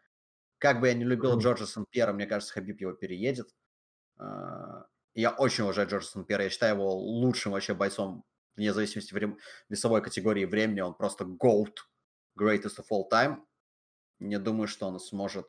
Как 0.57 0.79
бы 0.79 0.87
я 0.87 0.93
не 0.93 1.03
любил. 1.03 1.37
Джорджа 1.39 1.65
Сан-Пьера, 1.65 2.13
мне 2.13 2.27
кажется, 2.27 2.53
Хабиб 2.53 2.81
его 2.81 2.93
переедет. 2.93 3.53
А, 4.17 4.85
Я 5.13 5.31
очень 5.31 5.63
уважаю 5.63 5.87
Джорджа 5.89 6.07
Сан-Пьера, 6.07 6.43
я 6.45 6.49
считаю 6.49 6.75
его 6.75 6.93
лучшим 6.95 7.53
вообще 7.53 7.73
бойцом, 7.73 8.23
вне 8.55 8.73
зависимости 8.73 9.13
врем- 9.13 9.37
весовой 9.69 10.01
категории 10.01 10.45
времени, 10.45 10.81
он 10.81 10.93
просто 10.95 11.25
GOAT, 11.25 11.75
greatest 12.39 12.77
of 12.79 12.85
all 12.91 13.03
time. 13.11 13.37
Не 14.19 14.39
думаю, 14.39 14.67
что 14.67 14.87
он 14.87 14.99
сможет 14.99 15.47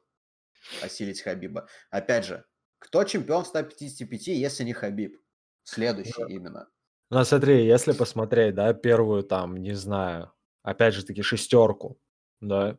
осилить 0.82 1.22
Хабиба. 1.22 1.68
Опять 1.90 2.24
же, 2.24 2.44
кто 2.78 3.04
чемпион 3.04 3.44
в 3.44 3.48
155, 3.48 4.28
если 4.28 4.64
не 4.64 4.72
Хабиб? 4.72 5.18
Следующий 5.64 6.22
именно. 6.28 6.68
Ну, 7.10 7.24
смотри, 7.24 7.64
если 7.64 7.92
посмотреть, 7.92 8.54
да, 8.54 8.72
первую 8.72 9.22
там, 9.22 9.56
не 9.56 9.74
знаю, 9.74 10.32
опять 10.62 10.94
же 10.94 11.04
таки 11.04 11.22
шестерку, 11.22 11.98
да, 12.40 12.78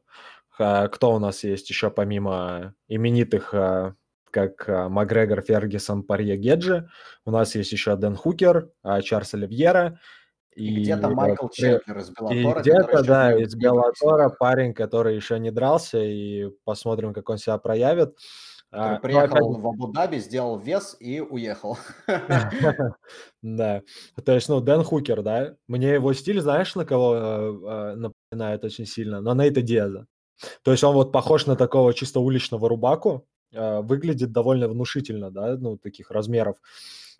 кто 0.57 1.13
у 1.13 1.19
нас 1.19 1.43
есть 1.43 1.69
еще 1.69 1.91
помимо 1.91 2.73
именитых, 2.87 3.53
а, 3.53 3.95
как 4.31 4.67
а, 4.67 4.89
Макгрегор, 4.89 5.41
Фергюсон, 5.41 6.03
Парье, 6.03 6.35
Геджи, 6.35 6.89
у 7.25 7.31
нас 7.31 7.55
есть 7.55 7.71
еще 7.71 7.95
Дэн 7.95 8.15
Хукер, 8.15 8.71
а, 8.83 9.01
Чарльз 9.01 9.33
Оливьера, 9.33 9.99
И, 10.57 10.81
где-то 10.81 11.09
Майкл 11.09 11.49
Чеплер 11.49 11.99
из 11.99 12.09
и 12.09 12.13
Беллатора. 12.13 12.61
где-то, 12.61 13.03
да, 13.03 13.39
из 13.39 13.55
Беллатора 13.55 14.29
парень, 14.29 14.73
который 14.73 15.15
еще 15.15 15.37
не 15.37 15.51
дрался, 15.51 15.99
и 15.99 16.49
посмотрим, 16.63 17.13
как 17.13 17.29
он 17.29 17.37
себя 17.37 17.59
проявит. 17.59 18.17
Который 18.71 18.89
А, 18.89 18.93
ну, 18.95 18.99
приехал 19.01 19.51
опять 19.51 19.61
в 19.61 19.67
Абу-Даби, 19.67 20.17
сделал 20.17 20.57
вес 20.57 20.97
и 20.99 21.21
уехал. 21.21 21.77
Да. 23.43 23.81
То 24.25 24.33
есть, 24.33 24.49
ну, 24.49 24.59
Дэн 24.59 24.83
Хукер, 24.83 25.21
да, 25.21 25.55
мне 25.67 25.93
его 25.93 26.11
стиль, 26.13 26.41
знаешь, 26.41 26.75
на 26.75 26.85
кого 26.85 27.15
э, 27.15 27.19
э, 27.19 27.95
напоминает 27.95 28.63
очень 28.65 28.85
сильно? 28.85 29.21
На 29.21 29.35
Нейта 29.35 29.61
Диаза. 29.61 30.07
То 30.63 30.71
есть 30.71 30.83
он 30.83 30.95
вот 30.95 31.11
похож 31.11 31.45
на 31.45 31.55
такого 31.55 31.93
чисто 31.93 32.19
уличного 32.19 32.67
рубаку, 32.67 33.27
э, 33.53 33.81
выглядит 33.81 34.31
довольно 34.31 34.67
внушительно, 34.67 35.29
да, 35.29 35.55
ну, 35.55 35.77
таких 35.77 36.09
размеров. 36.11 36.57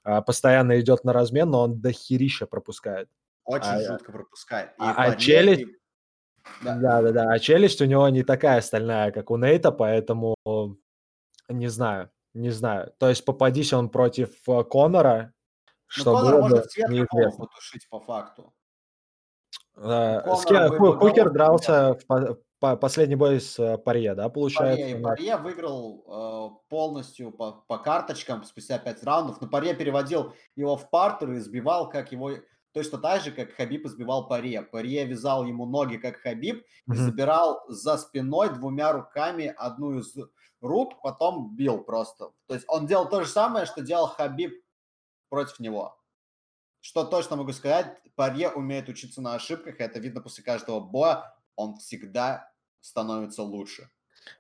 А, 0.04 0.22
Постоянно 0.22 0.80
идет 0.80 1.04
на 1.04 1.14
размен, 1.14 1.52
но 1.52 1.62
он 1.62 1.80
до 1.80 1.92
херища 1.92 2.48
пропускает. 2.48 3.08
Очень 3.48 3.70
А, 3.70 3.82
жутко 3.82 4.12
пропускает. 4.12 4.70
И 4.72 4.74
а- 4.80 4.94
а 4.96 5.16
челюсть- 5.16 5.62
и- 5.62 5.78
Да. 6.64 6.76
Да-да-да, 6.76 7.32
а 7.32 7.40
челюсть 7.40 7.82
у 7.82 7.86
него 7.86 8.08
не 8.10 8.24
такая 8.24 8.62
стальная, 8.62 9.12
как 9.12 9.32
у 9.32 9.38
Нейта, 9.38 9.72
поэтому 9.72 10.36
не 11.50 11.68
знаю, 11.68 12.10
не 12.34 12.50
знаю. 12.52 12.94
То 13.00 13.10
есть 13.10 13.26
попадись 13.26 13.74
он 13.74 13.90
против 13.90 14.30
э, 14.48 14.64
Конора, 14.64 15.34
Ну, 15.66 15.72
что 15.88 16.14
Конор 16.14 16.34
было 16.34 16.42
может 16.42 16.58
бы 16.60 16.68
цвет 16.68 16.90
неизвестно. 16.90 17.46
потушить 17.46 17.88
по 17.90 18.00
факту. 18.00 18.54
Конора 19.76 20.36
с 20.36 20.46
кем- 20.46 20.98
Хукер 21.00 21.30
дрался 21.32 21.94
в 21.96 22.06
по- 22.06 22.38
по- 22.60 22.76
последний 22.78 23.16
бой 23.16 23.40
с 23.40 23.60
э, 23.60 23.78
Парье, 23.78 24.16
да, 24.16 24.30
получается? 24.30 24.82
Парье, 24.84 25.00
и 25.00 25.02
Парье 25.04 25.38
выиграл 25.38 26.04
э, 26.08 26.70
полностью 26.70 27.32
по, 27.32 27.64
по 27.68 27.78
карточкам 27.78 28.44
спустя 28.44 28.80
5 28.80 29.04
раундов, 29.04 29.40
но 29.42 29.48
Парье 29.48 29.76
переводил 29.76 30.34
его 30.56 30.76
в 30.76 30.90
партер 30.90 31.32
и 31.34 31.38
избивал, 31.38 31.90
как 31.90 32.12
его 32.12 32.32
точно 32.78 33.00
так 33.00 33.24
же, 33.24 33.32
как 33.32 33.54
Хабиб 33.54 33.88
избивал 33.88 34.28
Парье. 34.28 34.62
Парье 34.62 35.04
вязал 35.06 35.46
ему 35.46 35.66
ноги, 35.66 35.98
как 35.98 36.18
Хабиб, 36.18 36.64
и 36.88 36.94
забирал 36.94 37.64
за 37.68 37.98
спиной 37.98 38.54
двумя 38.54 38.92
руками 38.92 39.52
одну 39.58 39.98
из 39.98 40.16
рук, 40.62 41.02
потом 41.02 41.56
бил 41.56 41.84
просто. 41.84 42.34
То 42.46 42.54
есть 42.54 42.66
он 42.68 42.86
делал 42.86 43.10
то 43.10 43.24
же 43.24 43.28
самое, 43.28 43.66
что 43.66 43.82
делал 43.82 44.06
Хабиб 44.06 44.64
против 45.30 45.60
него. 45.60 45.98
Что 46.80 47.04
точно 47.04 47.38
могу 47.38 47.52
сказать, 47.52 47.98
Парье 48.16 48.52
умеет 48.52 48.90
учиться 48.90 49.22
на 49.22 49.34
ошибках, 49.34 49.80
и 49.80 49.84
это 49.84 49.98
видно 49.98 50.22
после 50.22 50.44
каждого 50.44 50.80
боя, 50.80 51.36
он 51.56 51.78
всегда 51.78 52.52
становится 52.80 53.42
лучше. 53.42 53.90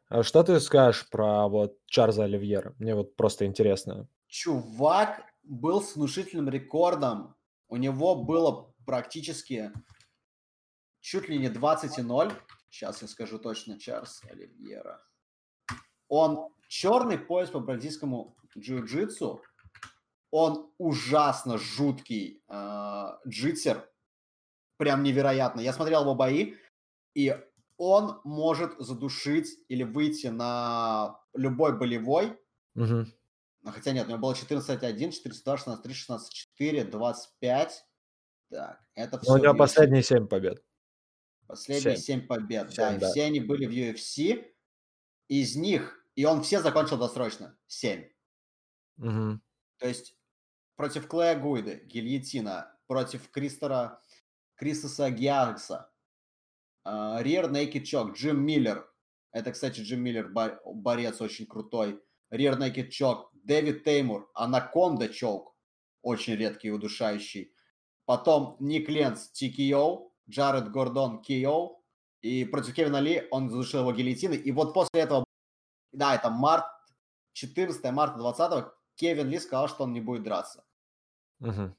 А 0.09 0.21
Что 0.21 0.43
ты 0.43 0.59
скажешь 0.59 1.09
про 1.09 1.47
вот 1.47 1.79
Чарльза 1.87 2.25
Оливьера? 2.25 2.75
Мне 2.77 2.93
вот 2.93 3.15
просто 3.15 3.47
интересно. 3.47 4.07
Чувак 4.27 5.23
был 5.41 5.81
с 5.81 5.95
внушительным 5.95 6.49
рекордом. 6.49 7.36
У 7.67 7.77
него 7.77 8.15
было 8.15 8.73
практически 8.85 9.71
чуть 11.01 11.29
ли 11.29 11.37
не 11.37 11.49
20 11.49 11.97
и 11.97 12.01
0. 12.01 12.33
Сейчас 12.69 13.01
я 13.01 13.07
скажу 13.07 13.39
точно, 13.39 13.79
Чарльз 13.79 14.21
Оливьера. 14.29 15.01
Он 16.07 16.49
черный 16.67 17.17
пояс 17.17 17.49
по 17.49 17.59
бразильскому 17.59 18.37
джиу-джитсу. 18.57 19.41
Он 20.31 20.71
ужасно 20.77 21.57
жуткий 21.57 22.43
э, 22.47 23.05
джитсер. 23.27 23.89
Прям 24.77 25.03
невероятно. 25.03 25.61
Я 25.61 25.73
смотрел 25.73 26.01
его 26.01 26.15
бои, 26.15 26.55
и 27.15 27.35
он 27.77 28.19
может 28.23 28.77
задушить 28.79 29.59
или 29.69 29.83
выйти 29.83 30.27
на 30.27 31.19
любой 31.33 31.77
болевой, 31.77 32.37
Мгм. 32.75 33.11
Ну, 33.67 33.73
Хотя 33.73 33.91
нет, 33.91 34.07
у 34.07 34.09
него 34.09 34.19
было 34.19 34.33
14-1, 34.33 35.11
402, 35.11 35.55
16-3, 35.55 36.19
16-4, 36.59 36.83
25. 36.85 37.85
Так, 38.49 38.81
это 38.95 39.19
все. 39.19 39.29
Ну, 39.29 39.37
у 39.37 39.43
него 39.43 39.53
последние 39.55 40.03
семь 40.03 40.25
побед. 40.25 40.63
Последние 41.47 41.97
семь. 41.97 42.21
7 42.21 42.27
побед. 42.27 42.71
Семь, 42.71 42.77
да, 42.77 42.95
и 42.95 42.99
да. 42.99 43.11
все 43.11 43.23
они 43.25 43.41
были 43.41 43.65
в 43.65 43.71
UFC. 43.71 44.53
Из 45.27 45.57
них, 45.57 46.01
и 46.15 46.23
он 46.23 46.43
все 46.43 46.61
закончил 46.61 46.97
досрочно. 46.97 47.57
7. 47.67 48.09
Мгм. 48.95 49.41
То 49.79 49.87
есть 49.89 50.17
против 50.77 51.09
Клея 51.09 51.37
Гуиды, 51.37 51.83
гильотина, 51.85 52.73
против 52.87 53.29
Кристора, 53.29 54.01
Кристоса 54.55 55.09
Гиагса, 55.09 55.91
Риер 56.85 57.51
Naked 57.51 57.83
Чок, 57.83 58.15
Джим 58.15 58.45
Миллер. 58.45 58.89
Это, 59.33 59.51
кстати, 59.51 59.81
Джим 59.81 60.01
Миллер, 60.01 60.29
бо- 60.29 60.61
борец 60.65 61.19
очень 61.19 61.45
крутой. 61.45 62.01
Риер 62.29 62.57
Naked 62.57 62.87
Чок, 62.87 63.33
Дэвид 63.47 63.83
Теймур, 63.85 64.29
Анаконда 64.33 65.07
Чок, 65.07 65.55
очень 66.01 66.35
редкий 66.35 66.67
и 66.67 66.71
удушающий. 66.71 67.53
Потом 68.05 68.57
Ник 68.59 68.89
Ленц, 68.89 69.29
TKO, 69.31 70.11
Джаред 70.29 70.69
Гордон, 70.71 71.21
KO. 71.27 71.77
И 72.21 72.45
против 72.45 72.73
Кевина 72.73 72.99
Ли 72.99 73.27
он 73.31 73.49
задушил 73.49 73.81
его 73.81 73.93
гильотиной. 73.93 74.37
И 74.37 74.51
вот 74.51 74.73
после 74.73 75.01
этого, 75.01 75.23
да, 75.93 76.15
это 76.15 76.29
март, 76.29 76.65
14 77.33 77.91
марта 77.91 78.17
20 78.17 78.65
Кевин 78.95 79.29
Ли 79.29 79.39
сказал, 79.39 79.69
что 79.69 79.83
он 79.83 79.93
не 79.93 80.01
будет 80.01 80.23
драться. 80.23 80.65
Мгм. 81.39 81.75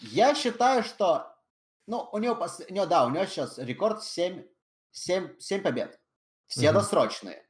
Я 0.00 0.34
считаю, 0.34 0.82
что... 0.82 1.28
Ну, 1.86 2.08
у 2.12 2.18
него, 2.18 2.34
пос- 2.34 2.64
у 2.68 2.72
него, 2.72 2.86
да, 2.86 3.04
у 3.06 3.10
него 3.10 3.26
сейчас 3.26 3.58
рекорд 3.58 4.02
7, 4.02 4.44
7, 4.92 5.38
7 5.38 5.62
побед. 5.62 6.00
Все 6.46 6.70
Мгм. 6.70 6.80
досрочные. 6.80 7.46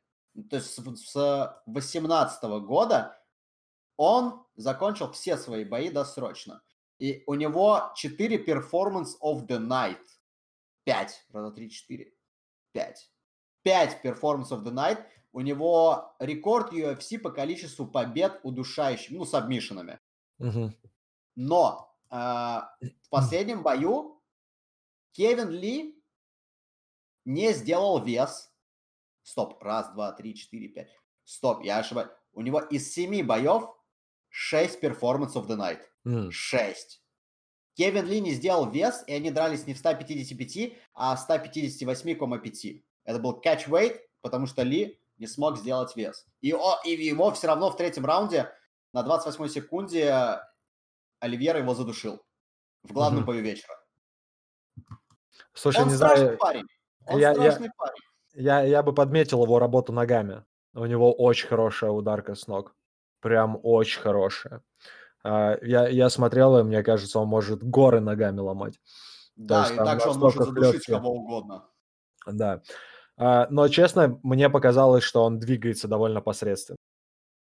То 0.50 0.56
есть 0.56 0.74
с, 0.74 1.12
с 1.12 1.62
18 1.66 2.42
года 2.66 3.21
он 3.96 4.44
закончил 4.56 5.10
все 5.12 5.36
свои 5.36 5.64
бои 5.64 5.90
досрочно. 5.90 6.62
И 6.98 7.24
у 7.26 7.34
него 7.34 7.92
4 7.96 8.44
performance 8.44 9.18
of 9.22 9.46
the 9.46 9.58
night. 9.58 9.98
5. 10.84 11.26
Раза 11.32 11.50
3, 11.50 11.70
4. 11.70 12.12
5. 12.72 13.10
5 13.62 14.04
performance 14.04 14.50
of 14.50 14.62
the 14.62 14.72
night. 14.72 15.04
У 15.32 15.40
него 15.40 16.14
рекорд 16.18 16.72
UFC 16.72 17.18
по 17.18 17.30
количеству 17.30 17.86
побед 17.86 18.40
удушающими, 18.42 19.16
ну, 19.16 19.24
сабмишинами. 19.24 19.98
Мгм. 20.38 20.76
Но 21.34 21.96
э, 22.10 22.14
в 22.14 23.08
последнем 23.08 23.62
бою 23.62 24.22
Кевин 25.12 25.50
Ли 25.50 26.02
не 27.24 27.52
сделал 27.52 28.02
вес. 28.02 28.52
Стоп, 29.22 29.62
раз, 29.62 29.92
два, 29.92 30.12
три, 30.12 30.34
четыре, 30.34 30.68
пять. 30.68 30.90
Стоп, 31.24 31.62
я 31.62 31.78
ошибаюсь. 31.78 32.10
У 32.32 32.42
него 32.42 32.60
из 32.60 32.92
семи 32.92 33.22
боев 33.22 33.70
6 34.32 34.82
performance 34.82 35.34
of 35.34 35.46
the 35.46 35.56
night. 35.56 35.80
М. 36.06 36.30
6. 36.32 37.00
Кевин 37.74 38.06
Ли 38.06 38.20
не 38.20 38.32
сделал 38.32 38.68
вес, 38.70 39.04
и 39.06 39.12
они 39.14 39.30
дрались 39.30 39.66
не 39.66 39.74
в 39.74 39.78
155, 39.78 40.76
а 40.94 41.14
в 41.16 41.20
158,5. 41.20 42.82
Это 43.04 43.18
был 43.18 43.40
catch 43.44 43.68
weight, 43.68 43.98
потому 44.22 44.46
что 44.46 44.62
Ли 44.62 44.98
не 45.18 45.26
смог 45.26 45.56
сделать 45.58 45.94
вес. 45.96 46.26
И, 46.40 46.52
о- 46.52 46.80
и 46.84 46.90
его 46.90 47.30
все 47.30 47.46
равно 47.46 47.70
в 47.70 47.76
третьем 47.76 48.04
раунде 48.06 48.50
на 48.92 49.02
28 49.02 49.48
секунде 49.48 50.40
Оливьера 51.20 51.60
его 51.60 51.74
задушил. 51.74 52.20
В 52.82 52.92
главном 52.92 53.20
Мгм. 53.22 53.26
бою 53.26 53.42
вечера. 53.42 53.74
Слушай, 55.54 55.82
Он 55.82 55.88
не 55.88 55.94
страшный 55.94 56.24
знаю, 56.24 56.38
парень. 56.38 56.66
Он 57.06 57.20
я- 57.20 57.28
я- 57.30 57.34
страшный 57.34 57.70
парень. 57.76 58.00
я, 58.34 58.62
я 58.62 58.82
бы 58.82 58.92
подметил 58.94 59.42
его 59.44 59.58
работу 59.58 59.92
ногами. 59.92 60.44
У 60.74 60.84
него 60.86 61.12
очень 61.12 61.48
хорошая 61.48 61.90
ударка 61.90 62.34
с 62.34 62.46
ног. 62.46 62.74
Прям 63.22 63.58
очень 63.62 64.00
хорошая. 64.00 64.62
А, 65.24 65.56
Я, 65.62 65.88
я 65.88 66.10
смотрел, 66.10 66.58
и 66.58 66.62
мне 66.64 66.82
кажется, 66.82 67.20
он 67.20 67.28
может 67.28 67.62
горы 67.62 68.00
ногами 68.00 68.40
ломать. 68.40 68.80
Да, 69.36 69.68
и 69.72 69.76
также 69.76 70.10
он 70.10 70.18
может 70.18 70.44
задушить 70.44 70.84
клёвкий. 70.84 70.94
кого 70.94 71.12
угодно. 71.12 71.68
Да. 72.26 72.62
А, 73.16 73.46
Но, 73.48 73.68
честно, 73.68 74.18
мне 74.22 74.50
показалось, 74.50 75.04
что 75.04 75.24
он 75.24 75.38
двигается 75.38 75.88
довольно 75.88 76.20
посредственно. 76.20 76.76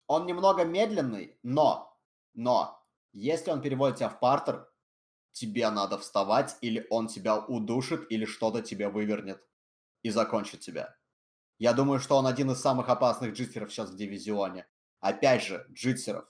Он 0.07 0.25
немного 0.25 0.63
медленный, 0.63 1.37
но, 1.43 1.93
но, 2.33 2.81
если 3.11 3.51
он 3.51 3.61
переводит 3.61 3.97
тебя 3.97 4.09
в 4.09 4.21
партер, 4.21 4.69
тебе 5.33 5.69
надо 5.69 5.97
вставать, 5.97 6.55
или 6.61 6.87
он 6.89 7.07
тебя 7.07 7.37
удушит, 7.37 8.09
или 8.09 8.23
что-то 8.23 8.61
тебе 8.61 8.87
вывернет 8.87 9.45
и 10.01 10.09
закончит 10.09 10.61
тебя. 10.61 10.95
Я 11.59 11.73
думаю, 11.73 11.99
что 11.99 12.15
он 12.15 12.25
один 12.25 12.51
из 12.51 12.61
самых 12.61 12.87
опасных 12.87 13.33
джитсеров 13.33 13.71
сейчас 13.71 13.89
в 13.89 13.97
дивизионе. 13.97 14.65
Опять 14.99 15.43
же, 15.43 15.65
джитсеров. 15.71 16.25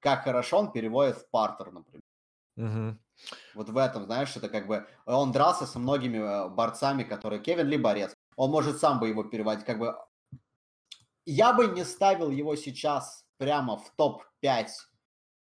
Как 0.00 0.24
хорошо 0.24 0.58
он 0.58 0.72
переводит 0.72 1.16
в 1.16 1.30
партер, 1.30 1.70
например. 1.72 2.02
Мгм. 2.56 3.00
Вот 3.54 3.68
в 3.68 3.76
этом, 3.76 4.04
знаешь, 4.04 4.36
это 4.36 4.48
как 4.48 4.66
бы... 4.66 4.86
Он 5.06 5.32
дрался 5.32 5.66
со 5.66 5.78
многими 5.78 6.18
э, 6.18 6.48
борцами, 6.48 7.04
которые... 7.04 7.40
Кевин 7.40 7.68
Ли 7.68 7.78
борец. 7.78 8.14
Он 8.36 8.50
может 8.50 8.78
сам 8.78 8.98
бы 8.98 9.08
его 9.08 9.24
переводить, 9.24 9.64
как 9.64 9.78
бы... 9.78 9.96
Я 11.24 11.52
бы 11.52 11.68
не 11.68 11.84
ставил 11.84 12.30
его 12.30 12.56
сейчас 12.56 13.24
прямо 13.38 13.76
в 13.76 13.90
топ-5 13.96 14.66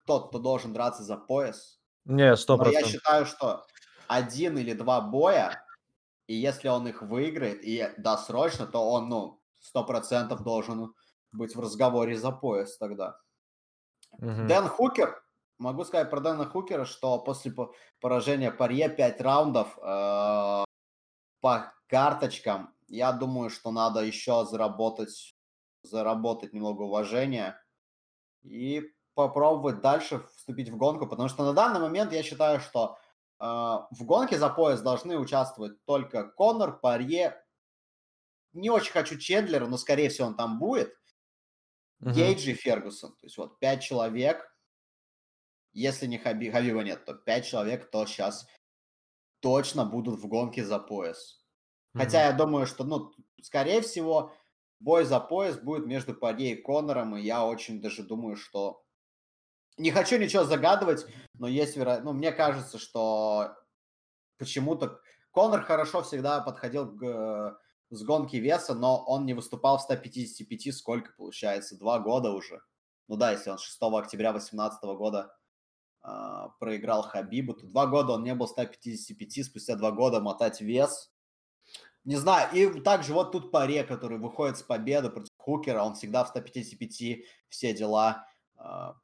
тот, 0.06 0.30
кто 0.30 0.40
должен 0.40 0.74
драться 0.74 1.04
за 1.04 1.18
пояс. 1.18 1.80
Не, 2.06 2.36
сто 2.38 2.56
Но 2.56 2.66
я 2.66 2.72
процентов. 2.72 2.92
считаю, 2.92 3.26
что 3.26 3.66
один 4.08 4.58
или 4.58 4.74
два 4.74 5.02
боя, 5.02 5.66
и 6.28 6.36
если 6.36 6.70
он 6.70 6.88
их 6.88 7.02
выиграет, 7.02 7.64
и 7.64 7.92
досрочно, 7.98 8.68
то 8.68 8.90
он, 8.90 9.10
ну, 9.10 9.42
сто 9.60 9.84
процентов 9.84 10.44
должен 10.44 10.94
быть 11.32 11.56
в 11.56 11.60
разговоре 11.60 12.18
за 12.18 12.32
пояс 12.32 12.78
тогда. 12.78 13.20
Мгм. 14.18 14.48
Дэн 14.48 14.68
Хукер, 14.68 15.24
могу 15.58 15.84
сказать 15.84 16.10
про 16.10 16.20
Дэна 16.20 16.46
Хукера, 16.46 16.86
что 16.86 17.20
после 17.20 17.52
по- 17.52 17.74
поражения 18.00 18.52
Парье 18.52 18.90
5 18.90 19.22
раундов 19.22 19.78
э, 19.78 20.64
по 21.42 21.74
карточкам, 21.88 22.74
я 22.88 23.12
думаю, 23.12 23.50
что 23.50 23.72
надо 23.72 24.02
еще 24.02 24.46
заработать, 24.46 25.36
заработать 25.84 26.54
немного 26.54 26.84
уважения 26.84 27.62
и 28.44 28.92
попробовать 29.16 29.82
дальше 29.82 30.26
вступить 30.36 30.70
в 30.70 30.78
гонку, 30.78 31.08
потому 31.08 31.30
что 31.30 31.46
на 31.46 31.54
данный 31.54 31.80
момент 31.80 32.12
я 32.14 32.22
считаю, 32.24 32.60
что 32.60 32.98
э, 33.40 33.46
в 33.46 34.04
гонке 34.04 34.38
за 34.38 34.50
пояс 34.50 34.82
должны 34.82 35.18
участвовать 35.18 35.84
только 35.86 36.24
Конор, 36.24 36.80
Парье, 36.80 37.42
не 38.54 38.70
очень 38.70 38.94
хочу 38.94 39.18
Чедлера, 39.18 39.68
но 39.68 39.78
скорее 39.78 40.10
всего 40.10 40.28
он 40.28 40.36
там 40.36 40.60
будет, 40.60 40.94
Гейджи 42.00 42.52
и 42.52 42.56
Фергусон. 42.56 43.12
То 43.12 43.26
есть 43.26 43.38
вот 43.38 43.60
пять 43.60 43.82
человек, 43.82 44.52
если 45.74 46.08
не 46.08 46.18
Хаби, 46.18 46.50
Хабиба 46.52 46.82
нет, 46.84 47.06
то 47.06 47.14
пять 47.14 47.46
человек, 47.46 47.88
кто 47.88 48.06
сейчас 48.06 48.48
точно 49.40 49.86
будут 49.86 50.20
в 50.20 50.28
гонке 50.28 50.64
за 50.64 50.80
пояс. 50.80 51.46
Хотя 51.94 52.20
Мгм. 52.20 52.28
я 52.28 52.34
думаю, 52.34 52.68
что, 52.68 52.84
ну, 52.84 53.14
скорее 53.42 53.82
всего, 53.82 54.34
бой 54.80 55.06
за 55.06 55.20
пояс 55.20 55.58
будет 55.58 55.86
между 55.86 56.14
Парье 56.14 56.52
и 56.52 56.62
Конором, 56.62 57.16
и 57.16 57.22
я 57.22 57.46
очень 57.46 57.82
даже 57.82 58.04
думаю, 58.04 58.36
что... 58.36 58.84
Не 59.78 59.92
хочу 59.92 60.18
ничего 60.18 60.46
загадывать, 60.46 61.06
но 61.34 61.48
есть 61.48 61.76
вероятность... 61.76 62.06
Ну, 62.06 62.14
мне 62.14 62.32
кажется, 62.32 62.78
что 62.80 63.56
почему-то 64.38 65.02
Конор 65.32 65.64
хорошо 65.64 66.02
всегда 66.02 66.40
подходил 66.40 66.98
к 66.98 67.04
э, 67.04 67.56
с 67.96 68.04
гонки 68.04 68.36
веса, 68.36 68.76
но 68.76 69.04
он 69.06 69.26
не 69.26 69.34
выступал 69.34 69.78
в 69.78 69.82
155, 69.82 70.76
сколько 70.76 71.14
получается, 71.14 71.78
два 71.78 72.00
года 72.00 72.32
уже. 72.32 72.62
Ну 73.08 73.16
да, 73.18 73.32
если 73.32 73.50
он 73.50 73.58
6 73.58 73.78
октября 73.82 74.32
2018 74.32 74.84
года 74.84 75.36
а, 76.02 76.50
проиграл 76.60 77.04
Хабибу, 77.04 77.54
то 77.54 77.66
два 77.66 77.88
года 77.88 78.14
он 78.14 78.24
не 78.24 78.36
был 78.36 78.48
в 78.48 78.50
155, 78.50 79.46
спустя 79.46 79.76
два 79.76 79.92
года 79.92 80.20
мотать 80.20 80.62
вес. 80.62 81.12
Не 82.04 82.18
знаю, 82.18 82.54
и 82.54 82.80
также 82.82 83.14
вот 83.14 83.32
тут 83.32 83.52
Паре, 83.52 83.84
который 83.84 84.20
выходит 84.20 84.58
с 84.58 84.62
победы 84.62 85.10
против 85.10 85.34
Хукера, 85.38 85.82
он 85.82 85.96
всегда 85.96 86.24
в 86.24 86.28
155, 86.28 87.26
все 87.50 87.74
дела. 87.74 88.28
А, 88.56 88.96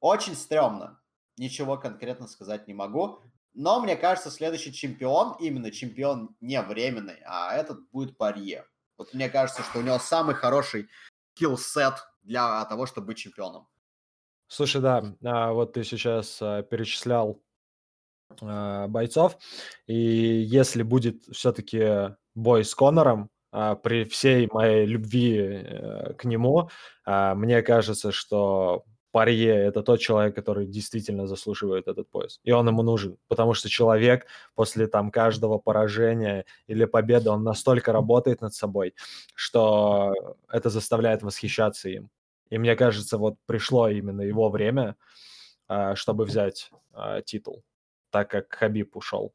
Очень 0.00 0.34
стрёмно. 0.34 1.00
Ничего 1.38 1.78
конкретно 1.78 2.28
сказать 2.28 2.68
не 2.68 2.74
могу. 2.74 3.20
Но 3.54 3.80
мне 3.80 3.96
кажется, 3.96 4.30
следующий 4.30 4.72
чемпион, 4.72 5.36
именно 5.40 5.70
чемпион 5.70 6.36
не 6.40 6.60
временный, 6.62 7.18
а 7.26 7.54
этот 7.54 7.88
будет 7.90 8.16
Парье. 8.16 8.64
Вот 8.96 9.12
мне 9.14 9.28
кажется, 9.28 9.62
что 9.62 9.78
у 9.78 9.82
него 9.82 9.98
самый 9.98 10.34
хороший 10.34 10.88
килл-сет 11.34 11.94
для 12.22 12.64
того, 12.66 12.86
чтобы 12.86 13.08
быть 13.08 13.18
чемпионом. 13.18 13.66
Слушай, 14.46 14.82
да, 14.82 15.14
а, 15.24 15.52
вот 15.52 15.74
ты 15.74 15.84
сейчас 15.84 16.38
а, 16.42 16.62
перечислял 16.62 17.40
а, 18.42 18.88
бойцов, 18.88 19.38
и 19.86 19.94
если 19.94 20.82
будет 20.82 21.22
все-таки 21.32 22.16
бой 22.34 22.64
с 22.64 22.74
Конором, 22.74 23.30
при 23.82 24.04
всей 24.04 24.48
моей 24.52 24.86
любви 24.86 25.36
э, 25.36 26.14
к 26.14 26.24
нему, 26.24 26.70
мне 27.04 27.62
кажется, 27.62 28.12
что 28.12 28.84
Парье– 29.12 29.54
это 29.68 29.82
тот 29.82 30.00
человек, 30.00 30.34
который 30.34 30.66
действительно 30.66 31.26
заслуживает 31.26 31.88
этот 31.88 32.08
пояс, 32.08 32.40
и 32.44 32.52
он 32.52 32.68
ему 32.68 32.82
нужен, 32.82 33.18
потому 33.28 33.54
что 33.54 33.68
человек 33.68 34.26
после 34.54 34.86
там 34.86 35.10
каждого 35.10 35.58
поражения 35.58 36.44
или 36.68 36.84
победы, 36.84 37.30
он 37.30 37.42
настолько 37.42 37.92
работает 37.92 38.40
над 38.40 38.54
собой, 38.54 38.94
что 39.34 40.14
это 40.48 40.70
заставляет 40.70 41.22
восхищаться 41.22 41.88
им. 41.88 42.10
И 42.50 42.58
мне 42.58 42.76
кажется, 42.76 43.18
вот 43.18 43.36
пришло 43.46 43.88
именно 43.88 44.22
его 44.22 44.48
время, 44.48 44.96
а, 45.68 45.94
чтобы 45.94 46.24
взять 46.24 46.70
а, 46.92 47.22
титул, 47.22 47.64
так 48.10 48.30
как 48.30 48.52
Хабиб 48.52 48.96
ушел. 48.96 49.32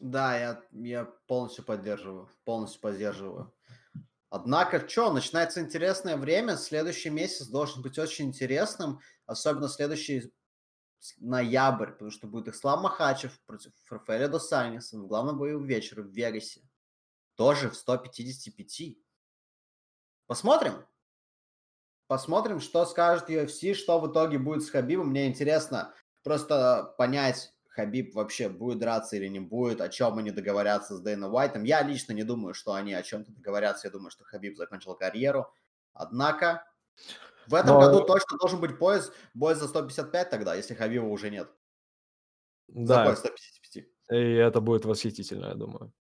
Да, 0.00 0.38
я, 0.38 0.60
я 0.72 1.04
полностью 1.26 1.64
поддерживаю, 1.64 2.28
полностью 2.44 2.80
поддерживаю. 2.80 3.52
Однако, 4.28 4.86
что, 4.88 5.12
начинается 5.12 5.60
интересное 5.60 6.16
время, 6.16 6.56
следующий 6.56 7.10
месяц 7.10 7.46
должен 7.46 7.82
быть 7.82 7.98
очень 7.98 8.26
интересным, 8.26 9.00
особенно 9.24 9.68
следующий 9.68 10.32
ноябрь, 11.18 11.92
потому 11.92 12.10
что 12.10 12.26
будет 12.26 12.48
Ислам 12.48 12.82
Махачев 12.82 13.38
против 13.46 13.72
Рафаэля 13.88 14.28
Досаниса 14.28 14.98
в 14.98 15.06
главном 15.06 15.38
бою 15.38 15.62
вечера 15.62 16.02
в 16.02 16.08
Вегасе. 16.08 16.62
Тоже 17.36 17.70
в 17.70 17.76
155. 17.76 18.96
Посмотрим. 20.26 20.84
Посмотрим, 22.08 22.60
что 22.60 22.84
скажет 22.86 23.28
UFC, 23.28 23.74
что 23.74 24.00
в 24.00 24.10
итоге 24.10 24.38
будет 24.38 24.62
с 24.62 24.70
Хабибом. 24.70 25.08
Мне 25.08 25.28
интересно 25.28 25.94
просто 26.22 26.94
понять, 26.98 27.52
Хабиб 27.76 28.14
вообще 28.14 28.48
будет 28.48 28.78
драться 28.78 29.16
или 29.16 29.26
не 29.28 29.38
будет, 29.40 29.82
о 29.82 29.88
чем 29.90 30.16
они 30.16 30.30
договорятся 30.30 30.96
с 30.96 31.00
Дэйном 31.00 31.34
Уайтом. 31.34 31.62
Я 31.64 31.82
лично 31.82 32.12
не 32.14 32.24
думаю, 32.24 32.54
что 32.54 32.72
они 32.72 32.94
о 32.94 33.02
чем-то 33.02 33.32
договорятся. 33.32 33.86
Я 33.88 33.92
думаю, 33.92 34.10
что 34.10 34.24
Хабиб 34.24 34.56
закончил 34.56 34.94
карьеру. 34.94 35.46
Однако, 35.92 36.64
В 37.46 37.54
этом 37.54 37.74
Но- 37.74 37.80
году 37.80 38.04
точно 38.04 38.38
должен 38.38 38.60
быть 38.60 38.76
пояс, 38.78 39.12
бой 39.34 39.54
за 39.54 39.68
155 39.68 40.30
тогда, 40.30 40.54
если 40.56 40.74
Хабиба 40.74 41.04
уже 41.04 41.30
нет. 41.30 41.48
За 42.68 42.86
Да, 42.94 43.04
пояс 43.04 43.18
155. 43.20 43.86
и 44.10 44.32
это 44.32 44.60
будет 44.60 44.84
восхитительно, 44.84 45.46
я 45.48 45.54
думаю. 45.54 45.92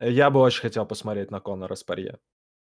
Я 0.00 0.28
бы 0.30 0.40
очень 0.40 0.60
хотел 0.60 0.84
посмотреть 0.84 1.30
на 1.30 1.40
Конора 1.40 1.76
Спарье. 1.76 2.18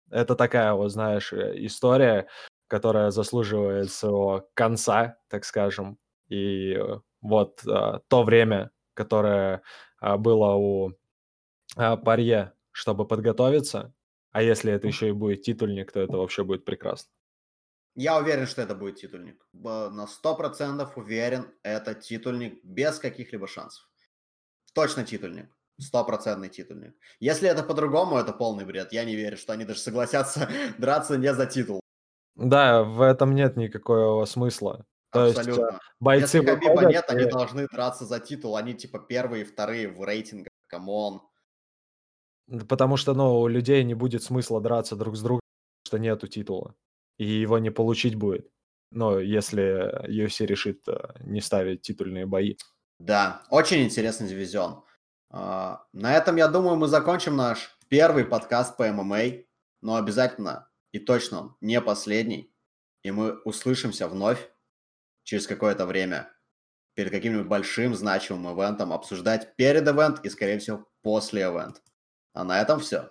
Это 0.10 0.36
такая, 0.36 0.74
вот 0.74 0.90
знаешь, 0.90 1.32
э, 1.32 1.54
история, 1.66 2.28
которая 2.68 3.12
заслуживает 3.12 3.90
своего 3.92 4.50
конца, 4.54 5.18
так 5.30 5.46
скажем. 5.46 5.98
И 6.28 6.74
э, 6.74 7.00
вот 7.24 7.66
а, 7.66 8.00
то 8.08 8.24
время, 8.24 8.70
которое 8.94 9.64
а, 10.00 10.18
было 10.18 10.54
у 10.56 10.92
а, 11.76 11.98
Парье, 11.98 12.54
чтобы 12.72 13.08
подготовиться, 13.08 13.94
а 14.32 14.42
если 14.44 14.72
это 14.74 14.88
еще 14.88 15.10
и 15.10 15.14
будет 15.14 15.42
титульник, 15.42 15.92
то 15.92 16.02
это 16.02 16.18
вообще 16.18 16.44
будет 16.44 16.66
прекрасно. 16.66 17.12
Я 17.96 18.18
уверен, 18.18 18.48
что 18.48 18.62
это 18.62 18.74
будет 18.76 18.96
титульник. 18.96 19.46
На 19.54 20.08
100% 20.08 20.92
уверен, 20.96 21.46
это 21.62 21.94
титульник 21.94 22.60
без 22.64 22.98
каких-либо 23.00 23.48
шансов. 23.48 23.88
Точно 24.74 25.04
титульник. 25.04 25.56
Стопроцентный 25.80 26.50
титульник. 26.50 26.96
Если 27.20 27.48
это 27.48 27.64
по-другому, 27.64 28.18
это 28.18 28.34
полный 28.34 28.66
бред. 28.66 28.94
Я 28.94 29.06
не 29.06 29.16
верю, 29.16 29.38
что 29.38 29.54
они 29.54 29.66
даже 29.66 29.80
согласятся 29.80 30.50
драться 30.80 31.18
не 31.18 31.34
за 31.34 31.46
титул. 31.46 31.80
Да, 32.36 32.84
в 32.84 33.02
этом 33.02 33.36
нет 33.36 33.58
никакого 33.58 34.26
смысла. 34.26 34.86
То 35.14 35.26
есть 35.28 35.38
э, 35.38 35.42
Абсолютно. 35.42 35.80
бойцы 36.00 36.38
Если 36.38 36.46
Хабиба 36.50 36.70
выходят 36.72 36.90
нет, 36.92 37.06
они 37.10 37.24
и- 37.24 37.30
должны 37.30 37.68
драться 37.68 38.06
за 38.06 38.20
титул. 38.20 38.56
Они 38.58 38.74
типа 38.74 39.00
первые 39.00 39.42
и 39.44 39.46
вторые 39.46 39.88
в 39.90 40.04
рейтингах. 40.04 40.52
Come 40.68 40.99
on. 40.99 41.22
Потому 42.68 42.98
что, 42.98 43.14
ну, 43.14 43.40
у 43.42 43.48
людей 43.48 43.84
не 43.84 43.94
будет 43.94 44.24
смысла 44.24 44.60
драться 44.60 44.96
друг 44.96 45.16
с 45.16 45.22
другом, 45.22 45.42
что 45.86 45.98
нету 45.98 46.28
титула. 46.28 46.76
И 47.18 47.26
его 47.26 47.60
не 47.60 47.70
получить 47.70 48.16
будет. 48.16 48.50
Ну, 48.92 49.20
если 49.20 49.64
UFC 50.08 50.46
решит 50.46 50.82
э, 50.88 50.98
не 51.22 51.42
ставить 51.42 51.82
титульные 51.82 52.26
бои. 52.26 52.58
Да, 53.00 53.44
очень 53.50 53.84
интересный 53.84 54.28
дивизион. 54.28 54.84
А, 55.30 55.86
На 55.94 56.16
этом, 56.16 56.36
я 56.36 56.48
думаю, 56.48 56.76
мы 56.76 56.88
закончим 56.88 57.36
наш 57.36 57.78
первый 57.88 58.26
подкаст 58.26 58.78
по 58.78 58.88
ММА, 58.92 59.44
но 59.82 59.96
обязательно 59.96 60.70
и 60.92 61.00
точно 61.00 61.56
не 61.62 61.82
последний. 61.82 62.52
И 63.04 63.12
мы 63.12 63.40
услышимся 63.44 64.08
вновь 64.08 64.50
через 65.24 65.48
какое-то 65.48 65.86
время 65.86 66.32
перед 66.96 67.12
каким-нибудь 67.12 67.48
большим 67.48 67.96
значимым 67.96 68.56
ивентом, 68.56 68.94
обсуждать 68.94 69.56
перед 69.56 69.88
ивент 69.88 70.24
и, 70.26 70.30
скорее 70.30 70.60
всего, 70.60 70.88
после 71.02 71.44
ивент. 71.44 71.82
А 72.34 72.44
на 72.44 72.62
этом 72.62 72.80
все. 72.80 73.10